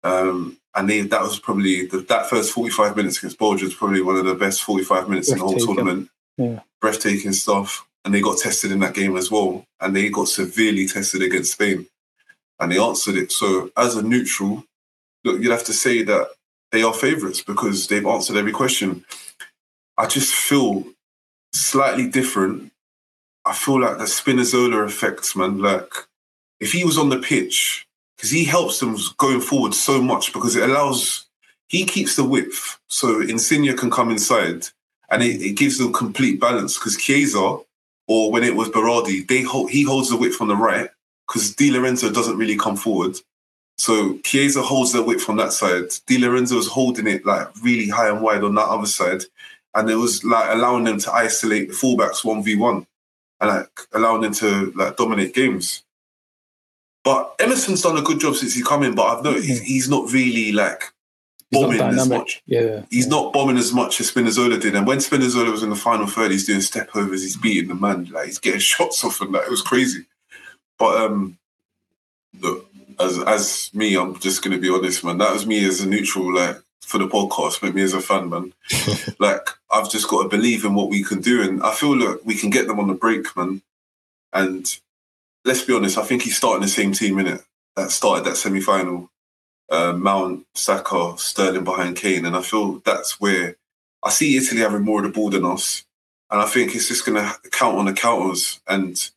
um, 0.04 0.58
and 0.76 0.90
they 0.90 1.02
that 1.02 1.22
was 1.22 1.40
probably 1.40 1.88
the, 1.88 2.00
that 2.02 2.30
first 2.30 2.52
forty 2.52 2.70
five 2.70 2.96
minutes 2.96 3.18
against 3.18 3.40
Belgium 3.40 3.68
was 3.68 3.76
probably 3.76 4.02
one 4.02 4.18
of 4.18 4.26
the 4.26 4.36
best 4.36 4.62
forty 4.64 4.84
five 4.84 5.10
minutes 5.10 5.32
in 5.32 5.38
the 5.40 5.44
whole 5.46 5.58
tournament. 5.58 6.10
Yeah. 6.38 6.60
breathtaking 6.80 7.34
stuff. 7.34 7.84
And 8.06 8.14
they 8.14 8.22
got 8.22 8.38
tested 8.38 8.72
in 8.72 8.80
that 8.82 8.94
game 8.94 9.18
as 9.18 9.32
well, 9.32 9.66
and 9.82 9.94
they 9.96 10.08
got 10.10 10.28
severely 10.30 10.86
tested 10.88 11.22
against 11.24 11.54
Spain, 11.54 11.88
and 12.60 12.72
they 12.72 12.78
answered 12.80 13.16
it. 13.16 13.32
So 13.34 13.70
as 13.76 13.96
a 13.98 14.02
neutral, 14.04 14.64
look, 15.26 15.42
you'd 15.42 15.52
have 15.52 15.66
to 15.66 15.74
say 15.74 16.04
that 16.04 16.30
they 16.78 16.84
are 16.84 16.94
favourites 16.94 17.42
because 17.42 17.88
they've 17.88 18.06
answered 18.06 18.38
every 18.38 18.52
question. 18.52 19.04
I 19.98 20.06
just 20.06 20.32
feel 20.32 20.86
slightly 21.54 22.08
different. 22.08 22.72
I 23.46 23.54
feel 23.54 23.82
like 23.82 23.98
the 23.98 24.04
Spinazzola 24.04 24.86
effects, 24.86 25.36
man. 25.36 25.58
Like 25.58 25.92
if 26.60 26.72
he 26.74 26.86
was 26.86 27.00
on 27.00 27.10
the 27.10 27.18
pitch, 27.18 27.88
because 28.16 28.30
he 28.30 28.44
helps 28.44 28.80
them 28.80 28.96
going 29.18 29.42
forward 29.42 29.74
so 29.74 30.00
much 30.00 30.34
because 30.34 30.56
it 30.56 30.70
allows 30.70 31.26
he 31.68 31.84
keeps 31.84 32.16
the 32.16 32.24
width 32.24 32.80
so 32.88 33.22
Insigne 33.22 33.76
can 33.76 33.90
come 33.90 34.12
inside 34.12 34.68
and 35.10 35.24
it, 35.24 35.42
it 35.42 35.58
gives 35.58 35.80
them 35.80 35.92
complete 35.92 36.40
balance 36.40 36.78
because 36.78 36.96
Chiesa 36.96 37.58
or 38.08 38.32
when 38.32 38.44
it 38.44 38.56
was 38.56 38.70
Berardi, 38.70 39.28
they 39.28 39.42
hold, 39.42 39.72
he 39.72 39.84
holds 39.84 40.10
the 40.10 40.18
width 40.18 40.42
on 40.42 40.48
the 40.48 40.56
right 40.56 40.90
because 41.28 41.56
Di 41.56 41.72
Lorenzo 41.72 42.12
doesn't 42.12 42.38
really 42.38 42.56
come 42.56 42.76
forward. 42.76 43.18
So 43.78 44.18
Chiesa 44.24 44.62
holds 44.62 44.92
the 44.92 45.04
width 45.04 45.24
from 45.24 45.38
that 45.38 45.54
side. 45.54 45.90
Di 46.08 46.18
Lorenzo 46.18 46.58
is 46.58 46.68
holding 46.68 47.08
it 47.08 47.26
like 47.26 47.48
really 47.62 47.88
high 47.88 48.10
and 48.10 48.22
wide 48.22 48.44
on 48.44 48.56
that 48.56 48.68
other 48.68 48.88
side. 48.88 49.24
And 49.76 49.90
it 49.90 49.96
was 49.96 50.24
like 50.24 50.54
allowing 50.54 50.86
them 50.86 50.98
to 51.00 51.12
isolate 51.12 51.70
the 51.70 51.76
fullbacks 51.76 52.24
1v1 52.24 52.86
and 53.40 53.50
like 53.50 53.70
allowing 53.94 54.22
them 54.22 54.34
to 54.34 54.72
like 54.76 54.98
dominate 54.98 55.36
games. 55.36 55.84
But 57.04 57.36
Emerson's 57.40 57.84
done 57.84 57.98
a 57.98 58.02
good 58.02 58.20
job 58.20 58.36
since 58.36 58.56
he 58.56 58.64
come 58.64 58.84
in, 58.84 58.96
but 58.96 59.06
I've 59.06 59.24
noticed 59.24 59.48
he's, 59.48 59.62
he's 59.62 59.90
not 59.90 60.12
really 60.12 60.52
like 60.52 60.92
bombing 61.52 61.80
as 61.80 62.10
much. 62.10 62.42
Yeah. 62.46 62.84
He's 62.90 63.08
not 63.08 63.32
bombing 63.32 63.58
as 63.58 63.72
much 63.72 64.02
as 64.02 64.12
Spinazzola 64.12 64.60
did. 64.60 64.76
And 64.76 64.88
when 64.88 64.98
Spinazzola 64.98 65.52
was 65.52 65.64
in 65.64 65.70
the 65.70 65.76
final 65.76 66.08
third, 66.08 66.32
he's 66.32 66.46
doing 66.46 66.62
step 66.62 66.90
overs, 66.96 67.22
he's 67.22 67.38
beating 67.38 67.70
the 67.70 67.76
man, 67.76 68.06
like 68.06 68.26
he's 68.26 68.40
getting 68.40 68.60
shots 68.74 69.04
off 69.04 69.22
and 69.22 69.34
that. 69.36 69.44
It 69.44 69.52
was 69.52 69.62
crazy. 69.62 70.06
But 70.80 71.02
um 71.02 71.38
look, 72.40 72.70
as 73.00 73.20
as 73.20 73.70
me, 73.74 73.96
I'm 73.96 74.18
just 74.20 74.44
gonna 74.44 74.58
be 74.58 74.70
honest, 74.70 75.04
man. 75.04 75.18
That 75.18 75.34
was 75.34 75.46
me 75.46 75.66
as 75.66 75.82
a 75.82 75.88
neutral, 75.88 76.34
like 76.34 76.58
for 76.82 76.98
the 76.98 77.08
podcast, 77.08 77.62
but 77.62 77.76
me 77.76 77.82
as 77.82 77.94
a 77.94 78.02
fan, 78.02 78.30
man. 78.30 78.54
like 79.20 79.50
I've 79.72 79.92
just 79.92 80.08
got 80.08 80.24
to 80.24 80.30
believe 80.30 80.64
in 80.64 80.74
what 80.74 80.90
we 80.90 81.04
can 81.04 81.20
do. 81.20 81.42
And 81.42 81.62
I 81.62 81.74
feel 81.74 81.98
like 81.98 82.20
we 82.24 82.36
can 82.36 82.50
get 82.50 82.68
them 82.68 82.80
on 82.80 82.88
the 82.88 82.94
break, 82.94 83.36
man. 83.36 83.62
And 84.32 84.80
let's 85.44 85.64
be 85.64 85.74
honest, 85.74 85.98
I 85.98 86.04
think 86.04 86.22
he's 86.22 86.38
starting 86.38 86.62
the 86.62 86.68
same 86.70 86.94
team 86.94 87.20
in 87.20 87.28
it 87.28 87.42
that 87.76 87.92
started 87.92 88.26
that 88.26 88.38
semi 88.38 88.62
final 88.62 89.10
uh, 89.70 89.94
Mount, 89.94 90.46
Saka, 90.56 91.16
Sterling 91.18 91.64
behind 91.64 91.98
Kane, 91.98 92.26
and 92.26 92.36
I 92.36 92.42
feel 92.42 92.80
that's 92.86 93.20
where 93.20 93.56
I 94.04 94.10
see 94.10 94.38
Italy 94.38 94.62
having 94.62 94.84
more 94.84 95.04
of 95.04 95.12
the 95.12 95.14
ball 95.14 95.30
than 95.30 95.46
us, 95.46 95.84
and 96.32 96.42
I 96.42 96.46
think 96.46 96.76
it's 96.76 96.88
just 96.88 97.06
going 97.06 97.22
to 97.22 97.50
count 97.52 97.78
on 97.78 97.86
the 97.86 97.94
counters, 97.94 98.62
and 98.68 99.10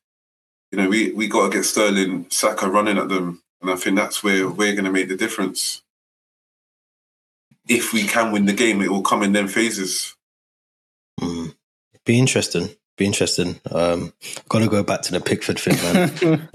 you 0.72 0.78
know 0.78 0.88
we 0.88 1.12
we 1.12 1.28
got 1.28 1.50
to 1.50 1.56
get 1.56 1.64
Sterling, 1.64 2.26
Saka 2.30 2.68
running 2.68 2.98
at 2.98 3.08
them, 3.08 3.42
and 3.60 3.70
I 3.70 3.76
think 3.76 3.96
that's 3.96 4.22
where 4.22 4.48
we're 4.48 4.72
going 4.72 4.84
to 4.84 4.92
make 4.92 5.08
the 5.08 5.16
difference. 5.16 5.82
If 7.68 7.92
we 7.92 8.04
can 8.04 8.32
win 8.32 8.46
the 8.46 8.52
game, 8.52 8.80
it 8.80 8.90
will 8.90 9.02
come 9.02 9.22
in 9.22 9.32
them 9.32 9.48
phases. 9.48 10.16
Mm. 11.20 11.54
Be 12.04 12.18
interesting. 12.18 12.70
Be 12.96 13.06
interesting. 13.06 13.58
Um, 13.70 14.12
gotta 14.50 14.68
go 14.68 14.82
back 14.82 15.00
to 15.02 15.12
the 15.12 15.20
Pickford 15.20 15.58
thing, 15.58 15.76
man. 15.76 15.94
Man's 15.94 16.18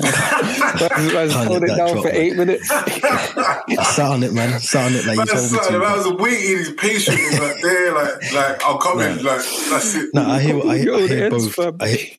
Can't 1.34 1.64
it 1.64 1.68
down 1.76 1.94
drop, 1.94 2.04
for 2.04 2.04
man. 2.04 2.16
eight 2.16 2.36
minutes. 2.36 2.70
I 2.70 3.84
sat 3.96 4.12
on 4.12 4.22
it, 4.22 4.32
man. 4.32 4.60
Sat 4.60 4.86
on 4.86 4.96
it 4.96 5.06
like 5.06 5.18
you 5.18 5.26
told 5.26 5.52
me 5.52 5.58
son, 5.58 5.74
to. 5.74 5.84
I 5.84 5.96
was 5.96 6.08
waiting, 6.14 6.58
he's 6.58 6.72
patient, 6.74 7.18
he's 7.18 7.40
like 7.40 7.62
there, 7.62 7.96
like 7.96 8.34
like 8.34 8.64
I'll 8.64 8.78
come 8.78 9.00
in, 9.00 9.24
like 9.24 9.42
that's 9.70 9.96
it. 9.96 10.14
No, 10.14 10.22
I 10.22 10.40
hear, 10.40 10.62
I 10.68 10.78
hear, 10.78 10.94
I 10.94 11.08
hear 11.08 11.30
both. 11.32 11.60
I 11.82 11.88
hear, 11.88 12.18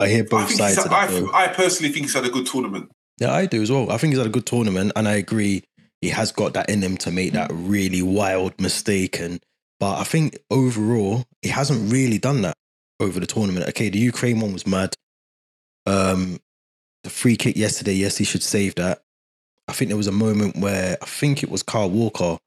I 0.00 0.08
hear 0.08 0.24
both 0.24 0.48
think 0.48 0.60
sides 0.60 0.78
of 0.78 0.90
had, 0.90 1.10
that. 1.10 1.34
I. 1.34 1.44
I 1.44 1.48
personally 1.48 1.92
think 1.92 2.06
he's 2.06 2.14
had 2.14 2.24
a 2.24 2.30
good 2.30 2.46
tournament. 2.46 2.90
Yeah, 3.18 3.32
I 3.32 3.46
do 3.46 3.62
as 3.62 3.70
well. 3.70 3.90
I 3.90 3.98
think 3.98 4.12
he's 4.12 4.18
had 4.18 4.28
a 4.28 4.30
good 4.30 4.46
tournament, 4.46 4.92
and 4.94 5.08
I 5.08 5.14
agree 5.14 5.64
he 6.00 6.08
has 6.10 6.30
got 6.30 6.54
that 6.54 6.70
in 6.70 6.82
him 6.82 6.96
to 6.98 7.10
make 7.10 7.32
that 7.32 7.50
really 7.52 8.02
wild 8.02 8.60
mistake. 8.60 9.18
And 9.20 9.40
but 9.80 9.98
I 9.98 10.04
think 10.04 10.38
overall 10.50 11.24
he 11.42 11.48
hasn't 11.48 11.92
really 11.92 12.18
done 12.18 12.42
that 12.42 12.56
over 13.00 13.18
the 13.18 13.26
tournament. 13.26 13.68
Okay, 13.68 13.88
the 13.88 13.98
Ukraine 13.98 14.40
one 14.40 14.52
was 14.52 14.66
mad. 14.66 14.94
Um, 15.86 16.38
the 17.02 17.10
free 17.10 17.36
kick 17.36 17.56
yesterday, 17.56 17.94
yes, 17.94 18.16
he 18.18 18.24
should 18.24 18.42
save 18.42 18.76
that. 18.76 19.02
I 19.66 19.72
think 19.72 19.88
there 19.88 19.96
was 19.96 20.06
a 20.06 20.12
moment 20.12 20.56
where 20.56 20.96
I 21.02 21.06
think 21.06 21.42
it 21.42 21.50
was 21.50 21.62
Carl 21.62 21.90
Walker 21.90 22.38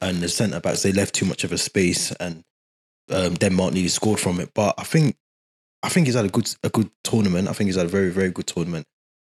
and 0.00 0.18
the 0.18 0.28
centre 0.28 0.60
backs 0.60 0.82
they 0.82 0.92
left 0.92 1.14
too 1.14 1.26
much 1.26 1.44
of 1.44 1.52
a 1.52 1.58
space, 1.58 2.10
and 2.12 2.42
um, 3.10 3.34
Denmark 3.34 3.74
nearly 3.74 3.88
scored 3.88 4.20
from 4.20 4.40
it. 4.40 4.50
But 4.54 4.74
I 4.78 4.84
think 4.84 5.16
I 5.82 5.90
think 5.90 6.06
he's 6.06 6.16
had 6.16 6.24
a 6.24 6.30
good 6.30 6.54
a 6.64 6.70
good 6.70 6.90
tournament. 7.04 7.48
I 7.48 7.52
think 7.52 7.68
he's 7.68 7.76
had 7.76 7.86
a 7.86 7.90
very 7.90 8.10
very 8.10 8.30
good 8.30 8.46
tournament 8.46 8.86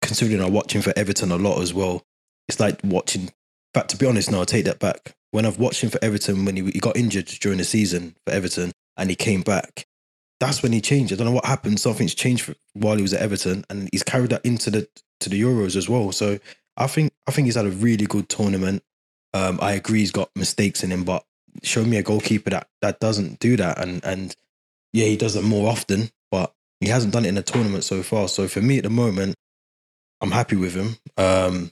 considering 0.01 0.41
I 0.41 0.49
watch 0.49 0.73
him 0.73 0.81
for 0.81 0.93
Everton 0.95 1.31
a 1.31 1.37
lot 1.37 1.61
as 1.61 1.73
well, 1.73 2.03
it's 2.47 2.59
like 2.59 2.79
watching. 2.83 3.31
Fact 3.73 3.89
to 3.89 3.97
be 3.97 4.05
honest, 4.05 4.31
no, 4.31 4.39
I'll 4.39 4.45
take 4.45 4.65
that 4.65 4.79
back. 4.79 5.15
When 5.31 5.45
I've 5.45 5.59
watched 5.59 5.83
him 5.83 5.89
for 5.89 5.99
Everton, 6.01 6.45
when 6.45 6.55
he, 6.55 6.63
he 6.71 6.79
got 6.79 6.97
injured 6.97 7.25
during 7.25 7.57
the 7.57 7.65
season 7.65 8.15
for 8.25 8.33
Everton 8.33 8.71
and 8.95 9.09
he 9.09 9.15
came 9.15 9.41
back, 9.41 9.85
that's 10.39 10.63
when 10.63 10.71
he 10.71 10.81
changed. 10.81 11.11
I 11.11 11.15
don't 11.15 11.27
know 11.27 11.33
what 11.33 11.45
happened. 11.45 11.79
Something's 11.79 12.15
changed 12.15 12.43
for, 12.43 12.55
while 12.73 12.95
he 12.95 13.01
was 13.01 13.13
at 13.13 13.21
Everton, 13.21 13.65
and 13.69 13.89
he's 13.91 14.03
carried 14.03 14.29
that 14.29 14.45
into 14.45 14.69
the 14.71 14.87
to 15.19 15.29
the 15.29 15.41
Euros 15.41 15.75
as 15.75 15.89
well. 15.89 16.11
So 16.11 16.39
I 16.77 16.87
think 16.87 17.11
I 17.27 17.31
think 17.31 17.45
he's 17.45 17.55
had 17.55 17.65
a 17.65 17.71
really 17.71 18.05
good 18.05 18.29
tournament. 18.29 18.83
Um, 19.33 19.59
I 19.61 19.73
agree 19.73 19.99
he's 19.99 20.11
got 20.11 20.29
mistakes 20.35 20.83
in 20.83 20.91
him, 20.91 21.03
but 21.03 21.23
show 21.63 21.83
me 21.83 21.97
a 21.97 22.03
goalkeeper 22.03 22.51
that 22.51 22.67
that 22.81 22.99
doesn't 22.99 23.39
do 23.39 23.57
that, 23.57 23.79
and 23.79 24.03
and 24.05 24.35
yeah, 24.93 25.05
he 25.05 25.17
does 25.17 25.35
it 25.35 25.43
more 25.43 25.69
often, 25.69 26.09
but 26.31 26.53
he 26.79 26.87
hasn't 26.87 27.13
done 27.13 27.25
it 27.25 27.29
in 27.29 27.37
a 27.37 27.43
tournament 27.43 27.83
so 27.83 28.03
far. 28.03 28.27
So 28.27 28.47
for 28.47 28.61
me 28.61 28.77
at 28.77 28.83
the 28.83 28.89
moment, 28.89 29.35
I'm 30.21 30.31
happy 30.31 30.55
with 30.55 30.73
him. 30.73 30.97
Um, 31.17 31.71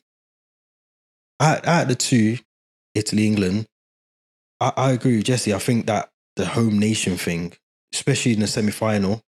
out, 1.40 1.66
out 1.68 1.88
the 1.88 1.96
two, 1.96 2.38
Italy, 2.94 3.28
England, 3.28 3.68
I, 4.60 4.72
I 4.78 4.92
agree 4.92 5.18
with 5.18 5.26
Jesse. 5.26 5.54
I 5.54 5.60
think 5.60 5.88
that 5.88 6.10
the 6.36 6.46
home 6.46 6.80
nation 6.80 7.18
thing, 7.18 7.54
especially 7.94 8.34
in 8.34 8.40
the 8.40 8.48
semi 8.48 8.72
final, 8.72 9.22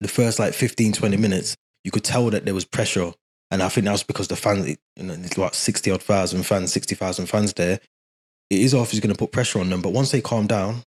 the 0.00 0.08
first 0.08 0.38
like 0.38 0.54
15, 0.54 0.92
20 0.92 1.16
minutes, 1.16 1.56
you 1.84 1.90
could 1.90 2.04
tell 2.04 2.30
that 2.30 2.44
there 2.44 2.54
was 2.54 2.64
pressure. 2.64 3.12
And 3.50 3.62
I 3.62 3.68
think 3.68 3.84
that 3.84 3.92
was 3.92 4.02
because 4.02 4.28
the 4.28 4.36
fans, 4.36 4.68
you 4.68 4.76
know, 5.02 5.14
there's 5.14 5.36
about 5.36 5.54
60 5.54 5.90
odd 5.90 6.02
thousand 6.02 6.42
fans, 6.42 6.72
60,000 6.72 7.26
fans 7.26 7.52
there. 7.54 7.80
It 8.50 8.60
is 8.60 8.74
obviously 8.74 9.00
going 9.00 9.14
to 9.14 9.18
put 9.18 9.32
pressure 9.32 9.60
on 9.60 9.70
them. 9.70 9.82
But 9.82 9.92
once 9.92 10.10
they 10.10 10.20
calm 10.20 10.46
down, 10.46 10.82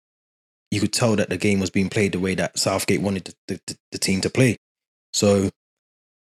you 0.70 0.80
could 0.80 0.92
tell 0.92 1.16
that 1.16 1.30
the 1.30 1.36
game 1.36 1.60
was 1.60 1.70
being 1.70 1.88
played 1.88 2.12
the 2.12 2.20
way 2.20 2.34
that 2.34 2.58
Southgate 2.58 3.00
wanted 3.00 3.34
the, 3.46 3.60
the, 3.66 3.76
the 3.92 3.98
team 3.98 4.20
to 4.22 4.30
play. 4.30 4.56
So 5.12 5.50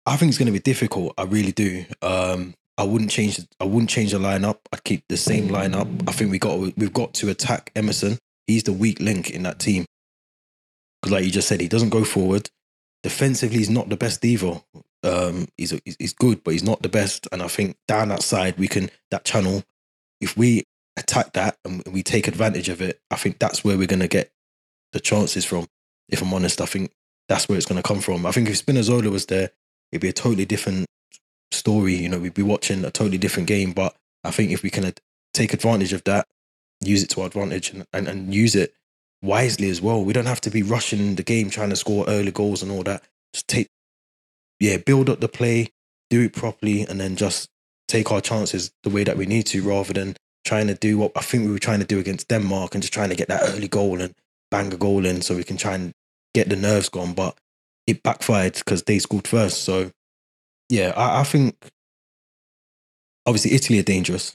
I 0.04 0.16
think 0.16 0.30
it's 0.30 0.38
going 0.38 0.46
to 0.46 0.52
be 0.52 0.58
difficult. 0.58 1.14
I 1.16 1.24
really 1.24 1.52
do. 1.52 1.84
Um, 2.00 2.54
I 2.78 2.84
wouldn't 2.84 3.10
change. 3.10 3.40
I 3.60 3.64
wouldn't 3.64 3.90
change 3.90 4.12
the 4.12 4.18
lineup. 4.18 4.58
I'd 4.72 4.84
keep 4.84 5.04
the 5.08 5.16
same 5.16 5.48
lineup. 5.48 6.08
I 6.08 6.12
think 6.12 6.30
we 6.30 6.38
got 6.38 6.58
we've 6.58 6.92
got 6.92 7.14
to 7.14 7.30
attack 7.30 7.70
Emerson. 7.76 8.18
He's 8.46 8.64
the 8.64 8.72
weak 8.72 9.00
link 9.00 9.30
in 9.30 9.42
that 9.44 9.58
team. 9.58 9.84
Because, 11.00 11.12
like 11.12 11.24
you 11.24 11.30
just 11.30 11.48
said, 11.48 11.60
he 11.60 11.68
doesn't 11.68 11.90
go 11.90 12.04
forward. 12.04 12.50
Defensively, 13.02 13.58
he's 13.58 13.70
not 13.70 13.88
the 13.88 13.96
best 13.96 14.24
either. 14.24 14.60
Um, 15.04 15.48
he's 15.56 15.78
he's 15.84 16.14
good, 16.14 16.42
but 16.42 16.52
he's 16.52 16.64
not 16.64 16.82
the 16.82 16.88
best. 16.88 17.28
And 17.30 17.42
I 17.42 17.48
think 17.48 17.76
down 17.86 18.08
that 18.08 18.22
side, 18.22 18.58
we 18.58 18.68
can 18.68 18.90
that 19.10 19.24
channel. 19.24 19.62
If 20.20 20.36
we 20.36 20.64
attack 20.96 21.32
that 21.34 21.58
and 21.64 21.82
we 21.90 22.02
take 22.02 22.26
advantage 22.26 22.68
of 22.68 22.80
it, 22.80 23.00
I 23.10 23.16
think 23.16 23.38
that's 23.38 23.64
where 23.64 23.76
we're 23.76 23.86
going 23.86 24.00
to 24.00 24.08
get 24.08 24.32
the 24.92 25.00
chances 25.00 25.44
from. 25.44 25.66
If 26.08 26.22
I'm 26.22 26.32
honest, 26.32 26.60
I 26.60 26.66
think 26.66 26.92
that's 27.28 27.48
where 27.48 27.56
it's 27.56 27.66
going 27.66 27.80
to 27.80 27.86
come 27.86 28.00
from. 28.00 28.26
I 28.26 28.32
think 28.32 28.48
if 28.48 28.64
Spinazzola 28.64 29.10
was 29.10 29.26
there, 29.26 29.50
it'd 29.92 30.02
be 30.02 30.08
a 30.08 30.12
totally 30.12 30.44
different 30.44 30.86
story. 31.52 31.94
You 31.94 32.08
know, 32.08 32.18
we'd 32.18 32.34
be 32.34 32.42
watching 32.42 32.84
a 32.84 32.90
totally 32.90 33.18
different 33.18 33.46
game. 33.46 33.72
But 33.72 33.94
I 34.24 34.30
think 34.30 34.50
if 34.50 34.62
we 34.62 34.70
can 34.70 34.84
uh, 34.84 34.92
take 35.32 35.52
advantage 35.52 35.92
of 35.92 36.02
that, 36.04 36.26
use 36.80 37.02
it 37.02 37.10
to 37.10 37.20
our 37.20 37.26
advantage, 37.28 37.70
and, 37.70 37.86
and, 37.92 38.08
and 38.08 38.34
use 38.34 38.56
it 38.56 38.74
wisely 39.22 39.70
as 39.70 39.80
well. 39.80 40.04
We 40.04 40.12
don't 40.12 40.26
have 40.26 40.40
to 40.42 40.50
be 40.50 40.62
rushing 40.62 41.14
the 41.14 41.22
game 41.22 41.50
trying 41.50 41.70
to 41.70 41.76
score 41.76 42.04
early 42.08 42.32
goals 42.32 42.62
and 42.62 42.72
all 42.72 42.82
that. 42.82 43.04
Just 43.32 43.46
take, 43.46 43.68
yeah, 44.58 44.78
build 44.78 45.08
up 45.08 45.20
the 45.20 45.28
play, 45.28 45.70
do 46.10 46.22
it 46.22 46.32
properly, 46.32 46.82
and 46.82 47.00
then 47.00 47.14
just 47.16 47.48
take 47.86 48.10
our 48.10 48.20
chances 48.20 48.72
the 48.82 48.90
way 48.90 49.04
that 49.04 49.16
we 49.16 49.26
need 49.26 49.46
to, 49.46 49.62
rather 49.62 49.92
than 49.92 50.16
trying 50.44 50.66
to 50.66 50.74
do 50.74 50.98
what 50.98 51.12
I 51.14 51.20
think 51.20 51.44
we 51.44 51.52
were 51.52 51.58
trying 51.58 51.78
to 51.78 51.86
do 51.86 52.00
against 52.00 52.28
Denmark 52.28 52.74
and 52.74 52.82
just 52.82 52.92
trying 52.92 53.10
to 53.10 53.14
get 53.14 53.28
that 53.28 53.42
early 53.44 53.68
goal 53.68 54.00
and 54.00 54.12
bang 54.50 54.72
a 54.72 54.76
goal 54.76 55.06
in 55.06 55.22
so 55.22 55.36
we 55.36 55.44
can 55.44 55.56
try 55.56 55.74
and 55.74 55.92
get 56.34 56.48
the 56.48 56.56
nerves 56.56 56.88
gone. 56.88 57.12
But 57.12 57.38
it 57.86 58.02
backfired 58.02 58.54
because 58.54 58.82
they 58.84 58.98
scored 58.98 59.26
first. 59.28 59.64
So 59.64 59.90
yeah, 60.68 60.92
I, 60.96 61.20
I 61.20 61.24
think 61.24 61.56
obviously 63.26 63.52
Italy 63.52 63.78
are 63.78 63.84
dangerous, 63.84 64.34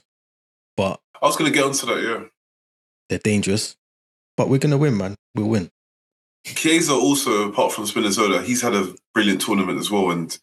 but 0.76 1.00
I 1.20 1.26
was 1.26 1.36
going 1.36 1.50
to 1.50 1.56
get 1.56 1.66
onto 1.66 1.86
that, 1.86 2.02
yeah. 2.02 2.24
they're 3.08 3.18
dangerous. 3.18 3.76
But 4.36 4.48
we're 4.48 4.58
gonna 4.58 4.78
win, 4.78 4.96
man. 4.96 5.16
We'll 5.34 5.48
win. 5.48 5.68
Chiesa 6.44 6.92
also, 6.92 7.48
apart 7.48 7.72
from 7.72 7.84
Spinazzola, 7.84 8.44
he's 8.44 8.62
had 8.62 8.72
a 8.72 8.94
brilliant 9.12 9.40
tournament 9.40 9.80
as 9.80 9.90
well. 9.90 10.12
And 10.12 10.38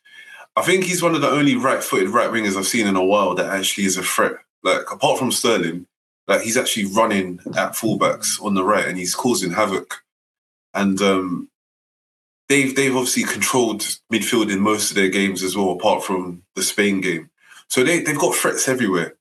I 0.58 0.62
think 0.64 0.84
he's 0.84 1.02
one 1.02 1.16
of 1.16 1.22
the 1.22 1.30
only 1.30 1.56
right-footed 1.56 2.10
right 2.10 2.30
wingers 2.30 2.58
I've 2.58 2.68
seen 2.68 2.88
in 2.88 2.98
a 2.98 3.04
while 3.04 3.36
that 3.36 3.48
actually 3.48 3.86
is 3.86 3.98
a 3.98 4.04
threat. 4.04 4.34
Like 4.64 4.92
apart 4.92 5.18
from 5.18 5.32
Sterling, 5.32 5.88
like 6.28 6.42
he's 6.42 6.58
actually 6.58 6.86
running 6.86 7.40
at 7.56 7.74
fullbacks 7.74 8.42
on 8.44 8.54
the 8.54 8.64
right 8.64 8.88
and 8.88 8.98
he's 8.98 9.16
causing 9.16 9.52
havoc. 9.52 10.04
And 10.74 11.02
um, 11.02 11.50
they've 12.50 12.76
they've 12.76 12.96
obviously 12.96 13.24
controlled 13.24 13.82
midfield 14.12 14.52
in 14.52 14.60
most 14.60 14.92
of 14.92 14.96
their 14.96 15.10
games 15.10 15.44
as 15.44 15.56
well, 15.56 15.72
apart 15.72 16.04
from 16.04 16.44
the 16.56 16.64
Spain 16.64 17.02
game. 17.02 17.30
So 17.70 17.84
they 17.84 18.02
they've 18.02 18.18
got 18.18 18.36
threats 18.36 18.68
everywhere, 18.68 19.16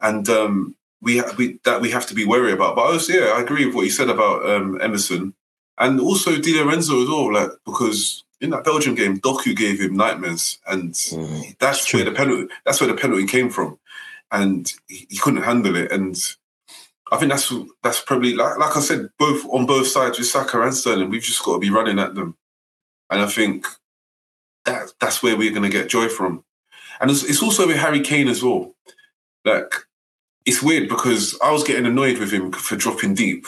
and 0.00 0.28
um, 0.28 0.76
we 1.02 1.22
we 1.36 1.58
that 1.64 1.80
we 1.80 1.90
have 1.90 2.06
to 2.06 2.14
be 2.14 2.24
wary 2.24 2.52
about. 2.52 2.76
But 2.76 2.86
also, 2.92 3.12
yeah, 3.12 3.32
I 3.36 3.40
agree 3.42 3.66
with 3.66 3.74
what 3.74 3.84
you 3.84 3.90
said 3.90 4.08
about 4.08 4.48
um, 4.48 4.80
Emerson. 4.80 5.34
and 5.78 6.00
also 6.00 6.38
Di 6.40 6.54
Lorenzo 6.60 7.02
as 7.02 7.08
well, 7.08 7.32
like 7.32 7.50
because 7.64 8.24
in 8.40 8.50
that 8.50 8.64
Belgium 8.64 8.94
game, 8.94 9.18
Doku 9.18 9.54
gave 9.56 9.80
him 9.80 9.96
nightmares, 9.96 10.58
and 10.66 10.94
Mm, 10.94 11.58
that's 11.58 11.92
where 11.92 12.04
the 12.04 12.12
penalty. 12.12 12.52
That's 12.64 12.80
where 12.80 12.88
the 12.92 12.96
penalty 13.00 13.26
came 13.26 13.50
from, 13.50 13.78
and 14.30 14.72
he, 14.86 15.06
he 15.10 15.18
couldn't 15.18 15.42
handle 15.42 15.74
it. 15.76 15.90
And 15.90 16.16
I 17.10 17.16
think 17.16 17.30
that's 17.32 17.52
that's 17.82 18.00
probably 18.00 18.34
like 18.34 18.58
like 18.58 18.76
I 18.76 18.80
said, 18.80 19.08
both 19.18 19.44
on 19.50 19.66
both 19.66 19.88
sides 19.88 20.18
with 20.18 20.28
Saka 20.28 20.60
and 20.62 20.74
Sterling, 20.74 21.10
we've 21.10 21.22
just 21.22 21.42
got 21.44 21.54
to 21.54 21.58
be 21.58 21.70
running 21.70 21.98
at 21.98 22.14
them, 22.14 22.36
and 23.10 23.20
I 23.20 23.26
think 23.26 23.66
that 24.64 24.92
that's 25.00 25.22
where 25.22 25.36
we're 25.36 25.52
going 25.52 25.62
to 25.62 25.76
get 25.76 25.88
joy 25.88 26.08
from. 26.08 26.44
And 27.00 27.10
it's, 27.10 27.24
it's 27.24 27.42
also 27.42 27.66
with 27.66 27.76
Harry 27.76 28.00
Kane 28.00 28.28
as 28.28 28.42
well. 28.42 28.74
Like 29.44 29.72
it's 30.44 30.62
weird 30.62 30.88
because 30.88 31.38
I 31.42 31.52
was 31.52 31.64
getting 31.64 31.86
annoyed 31.86 32.18
with 32.18 32.32
him 32.32 32.52
for 32.52 32.76
dropping 32.76 33.14
deep 33.14 33.46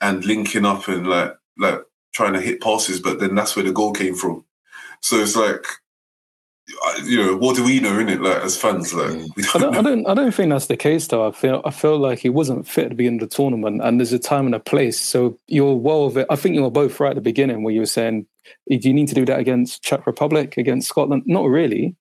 and 0.00 0.24
linking 0.24 0.64
up 0.64 0.88
and 0.88 1.06
like 1.06 1.36
like 1.58 1.82
trying 2.12 2.32
to 2.32 2.40
hit 2.40 2.60
passes, 2.60 3.00
but 3.00 3.20
then 3.20 3.34
that's 3.34 3.54
where 3.54 3.64
the 3.64 3.72
goal 3.72 3.92
came 3.92 4.14
from. 4.14 4.44
So 5.00 5.16
it's 5.16 5.36
like, 5.36 5.64
you 7.04 7.16
know, 7.16 7.36
what 7.36 7.56
do 7.56 7.64
we 7.64 7.80
know 7.80 7.98
in 7.98 8.08
it? 8.08 8.20
Like 8.20 8.42
as 8.42 8.56
fans, 8.56 8.92
like 8.94 9.12
we 9.36 9.44
I 9.54 9.58
don't, 9.58 9.72
don't, 9.72 9.76
I 9.76 9.82
don't, 9.82 10.06
I 10.08 10.14
don't 10.14 10.34
think 10.34 10.50
that's 10.50 10.66
the 10.66 10.76
case 10.76 11.06
though. 11.06 11.26
I 11.26 11.32
feel, 11.32 11.62
I 11.64 11.70
feel 11.70 11.98
like 11.98 12.18
he 12.18 12.28
wasn't 12.28 12.68
fit 12.68 12.88
to 12.88 12.94
be 12.94 13.06
in 13.06 13.18
the 13.18 13.26
tournament, 13.26 13.80
and 13.82 14.00
there's 14.00 14.12
a 14.12 14.18
time 14.18 14.46
and 14.46 14.54
a 14.54 14.60
place. 14.60 15.00
So 15.00 15.38
you're 15.46 15.74
well 15.74 16.04
of 16.04 16.16
it. 16.16 16.26
I 16.30 16.36
think 16.36 16.54
you 16.54 16.62
were 16.62 16.70
both 16.70 17.00
right 17.00 17.10
at 17.10 17.16
the 17.16 17.20
beginning 17.20 17.62
where 17.62 17.74
you 17.74 17.80
were 17.80 17.86
saying, 17.86 18.26
do 18.68 18.76
you 18.76 18.94
need 18.94 19.08
to 19.08 19.14
do 19.14 19.24
that 19.26 19.38
against 19.38 19.82
Czech 19.82 20.06
Republic, 20.06 20.56
against 20.56 20.88
Scotland? 20.88 21.22
Not 21.26 21.44
really, 21.46 21.96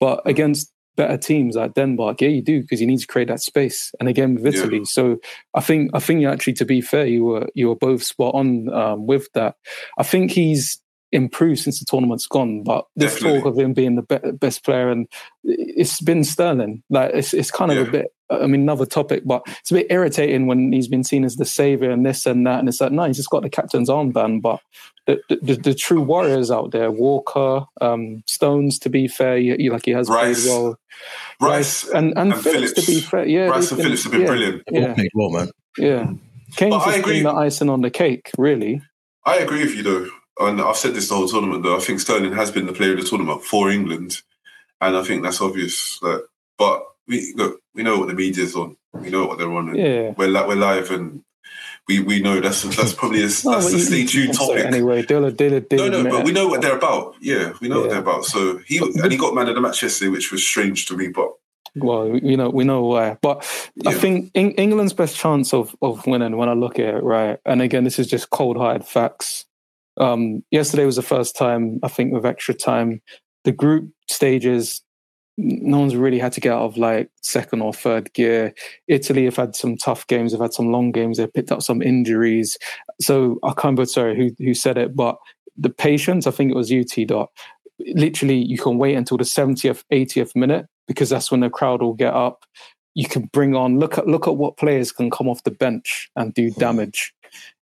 but 0.00 0.22
against 0.26 0.72
better 0.96 1.16
teams 1.16 1.56
like 1.56 1.72
Denmark, 1.74 2.20
yeah, 2.20 2.28
you 2.28 2.42
do 2.42 2.60
because 2.60 2.80
you 2.80 2.86
need 2.86 3.00
to 3.00 3.06
create 3.06 3.28
that 3.28 3.40
space. 3.40 3.92
And 3.98 4.08
again 4.10 4.34
with 4.34 4.44
Yeah. 4.44 4.60
Italy, 4.60 4.84
so 4.84 5.16
I 5.54 5.60
think, 5.60 5.90
I 5.94 6.00
think 6.00 6.20
you 6.20 6.28
actually, 6.28 6.52
to 6.54 6.66
be 6.66 6.82
fair, 6.82 7.06
you 7.06 7.24
were, 7.24 7.48
you 7.54 7.68
were 7.68 7.76
both 7.76 8.02
spot 8.02 8.34
on 8.34 8.68
um, 8.74 9.06
with 9.06 9.28
that. 9.32 9.56
I 9.96 10.02
think 10.02 10.32
he's 10.32 10.81
improved 11.12 11.60
since 11.60 11.78
the 11.78 11.84
tournament's 11.84 12.26
gone, 12.26 12.62
but 12.62 12.86
this 12.96 13.12
Definitely. 13.14 13.40
talk 13.40 13.46
of 13.52 13.58
him 13.58 13.72
being 13.74 13.96
the 13.96 14.02
be- 14.02 14.30
best 14.32 14.64
player 14.64 14.90
and 14.90 15.06
it's 15.44 16.00
been 16.00 16.24
Sterling. 16.24 16.82
Like 16.90 17.10
it's 17.14 17.34
it's 17.34 17.50
kind 17.50 17.70
of 17.70 17.76
Yeah. 17.76 17.84
a 17.84 17.90
bit. 17.90 18.06
I 18.30 18.46
mean, 18.46 18.62
another 18.62 18.86
topic, 18.86 19.24
but 19.26 19.42
it's 19.60 19.70
a 19.70 19.74
bit 19.74 19.88
irritating 19.90 20.46
when 20.46 20.72
he's 20.72 20.88
been 20.88 21.04
seen 21.04 21.22
as 21.22 21.36
the 21.36 21.44
savior 21.44 21.90
and 21.90 22.06
this 22.06 22.24
and 22.24 22.46
that, 22.46 22.60
and 22.60 22.68
it's 22.68 22.80
like 22.80 22.90
no, 22.92 23.04
he's 23.04 23.18
just 23.18 23.28
got 23.28 23.42
the 23.42 23.50
captain's 23.50 23.90
armband. 23.90 24.40
But 24.40 24.60
the 25.06 25.20
the, 25.28 25.36
the, 25.42 25.54
the 25.56 25.74
true 25.74 26.00
warriors 26.00 26.50
out 26.50 26.70
there, 26.70 26.90
Walker, 26.90 27.66
um, 27.82 28.22
Stones, 28.26 28.78
to 28.78 28.88
be 28.88 29.06
fair, 29.06 29.36
he, 29.36 29.54
he- 29.56 29.70
like 29.70 29.84
he 29.84 29.90
has 29.90 30.08
Rice. 30.08 30.44
played 30.44 30.50
well. 30.50 30.78
Rice, 31.42 31.88
and 31.90 32.16
and, 32.16 32.32
and 32.32 32.42
Phillips, 32.42 32.72
to 32.72 32.86
be 32.86 33.00
fair, 33.00 33.26
yeah, 33.26 33.46
Rice 33.48 33.68
they've 33.68 33.78
and 33.78 33.82
Phillips 33.82 34.02
have 34.04 34.12
been 34.12 34.20
yeah, 34.22 34.26
brilliant. 34.28 34.62
All 34.72 34.80
Yeah, 34.80 34.94
played 34.94 35.10
well, 35.14 35.30
man. 35.30 35.50
yeah. 35.76 36.06
Kane's 36.56 36.74
But 36.74 36.80
I 36.82 36.84
just 36.86 36.98
agree. 37.00 37.14
been 37.14 37.24
the 37.24 37.32
icing 37.34 37.68
on 37.70 37.80
the 37.82 37.90
cake, 37.90 38.30
really. 38.38 38.80
I 39.26 39.36
agree 39.38 39.60
with 39.60 39.74
you 39.74 39.82
though, 39.82 40.08
and 40.40 40.60
I've 40.60 40.76
said 40.76 40.94
this 40.94 41.08
the 41.08 41.14
whole 41.14 41.28
tournament 41.28 41.62
though. 41.62 41.76
I 41.76 41.80
think 41.80 42.00
Sterling 42.00 42.32
has 42.32 42.50
been 42.50 42.66
the 42.66 42.72
player 42.72 42.92
of 42.94 43.00
the 43.00 43.06
tournament 43.06 43.42
for 43.44 43.70
England, 43.70 44.22
and 44.80 44.96
I 44.96 45.02
think 45.02 45.22
that's 45.22 45.40
obvious. 45.40 46.00
Like, 46.02 46.20
but 46.58 46.84
we 47.06 47.32
look, 47.36 47.60
we 47.74 47.82
know 47.82 47.98
what 47.98 48.08
the 48.08 48.14
media's 48.14 48.54
on. 48.56 48.76
We 48.94 49.10
know 49.10 49.26
what 49.26 49.38
they're 49.38 49.52
on. 49.52 49.74
Yeah. 49.74 50.12
we're 50.16 50.28
li- 50.28 50.44
we're 50.46 50.54
live, 50.56 50.90
and 50.90 51.22
we 51.88 52.00
we 52.00 52.20
know 52.22 52.40
that's 52.40 52.62
that's 52.62 52.92
probably 52.94 53.20
a, 53.20 53.22
that's 53.26 53.44
No, 53.44 53.52
a 53.52 53.62
but 53.62 53.72
you- 53.72 53.78
stay 53.80 54.06
tuned 54.06 54.28
I'm 54.30 54.34
sorry, 54.34 54.60
topic. 54.62 54.66
Anyway, 54.74 55.02
Dilla, 55.02 55.30
Dilla, 55.32 55.60
Dilla, 55.60 55.90
No, 55.90 56.02
no, 56.02 56.10
but 56.10 56.24
we 56.24 56.32
know 56.32 56.46
what 56.48 56.62
they're 56.62 56.76
about. 56.76 57.14
Yeah, 57.20 57.52
we 57.60 57.68
know 57.68 57.80
what 57.80 57.90
they're 57.90 57.98
about. 58.00 58.24
So 58.24 58.58
he 58.66 58.78
and 58.78 59.10
he 59.12 59.18
got 59.18 59.34
man 59.34 59.48
of 59.48 59.54
the 59.54 59.60
match 59.60 59.82
yesterday, 59.82 60.10
which 60.10 60.30
was 60.32 60.46
strange 60.46 60.86
to 60.86 60.96
me. 60.96 61.08
But 61.08 61.28
Well, 61.74 62.08
we 62.10 62.36
know 62.36 62.50
we 62.50 62.64
know 62.64 62.82
why, 62.84 63.16
but 63.22 63.38
I 63.86 63.94
think 63.94 64.30
Eng- 64.34 64.52
England's 64.52 64.92
best 64.92 65.16
chance 65.16 65.52
of 65.52 65.74
of 65.82 66.06
winning 66.06 66.36
when 66.36 66.48
I 66.48 66.54
look 66.54 66.78
at 66.78 66.94
it, 66.96 67.02
right? 67.02 67.38
And 67.44 67.60
again, 67.62 67.84
this 67.84 67.98
is 67.98 68.06
just 68.06 68.30
cold 68.30 68.56
hard 68.56 68.86
facts. 68.86 69.44
Um, 69.98 70.42
yesterday 70.50 70.86
was 70.86 70.96
the 70.96 71.02
first 71.02 71.36
time 71.36 71.78
I 71.82 71.88
think 71.88 72.12
with 72.12 72.26
extra 72.26 72.54
time, 72.54 73.02
the 73.44 73.52
group 73.52 73.90
stages. 74.08 74.82
No 75.38 75.78
one's 75.78 75.96
really 75.96 76.18
had 76.18 76.32
to 76.32 76.40
get 76.40 76.52
out 76.52 76.62
of 76.62 76.76
like 76.76 77.10
second 77.22 77.62
or 77.62 77.72
third 77.72 78.12
gear. 78.12 78.54
Italy 78.86 79.24
have 79.24 79.36
had 79.36 79.56
some 79.56 79.76
tough 79.76 80.06
games. 80.06 80.32
They've 80.32 80.40
had 80.40 80.52
some 80.52 80.70
long 80.70 80.92
games. 80.92 81.16
They've 81.16 81.32
picked 81.32 81.50
up 81.50 81.62
some 81.62 81.80
injuries. 81.80 82.58
So 83.00 83.38
I 83.42 83.48
can't 83.48 83.64
remember 83.64 83.86
sorry 83.86 84.16
who 84.16 84.44
who 84.44 84.54
said 84.54 84.76
it, 84.76 84.94
but 84.94 85.16
the 85.56 85.70
patience. 85.70 86.26
I 86.26 86.30
think 86.30 86.50
it 86.50 86.56
was 86.56 86.70
you, 86.70 86.84
T. 86.84 87.04
Dot. 87.04 87.30
Literally, 87.94 88.36
you 88.36 88.58
can 88.58 88.78
wait 88.78 88.94
until 88.94 89.16
the 89.16 89.24
seventieth, 89.24 89.84
eightieth 89.90 90.36
minute 90.36 90.66
because 90.86 91.10
that's 91.10 91.30
when 91.30 91.40
the 91.40 91.50
crowd 91.50 91.82
will 91.82 91.94
get 91.94 92.14
up. 92.14 92.44
You 92.94 93.08
can 93.08 93.30
bring 93.32 93.56
on 93.56 93.78
look 93.78 93.96
at 93.96 94.06
look 94.06 94.28
at 94.28 94.36
what 94.36 94.58
players 94.58 94.92
can 94.92 95.10
come 95.10 95.28
off 95.28 95.44
the 95.44 95.50
bench 95.50 96.10
and 96.14 96.34
do 96.34 96.50
damage. 96.50 97.14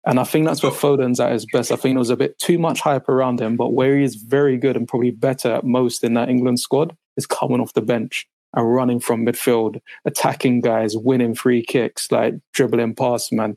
And 0.07 0.19
I 0.19 0.25
think 0.25 0.47
that's 0.47 0.63
where 0.63 0.73
Foden's 0.73 1.21
at 1.21 1.33
his 1.33 1.47
best. 1.53 1.71
I 1.71 1.77
think 1.77 1.95
there 1.95 1.99
was 2.01 2.11
a 2.11 2.17
bit 2.17 2.39
too 2.39 2.59
much 2.59 2.81
hype 2.81 3.09
around 3.09 3.41
him, 3.41 3.57
but 3.57 3.75
where 3.75 3.99
he 3.99 4.05
is 4.05 4.15
very 4.15 4.57
good 4.57 4.77
and 4.77 4.89
probably 4.89 5.11
better 5.11 5.53
at 5.53 5.65
most 5.65 6.03
in 6.03 6.15
that 6.15 6.31
England 6.31 6.61
squad 6.61 6.97
is 7.17 7.27
coming 7.27 7.61
off 7.61 7.75
the 7.75 7.83
bench 7.83 8.27
and 8.55 8.75
running 8.75 8.99
from 8.99 9.27
midfield, 9.27 9.81
attacking 10.05 10.63
guys, 10.63 10.97
winning 10.97 11.35
free 11.35 11.63
kicks, 11.63 12.11
like 12.11 12.35
dribbling 12.53 12.95
past 12.95 13.33
man. 13.33 13.57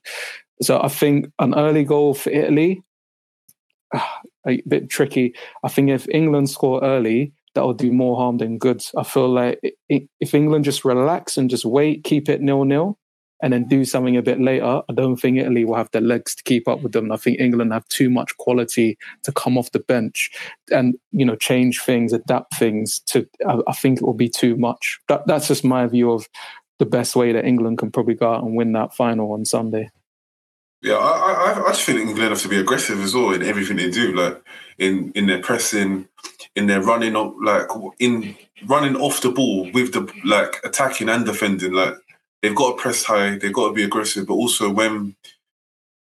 So 0.62 0.82
I 0.82 0.90
think 0.90 1.32
an 1.40 1.56
early 1.56 1.86
goal 1.86 2.14
for 2.14 2.30
Italy, 2.30 2.84
ah, 3.94 4.22
a 4.48 4.62
bit 4.68 4.90
tricky. 4.90 5.36
I 5.64 5.70
think 5.70 5.90
if 5.90 6.08
England 6.10 6.50
score 6.50 6.84
early, 6.84 7.34
that 7.56 7.62
will 7.62 7.74
do 7.74 7.92
more 7.92 8.18
harm 8.18 8.38
than 8.38 8.58
good. 8.58 8.84
I 8.98 9.04
feel 9.04 9.30
like 9.30 9.60
if 9.88 10.34
England 10.34 10.66
just 10.66 10.84
relax 10.84 11.38
and 11.38 11.50
just 11.50 11.66
wait, 11.66 12.04
keep 12.04 12.28
it 12.28 12.42
nil 12.42 12.66
nil, 12.66 12.98
and 13.44 13.52
then 13.52 13.68
do 13.68 13.84
something 13.84 14.16
a 14.16 14.22
bit 14.22 14.40
later, 14.40 14.82
I 14.90 14.94
don't 14.94 15.18
think 15.18 15.38
Italy 15.38 15.66
will 15.66 15.76
have 15.76 15.92
the 15.92 16.00
legs 16.00 16.34
to 16.36 16.44
keep 16.44 16.66
up 16.66 16.82
with 16.82 16.94
them. 16.94 17.12
I 17.12 17.18
think 17.18 17.42
England 17.42 17.74
have 17.74 17.86
too 17.90 18.10
much 18.10 18.38
quality 18.38 18.98
to 19.24 19.34
come 19.34 19.58
off 19.58 19.74
the 19.74 19.80
bench 19.80 20.32
and 20.72 20.96
you 21.12 21.26
know 21.26 21.36
change 21.36 21.82
things, 21.82 22.14
adapt 22.14 22.56
things. 22.56 23.02
To 23.08 23.28
I, 23.46 23.60
I 23.68 23.74
think 23.74 24.00
it 24.00 24.06
will 24.06 24.14
be 24.14 24.30
too 24.30 24.56
much. 24.56 24.98
That, 25.10 25.28
that's 25.28 25.50
just 25.50 25.66
my 25.66 25.86
view 25.88 26.10
of 26.12 26.30
the 26.80 26.86
best 26.86 27.18
way 27.18 27.34
that 27.34 27.44
England 27.44 27.80
can 27.80 27.92
probably 27.92 28.16
go 28.16 28.34
out 28.34 28.44
and 28.46 28.56
win 28.56 28.72
that 28.72 28.96
final 28.96 29.34
on 29.34 29.44
Sunday. 29.44 29.90
yeah, 30.82 30.96
I, 30.96 31.52
I 31.52 31.64
I 31.68 31.72
just 31.72 31.84
think 31.84 32.00
England 32.00 32.30
have 32.30 32.42
to 32.44 32.48
be 32.48 32.60
aggressive 32.60 33.02
as 33.02 33.14
well 33.14 33.34
in 33.34 33.44
everything 33.44 33.76
they 33.76 33.92
do, 33.92 34.14
like 34.16 34.42
in 34.78 35.12
in 35.16 35.28
their 35.28 35.42
pressing, 35.42 36.08
in 36.56 36.68
their 36.68 36.82
running 36.82 37.18
up, 37.18 37.36
like 37.42 37.68
in 38.00 38.36
running 38.68 38.96
off 38.96 39.20
the 39.20 39.32
ball 39.32 39.70
with 39.74 39.92
the 39.92 40.10
like 40.24 40.62
attacking 40.64 41.10
and 41.10 41.26
defending. 41.26 41.74
Like 41.74 41.96
they've 42.44 42.54
got 42.54 42.76
to 42.76 42.82
press 42.82 43.04
high, 43.04 43.38
they've 43.38 43.54
got 43.54 43.70
to 43.70 43.74
be 43.74 43.84
aggressive, 43.84 44.28
but 44.28 44.36
also 44.36 44.70
when 44.70 45.16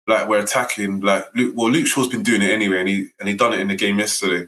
like 0.07 0.27
we're 0.27 0.39
attacking, 0.39 1.01
like 1.01 1.25
Luke, 1.35 1.53
well, 1.55 1.69
Luke 1.69 1.85
Shaw's 1.85 2.07
been 2.07 2.23
doing 2.23 2.41
it 2.41 2.49
anyway, 2.49 2.79
and 2.79 2.89
he 2.89 3.09
and 3.19 3.29
he 3.29 3.35
done 3.35 3.53
it 3.53 3.59
in 3.59 3.67
the 3.67 3.75
game 3.75 3.99
yesterday. 3.99 4.47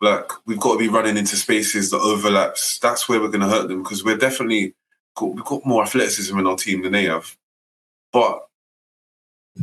Like 0.00 0.30
we've 0.46 0.58
got 0.58 0.74
to 0.74 0.78
be 0.78 0.88
running 0.88 1.18
into 1.18 1.36
spaces 1.36 1.90
that 1.90 1.98
overlaps. 1.98 2.78
That's 2.78 3.08
where 3.08 3.20
we're 3.20 3.28
going 3.28 3.40
to 3.40 3.48
hurt 3.48 3.68
them 3.68 3.82
because 3.82 4.02
we're 4.02 4.16
definitely 4.16 4.74
got, 5.14 5.34
we've 5.34 5.44
got 5.44 5.66
more 5.66 5.82
athleticism 5.82 6.38
in 6.38 6.46
our 6.46 6.56
team 6.56 6.82
than 6.82 6.92
they 6.92 7.04
have. 7.04 7.36
But 8.12 8.46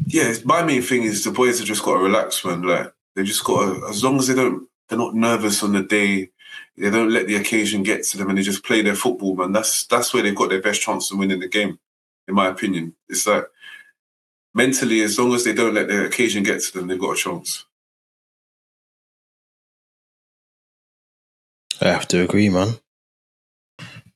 yeah, 0.06 0.34
my 0.46 0.62
main 0.62 0.82
thing 0.82 1.04
is 1.04 1.24
the 1.24 1.32
boys 1.32 1.60
have 1.60 1.68
just 1.68 1.84
got 1.84 1.94
to 1.94 2.04
relax, 2.04 2.46
man. 2.46 2.62
Like 2.62 2.94
they've 3.16 3.26
just 3.26 3.44
got 3.44 3.66
to, 3.66 3.88
as 3.88 4.04
long 4.04 4.20
as 4.20 4.28
they 4.28 4.36
don't, 4.36 4.68
they're 4.88 5.00
not 5.00 5.16
nervous 5.16 5.64
on 5.64 5.74
the 5.74 5.84
day. 5.84 6.30
They 6.78 6.90
don't 6.90 7.12
let 7.12 7.28
the 7.28 7.36
occasion 7.36 7.84
get 7.84 8.04
to 8.06 8.18
them, 8.18 8.30
and 8.30 8.38
they 8.38 8.42
just 8.42 8.64
play 8.64 8.82
their 8.82 8.96
football, 8.96 9.36
man. 9.36 9.52
That's 9.52 9.86
that's 9.88 10.14
where 10.14 10.24
they've 10.24 10.36
got 10.36 10.50
their 10.50 10.62
best 10.62 10.82
chance 10.82 11.12
of 11.12 11.18
winning 11.20 11.40
the 11.42 11.48
game, 11.48 11.78
in 12.28 12.36
my 12.36 12.48
opinion. 12.48 12.96
It's 13.10 13.28
like 13.28 13.46
mentally, 14.54 15.02
as 15.02 15.20
long 15.20 15.34
as 15.34 15.44
they 15.44 15.54
don't 15.54 15.74
let 15.74 15.88
the 15.90 16.06
occasion 16.06 16.44
get 16.44 16.62
to 16.64 16.74
them, 16.74 16.88
they've 16.88 17.00
got 17.00 17.14
a 17.18 17.18
chance. 17.18 17.66
I 21.82 21.86
have 21.90 22.08
to 22.10 22.22
agree, 22.24 22.50
man. 22.50 22.76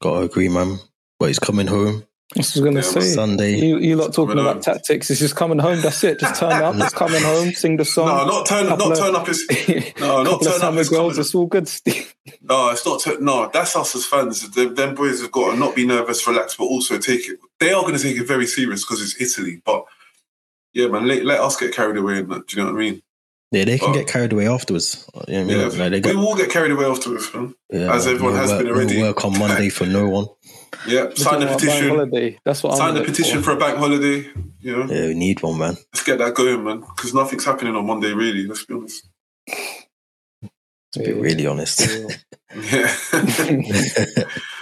Got 0.01 0.19
to 0.19 0.25
agree, 0.25 0.49
man. 0.49 0.79
But 1.19 1.27
he's 1.27 1.39
coming 1.39 1.67
home 1.67 2.03
I 2.35 2.39
was 2.39 2.51
going 2.59 2.73
to 2.73 2.81
Yeah, 2.81 2.89
say. 2.89 3.01
Sunday. 3.01 3.55
You, 3.59 3.77
you 3.77 3.95
lot 3.95 4.11
talking 4.13 4.37
about 4.39 4.55
home. 4.55 4.61
tactics. 4.63 5.09
It's 5.11 5.19
just 5.19 5.35
coming 5.35 5.59
home. 5.59 5.79
That's 5.81 6.03
it. 6.03 6.19
Just 6.19 6.39
turn 6.39 6.51
up. 6.51 6.75
It's 6.75 6.93
coming 6.93 7.21
home. 7.21 7.51
Sing 7.51 7.77
the 7.77 7.85
song. 7.95 8.07
No, 8.07 8.25
not 8.25 8.45
turn, 8.47 8.67
couple 8.67 8.89
not 8.89 8.97
of- 8.97 9.05
turn 9.05 9.15
up. 9.15 9.29
Is 9.29 9.45
no, 9.99 10.23
not 10.23 10.25
couple 10.25 10.33
of 10.33 10.41
turn 10.41 10.53
up. 10.53 10.59
summer 10.59 10.81
Is 10.81 10.89
girls. 10.89 11.17
It's 11.19 11.35
all 11.35 11.45
good. 11.45 11.69
Steve. 12.28 12.39
No, 12.41 12.69
it's 12.69 12.86
not. 12.86 13.01
T- 13.01 13.17
no, 13.19 13.49
that's 13.53 13.76
us 13.76 13.95
as 13.95 14.05
fans. 14.05 14.49
Them, 14.51 14.76
them 14.76 14.95
boys 14.95 15.21
have 15.21 15.32
got 15.32 15.51
to 15.51 15.57
not 15.57 15.76
be 15.76 15.86
nervous, 15.86 16.26
relax, 16.28 16.55
but 16.55 16.65
also 16.65 16.97
take 16.97 17.28
it. 17.30 17.39
They 17.59 17.74
are 17.74 17.82
going 17.82 17.95
to 17.95 18.01
take 18.01 18.17
it 18.17 18.28
very 18.28 18.47
serious 18.47 18.84
because 18.86 19.01
it's 19.01 19.19
Italy. 19.19 19.61
But 19.65 19.86
yeah, 20.74 20.88
man, 20.88 21.07
let, 21.07 21.26
let 21.26 21.39
us 21.41 21.57
get 21.57 21.74
carried 21.74 21.97
away. 21.97 22.19
In 22.19 22.30
that, 22.30 22.47
do 22.47 22.57
you 22.57 22.63
know 22.65 22.71
what 22.71 22.78
I 22.78 22.84
mean? 22.84 23.01
Yeah, 23.51 23.65
they 23.65 23.78
can 23.78 23.89
Oh. 23.89 23.93
get 23.93 24.07
carried 24.07 24.34
away 24.34 24.47
afterwards. 24.47 25.07
You 25.28 25.34
know 25.34 25.39
what 25.41 25.43
I 25.43 25.43
mean? 25.43 25.59
Yeah, 25.59 25.65
Like, 25.84 25.91
they 25.91 26.09
we 26.09 26.13
got, 26.13 26.15
will 26.15 26.36
get 26.36 26.49
carried 26.49 26.71
away 26.71 26.86
afterwards, 26.86 27.32
man. 27.36 27.53
yeah, 27.71 27.93
as 27.93 28.07
everyone 28.07 28.34
no 28.34 28.39
has 28.39 28.49
work, 28.49 28.59
been 28.59 28.67
no 28.67 28.74
already. 28.74 29.01
work 29.01 29.26
on 29.26 29.38
Monday 29.38 29.69
for 29.69 29.86
no 29.86 30.09
one. 30.09 30.26
Yeah, 30.88 31.09
sign 31.13 31.13
the 31.13 31.13
Talking 31.13 31.43
about 31.43 31.47
bank 31.49 31.59
petition. 31.59 31.89
Holiday. 31.89 32.39
That's 32.45 32.63
what 32.63 32.78
Sign 32.78 32.88
I'm 32.88 32.93
the 32.95 32.99
looking 33.01 33.13
petition 33.15 33.41
for 33.43 33.51
a 33.51 33.57
bank 33.57 33.78
holiday. 33.78 34.28
You 34.59 34.78
know, 34.78 34.86
Yeah, 34.91 35.05
we 35.07 35.13
need 35.13 35.43
one, 35.43 35.59
man. 35.59 35.78
let's 35.93 36.03
get 36.03 36.17
that 36.17 36.34
going, 36.34 36.63
man. 36.63 36.80
Because 36.80 37.13
nothing's 37.13 37.45
happening 37.45 37.76
on 37.76 37.86
Monday, 37.86 38.11
really. 38.13 38.47
Let's 38.47 38.65
be 38.65 38.74
honest. 38.74 39.07
To 40.93 40.99
be 40.99 41.13
really 41.13 41.45
honest. 41.47 41.87
Yeah, 42.55 42.95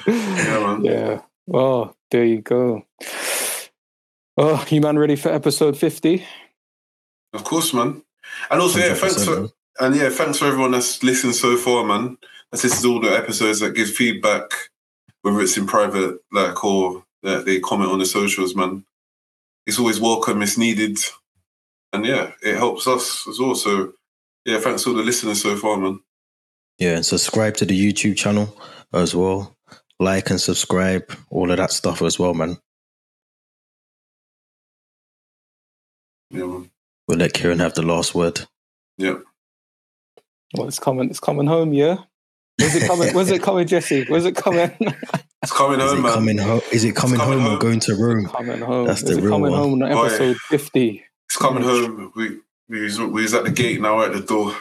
yeah, 0.08 0.60
man. 0.66 0.86
yeah. 0.86 1.22
Oh, 1.54 1.94
there 2.10 2.24
you 2.24 2.40
go. 2.42 2.86
Oh, 4.38 4.66
you 4.70 4.80
man 4.80 4.98
ready 4.98 5.18
for 5.18 5.28
episode 5.28 5.78
50? 5.78 6.26
Of 7.34 7.44
course, 7.44 7.74
man. 7.74 8.02
And 8.50 8.62
also, 8.62 8.80
yeah, 8.80 8.94
thanks 8.94 9.26
for 9.26 9.42
man. 9.42 9.50
and 9.82 9.96
yeah, 9.96 10.10
thanks 10.10 10.38
for 10.38 10.46
everyone 10.46 10.72
that's 10.72 11.04
listened 11.04 11.36
so 11.36 11.58
far, 11.58 11.84
man. 11.84 12.18
That's 12.50 12.64
this 12.64 12.80
is 12.80 12.86
all 12.86 13.02
the 13.02 13.10
episodes 13.10 13.60
that 13.60 13.76
give 13.76 13.90
feedback, 13.90 14.52
whether 15.22 15.42
it's 15.42 15.58
in 15.58 15.68
private, 15.68 16.20
like 16.32 16.64
or 16.64 17.04
that 17.24 17.46
they 17.46 17.60
comment 17.60 17.92
on 17.92 18.00
the 18.00 18.06
socials, 18.06 18.56
man. 18.56 18.86
It's 19.66 19.80
always 19.80 20.00
welcome. 20.00 20.42
It's 20.42 20.58
needed, 20.58 20.98
and 21.92 22.06
yeah, 22.06 22.32
it 22.42 22.56
helps 22.56 22.88
us 22.88 23.28
as 23.28 23.38
well. 23.40 23.56
So 23.56 23.94
yeah, 24.46 24.60
thanks 24.60 24.84
to 24.84 24.90
all 24.92 24.96
the 24.96 25.04
listeners 25.04 25.42
so 25.42 25.56
far, 25.56 25.78
man. 25.78 26.00
Yeah, 26.82 26.96
and 26.96 27.06
subscribe 27.06 27.54
to 27.58 27.66
the 27.66 27.80
YouTube 27.80 28.18
channel 28.18 28.60
as 28.92 29.16
well. 29.16 29.56
Like 30.00 30.32
and 30.32 30.42
subscribe, 30.42 31.12
all 31.30 31.52
of 31.52 31.58
that 31.58 31.72
stuff 31.72 32.02
as 32.02 32.18
well, 32.18 32.34
man. 32.34 32.58
Yeah, 36.32 36.46
man. 36.48 36.72
We'll 37.08 37.20
let 37.20 37.34
Kieran 37.34 37.60
have 37.60 37.76
the 37.76 37.84
last 37.84 38.16
word. 38.16 38.48
Yeah. 38.98 39.18
Well, 40.58 40.68
it's 40.68 40.80
coming. 40.80 41.12
It's 41.12 41.20
coming 41.20 41.46
home. 41.46 41.72
Yeah. 41.72 41.98
Where's 42.58 42.74
it 42.74 42.88
coming? 42.88 43.14
Where's 43.14 43.30
it 43.30 43.44
coming, 43.44 43.68
Jesse? 43.68 44.06
Where's 44.08 44.26
it 44.26 44.36
coming? 44.36 44.72
It's 45.44 45.52
coming 45.52 45.80
Is 45.80 45.90
home, 45.90 46.00
it 46.00 46.02
man. 46.04 46.14
coming 46.14 46.38
home? 46.38 46.62
Is 46.72 46.84
it 46.84 46.96
coming, 46.96 47.20
coming 47.20 47.40
home, 47.40 47.48
home. 47.48 47.56
or 47.56 47.60
going 47.60 47.80
to 47.80 47.96
Rome? 47.96 48.28
coming 48.28 48.62
home. 48.62 48.86
That's 48.86 49.02
the 49.02 49.12
Is 49.14 49.18
it 49.18 49.22
real 49.22 49.32
coming 49.32 49.52
one. 49.52 49.60
home 49.60 49.82
on 49.82 49.90
yeah. 49.90 50.00
episode 50.00 50.38
fifty? 50.38 51.04
It's 51.28 51.36
coming 51.38 51.64
home. 51.64 52.12
We 52.16 52.38
we 52.70 52.82
was, 52.84 53.00
we 53.00 53.24
was 53.24 53.34
at 53.34 53.46
the 53.46 53.50
gate 53.52 53.82
now. 53.82 54.02
At 54.02 54.14
the 54.14 54.22
door. 54.22 54.56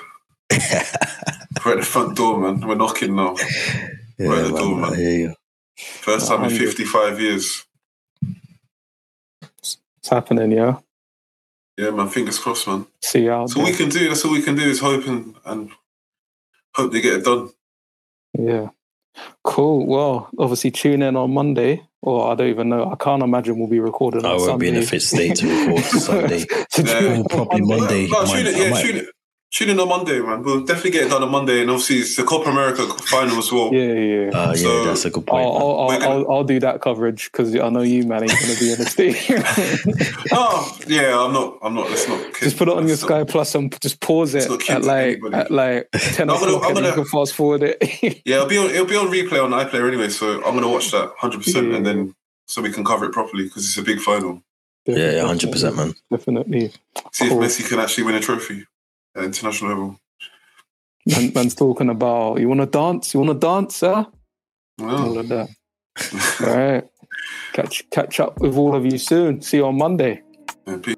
We're 1.65 1.73
at 1.73 1.79
the 1.79 1.85
front 1.85 2.17
door, 2.17 2.39
man. 2.41 2.67
We're 2.67 2.75
knocking 2.75 3.15
now. 3.17 3.35
yeah, 4.19 4.29
Right 4.29 4.39
at 4.39 4.45
the 4.47 4.53
man, 4.53 4.63
door, 4.63 4.77
man. 4.77 4.93
I 4.93 4.97
hear 4.97 5.19
you. 5.19 5.35
First 5.77 6.29
time 6.29 6.45
in 6.45 6.51
55 6.51 7.21
years. 7.21 7.65
It's 9.53 10.09
happening. 10.09 10.53
Yeah. 10.53 10.79
Yeah, 11.77 11.91
man. 11.91 12.09
Fingers 12.09 12.39
crossed, 12.39 12.67
man. 12.67 12.87
See 13.03 13.25
you 13.25 13.33
out 13.33 13.51
So 13.51 13.63
we 13.65 13.73
can 13.73 13.89
do. 13.89 14.09
That's 14.09 14.25
all 14.25 14.33
we 14.33 14.43
can 14.43 14.55
do 14.57 14.63
is 14.63 14.81
hope 14.81 15.07
and, 15.07 15.35
and 15.45 15.71
hope 16.75 16.93
they 16.93 17.01
get 17.01 17.15
it 17.15 17.25
done. 17.25 17.51
Yeah. 18.39 18.69
Cool. 19.45 19.87
Well, 19.87 20.31
obviously 20.39 20.71
tune 20.71 21.03
in 21.03 21.17
on 21.17 21.33
Monday, 21.35 21.83
or 22.03 22.31
I 22.31 22.35
don't 22.35 22.49
even 22.49 22.69
know. 22.69 22.91
I 22.91 22.97
can't 22.97 23.23
imagine 23.23 23.59
we'll 23.59 23.69
be 23.69 23.81
recording 23.81 24.25
I 24.25 24.31
on 24.31 24.39
won't 24.41 24.61
be 24.61 24.69
in 24.69 24.77
a 24.77 24.83
Sunday. 24.83 24.91
fit 24.91 25.03
state 25.03 25.37
to 25.37 25.67
record 25.67 25.85
Sunday. 26.01 26.39
So 26.71 26.83
Yeah. 26.83 27.01
tune 27.01 27.13
in 27.13 27.17
Or 27.17 27.19
on 27.21 27.25
probably 27.25 27.61
Monday. 27.63 28.09
No, 28.09 28.19
I 28.21 28.25
tune 28.25 28.35
might- 28.35 28.47
in, 28.47 28.55
I 28.55 28.59
yeah, 28.59 28.71
might- 28.71 29.05
tune 29.51 29.71
in. 29.71 29.81
On 29.81 29.89
Monday, 29.89 30.21
man. 30.21 30.43
We'll 30.43 30.65
definitely 30.65 30.91
get 30.93 31.07
it 31.07 31.11
done 31.11 31.23
on 31.23 31.31
Monday, 31.31 31.61
and 31.63 31.71
obviously 31.71 31.97
it's 31.97 32.17
the 32.17 32.23
Copa 32.25 32.51
America 32.51 32.87
final 33.05 33.39
as 33.39 33.51
well. 33.51 33.73
Yeah, 33.73 33.93
yeah. 33.93 34.31
Uh, 34.31 34.55
yeah, 34.57 34.85
that's 34.85 35.05
a 35.05 35.11
good 35.11 35.25
I'll, 35.29 35.35
point. 35.35 35.63
I'll, 35.63 35.79
I'll, 35.81 35.89
gonna- 35.89 36.05
I'll, 36.09 36.31
I'll 36.33 36.45
do 36.45 36.61
that 36.61 36.81
coverage 36.81 37.31
because 37.33 37.55
I 37.57 37.69
know 37.71 37.83
you, 37.83 38.05
man, 38.05 38.23
ain't 38.23 38.33
going 38.33 38.55
to 38.55 38.61
be 38.61 38.73
in 38.73 38.79
the 38.79 38.85
stadium. 38.91 39.43
Oh, 40.33 40.79
yeah, 40.87 41.19
I'm 41.19 41.33
not. 41.33 41.59
I'm 41.63 41.75
not. 41.75 41.89
Let's 41.91 42.09
not. 42.09 42.35
just 42.41 42.57
put 42.57 42.69
it 42.69 42.73
on 42.73 42.79
your 42.83 42.89
let's 42.91 43.03
Sky 43.03 43.19
not- 43.19 43.29
Plus 43.29 43.55
and 43.55 43.81
just 43.81 44.01
pause 44.01 44.35
it 44.35 44.51
at 44.71 44.83
like 44.85 45.21
at 45.33 45.51
like 45.63 45.89
ten 45.93 46.29
I'm 46.31 46.39
gonna- 46.41 46.59
I'm 46.59 46.65
and 46.69 46.77
then 46.77 46.85
you 46.85 46.91
gonna- 46.91 46.95
can 47.03 47.05
fast 47.07 47.35
forward 47.35 47.63
it. 47.63 47.79
Yeah, 48.25 48.37
it'll 48.37 48.49
be 48.49 48.59
on. 48.59 48.71
It'll 48.71 48.87
be 48.87 48.97
on 48.97 49.07
replay 49.09 49.43
on 49.43 49.51
iPlayer 49.51 49.89
anyway, 49.89 50.09
so 50.11 50.45
I'm 50.45 50.55
gonna 50.55 50.69
watch 50.69 50.91
that 50.93 51.07
100, 51.21 51.39
percent 51.43 51.69
Yeah. 51.71 51.77
and 51.77 51.87
then 51.87 52.15
so 52.47 52.61
we 52.63 52.71
can 52.71 52.85
cover 52.85 53.05
it 53.07 53.13
properly 53.13 53.45
because 53.45 53.65
it's 53.65 53.79
a 53.79 53.83
big 53.83 54.01
final. 54.01 54.43
yeah, 54.87 55.13
yeah, 55.13 55.27
hundred 55.27 55.53
percent, 55.53 55.77
man. 55.77 55.95
Definitely. 56.11 56.73
See 57.13 57.29
Cool. 57.29 57.43
if 57.43 57.51
Messi 57.51 57.69
can 57.69 57.79
actually 57.79 58.05
win 58.05 58.15
a 58.17 58.21
trophy 58.21 58.67
at 59.15 59.25
international 59.25 59.71
level. 59.71 60.01
Man, 61.07 61.33
man's 61.35 61.55
talking 61.55 61.89
about 61.89 62.41
you 62.41 62.49
want 62.49 62.61
to 62.61 62.67
dance, 62.67 63.15
you 63.15 63.21
want 63.21 63.41
to 63.41 63.47
dance, 63.47 63.81
huh? 63.81 64.05
All 64.81 65.19
of 65.19 65.29
that. 65.29 65.49
All 66.41 66.57
right. 66.57 66.85
Catch 67.53 67.91
catch 67.91 68.21
up 68.21 68.41
with 68.41 68.57
all 68.57 68.77
of 68.77 68.87
you 68.87 68.97
soon. 68.97 69.43
See 69.43 69.57
you 69.57 69.67
on 69.67 69.77
Monday. 69.77 70.23
Yeah. 70.67 70.95